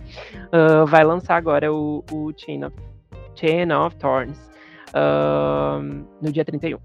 uh, 0.47 0.87
vai 0.87 1.05
lançar 1.05 1.37
agora 1.37 1.73
o, 1.73 2.03
o 2.11 2.33
Chain, 2.37 2.65
of, 2.65 2.77
Chain 3.35 3.73
of 3.73 3.97
Thorns 3.97 4.39
uh, 4.95 5.83
no 6.23 6.33
dia 6.33 6.45
31. 6.45 6.79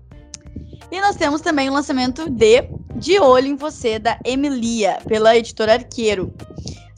E 0.91 0.99
nós 0.99 1.15
temos 1.15 1.39
também 1.39 1.69
o 1.69 1.73
lançamento 1.73 2.29
de 2.29 2.63
De 2.95 3.19
Olho 3.19 3.47
em 3.47 3.55
Você, 3.55 3.97
da 3.97 4.19
Emilia, 4.25 4.97
pela 5.07 5.37
editora 5.37 5.73
Arqueiro. 5.73 6.33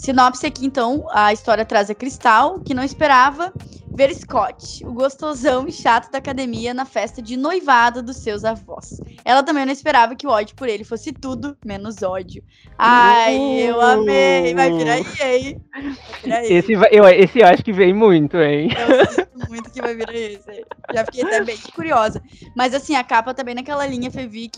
Sinopse 0.03 0.45
aqui, 0.45 0.65
então, 0.65 1.07
a 1.11 1.31
história 1.31 1.63
traz 1.63 1.89
a 1.89 1.95
Cristal, 1.95 2.59
que 2.59 2.73
não 2.73 2.83
esperava 2.83 3.53
ver 3.95 4.13
Scott, 4.13 4.85
o 4.85 4.91
gostosão 4.91 5.65
e 5.65 5.71
chato 5.71 6.11
da 6.11 6.17
academia, 6.17 6.73
na 6.73 6.83
festa 6.83 7.21
de 7.21 7.37
noivado 7.37 8.03
dos 8.03 8.17
seus 8.17 8.43
avós. 8.43 8.99
Ela 9.23 9.41
também 9.43 9.65
não 9.65 9.71
esperava 9.71 10.13
que 10.13 10.27
o 10.27 10.29
ódio 10.29 10.57
por 10.57 10.67
ele 10.67 10.83
fosse 10.83 11.13
tudo 11.13 11.55
menos 11.65 12.03
ódio. 12.03 12.43
Ai, 12.77 13.37
uh! 13.37 13.59
eu 13.59 13.79
amei! 13.79 14.53
Vai 14.53 14.73
vir 14.73 14.89
aí, 14.89 15.47
hein? 15.47 15.61
Vir 16.21 16.33
aí. 16.33 16.53
Esse, 16.53 16.73
eu, 16.73 17.07
esse 17.07 17.39
eu 17.39 17.47
acho 17.47 17.63
que 17.63 17.71
vem 17.71 17.93
muito, 17.93 18.35
hein? 18.35 18.71
Eu 18.77 19.05
sinto 19.05 19.49
muito 19.49 19.71
que 19.71 19.81
vai 19.81 19.95
vir 19.95 20.13
esse. 20.13 20.65
Já 20.93 21.05
fiquei 21.05 21.23
até 21.23 21.45
bem 21.45 21.57
curiosa. 21.73 22.21
Mas 22.57 22.73
assim, 22.73 22.93
a 22.93 23.05
capa 23.05 23.33
também 23.33 23.55
tá 23.55 23.61
naquela 23.61 23.87
linha 23.87 24.11
Fevi 24.11 24.51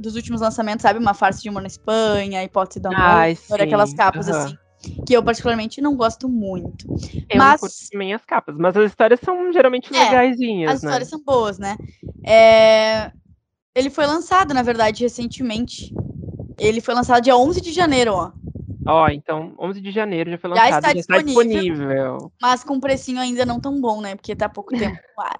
dos 0.00 0.16
últimos 0.16 0.40
lançamentos, 0.40 0.82
sabe? 0.82 0.98
Uma 0.98 1.14
farsa 1.14 1.40
de 1.40 1.48
uma 1.48 1.60
na 1.60 1.68
Espanha, 1.68 2.42
hipótese 2.42 2.80
do 2.80 2.88
amor, 2.88 2.98
Ai, 2.98 3.38
aquelas 3.60 3.94
capas 3.94 4.26
uhum. 4.26 4.34
assim 4.34 4.59
que 5.06 5.12
eu 5.12 5.22
particularmente 5.22 5.80
não 5.80 5.96
gosto 5.96 6.28
muito. 6.28 6.86
Eu 7.28 7.38
mas... 7.38 7.60
não 7.60 7.68
curto 7.68 7.90
também 7.90 8.14
as 8.14 8.24
capas, 8.24 8.56
mas 8.56 8.76
as 8.76 8.90
histórias 8.90 9.20
são 9.20 9.52
geralmente 9.52 9.94
é, 9.94 10.04
legaisinhas, 10.04 10.72
As 10.72 10.82
né? 10.82 10.88
histórias 10.88 11.08
são 11.08 11.22
boas, 11.22 11.58
né? 11.58 11.76
É... 12.24 13.12
Ele 13.74 13.90
foi 13.90 14.06
lançado, 14.06 14.52
na 14.52 14.62
verdade, 14.62 15.02
recentemente. 15.02 15.94
Ele 16.58 16.80
foi 16.80 16.94
lançado 16.94 17.22
dia 17.22 17.36
11 17.36 17.60
de 17.60 17.72
janeiro, 17.72 18.12
ó. 18.12 18.32
Ó, 18.86 19.08
então, 19.08 19.54
11 19.58 19.80
de 19.80 19.90
janeiro 19.90 20.30
já 20.30 20.38
foi 20.38 20.50
lançado, 20.50 20.68
já 20.68 20.76
está, 20.78 20.88
já 20.88 20.94
disponível, 20.94 21.42
está 21.42 21.60
disponível. 21.60 22.32
Mas 22.40 22.64
com 22.64 22.74
um 22.74 22.80
precinho 22.80 23.20
ainda 23.20 23.44
não 23.44 23.60
tão 23.60 23.80
bom, 23.80 24.00
né? 24.00 24.16
Porque 24.16 24.34
tá 24.34 24.48
pouco 24.48 24.76
tempo 24.76 24.98
no 25.16 25.22
ar. 25.22 25.38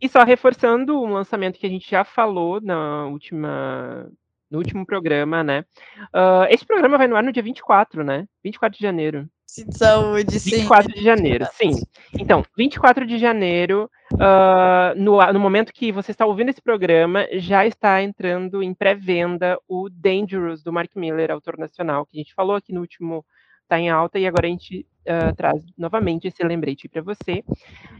E 0.00 0.08
só 0.08 0.22
reforçando 0.22 1.00
um 1.02 1.12
lançamento 1.12 1.58
que 1.58 1.66
a 1.66 1.70
gente 1.70 1.90
já 1.90 2.04
falou 2.04 2.60
na 2.60 3.06
última 3.06 4.08
no 4.50 4.58
último 4.58 4.84
programa, 4.86 5.42
né? 5.42 5.64
Uh, 6.14 6.46
esse 6.50 6.64
programa 6.64 6.98
vai 6.98 7.06
no 7.06 7.16
ar 7.16 7.22
no 7.22 7.32
dia 7.32 7.42
24, 7.42 8.02
né? 8.02 8.26
24 8.42 8.78
de 8.78 8.82
janeiro. 8.82 9.28
Saúde, 9.70 10.38
sim. 10.38 10.56
24 10.56 10.92
de 10.92 11.02
janeiro, 11.02 11.46
sim. 11.54 11.70
Então, 12.18 12.44
24 12.56 13.06
de 13.06 13.18
janeiro, 13.18 13.90
uh, 14.12 14.94
no, 14.96 15.20
no 15.32 15.40
momento 15.40 15.72
que 15.72 15.90
você 15.90 16.10
está 16.10 16.26
ouvindo 16.26 16.50
esse 16.50 16.60
programa, 16.60 17.26
já 17.32 17.66
está 17.66 18.02
entrando 18.02 18.62
em 18.62 18.74
pré-venda 18.74 19.58
o 19.66 19.88
Dangerous, 19.90 20.62
do 20.62 20.72
Mark 20.72 20.90
Miller, 20.94 21.30
autor 21.30 21.56
nacional, 21.56 22.04
que 22.04 22.16
a 22.16 22.20
gente 22.20 22.34
falou 22.34 22.56
aqui 22.56 22.72
no 22.72 22.80
último 22.80 23.24
Tá 23.68 23.78
em 23.78 23.90
Alta, 23.90 24.18
e 24.18 24.26
agora 24.26 24.46
a 24.46 24.50
gente 24.50 24.86
uh, 25.02 25.34
traz 25.36 25.62
novamente 25.76 26.26
esse 26.26 26.42
lembrete 26.42 26.88
para 26.88 27.02
você. 27.02 27.44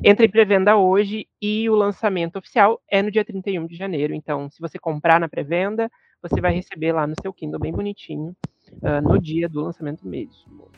Entra 0.03 0.25
em 0.25 0.31
pré-venda 0.31 0.77
hoje 0.77 1.29
e 1.43 1.69
o 1.69 1.75
lançamento 1.75 2.39
oficial 2.39 2.81
é 2.91 3.03
no 3.03 3.11
dia 3.11 3.23
31 3.23 3.67
de 3.67 3.77
janeiro. 3.77 4.15
Então, 4.15 4.49
se 4.49 4.61
você 4.61 4.79
comprar 4.79 5.21
na 5.21 5.29
pré-venda, 5.29 5.91
você 6.23 6.41
vai 6.41 6.55
receber 6.55 6.93
lá 6.93 7.07
no 7.07 7.15
seu 7.21 7.33
Kindle 7.33 7.61
bem 7.61 7.73
bonitinho, 7.73 8.37
uh, 8.83 9.03
no 9.03 9.19
dia 9.21 9.49
do 9.49 9.61
lançamento 9.61 10.07
mesmo. 10.07 10.71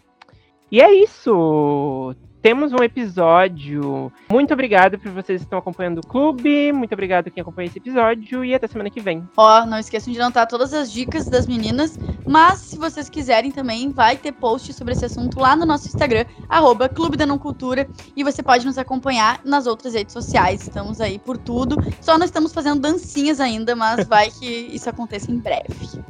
E 0.70 0.80
é 0.80 0.92
isso! 0.92 2.14
Temos 2.42 2.72
um 2.72 2.82
episódio. 2.82 4.12
Muito 4.30 4.52
obrigado 4.52 4.98
por 4.98 5.10
vocês 5.12 5.40
que 5.40 5.46
estão 5.46 5.58
acompanhando 5.58 5.98
o 5.98 6.06
clube. 6.06 6.72
Muito 6.72 6.92
obrigado 6.92 7.30
quem 7.30 7.40
acompanha 7.42 7.68
esse 7.68 7.78
episódio. 7.78 8.44
E 8.44 8.54
até 8.54 8.66
semana 8.66 8.90
que 8.90 9.00
vem. 9.00 9.28
Ó, 9.36 9.66
não 9.66 9.78
esqueçam 9.78 10.12
de 10.12 10.20
anotar 10.20 10.46
todas 10.46 10.72
as 10.72 10.90
dicas 10.90 11.26
das 11.26 11.46
meninas. 11.46 11.98
Mas, 12.26 12.60
se 12.60 12.78
vocês 12.78 13.08
quiserem 13.08 13.50
também, 13.50 13.90
vai 13.90 14.16
ter 14.16 14.32
post 14.32 14.72
sobre 14.72 14.94
esse 14.94 15.04
assunto 15.04 15.38
lá 15.38 15.54
no 15.54 15.66
nosso 15.66 15.88
Instagram, 15.88 16.24
arroba 16.48 16.88
Clube 16.88 17.16
da 17.16 17.26
Não 17.26 17.38
Cultura. 17.38 17.88
E 18.16 18.24
você 18.24 18.42
pode 18.42 18.64
nos 18.64 18.78
acompanhar 18.78 19.40
nas 19.44 19.66
outras 19.66 19.94
redes 19.94 20.12
sociais. 20.12 20.62
Estamos 20.62 21.00
aí 21.00 21.18
por 21.18 21.36
tudo. 21.36 21.76
Só 22.00 22.16
não 22.16 22.24
estamos 22.24 22.52
fazendo 22.52 22.80
dancinhas 22.80 23.40
ainda, 23.40 23.76
mas 23.76 24.06
vai 24.06 24.30
que 24.30 24.46
isso 24.46 24.88
aconteça 24.88 25.30
em 25.30 25.38
breve. 25.38 26.00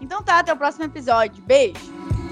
Então 0.00 0.22
tá, 0.22 0.38
até 0.38 0.52
o 0.52 0.56
próximo 0.56 0.84
episódio. 0.84 1.42
Beijo! 1.44 2.23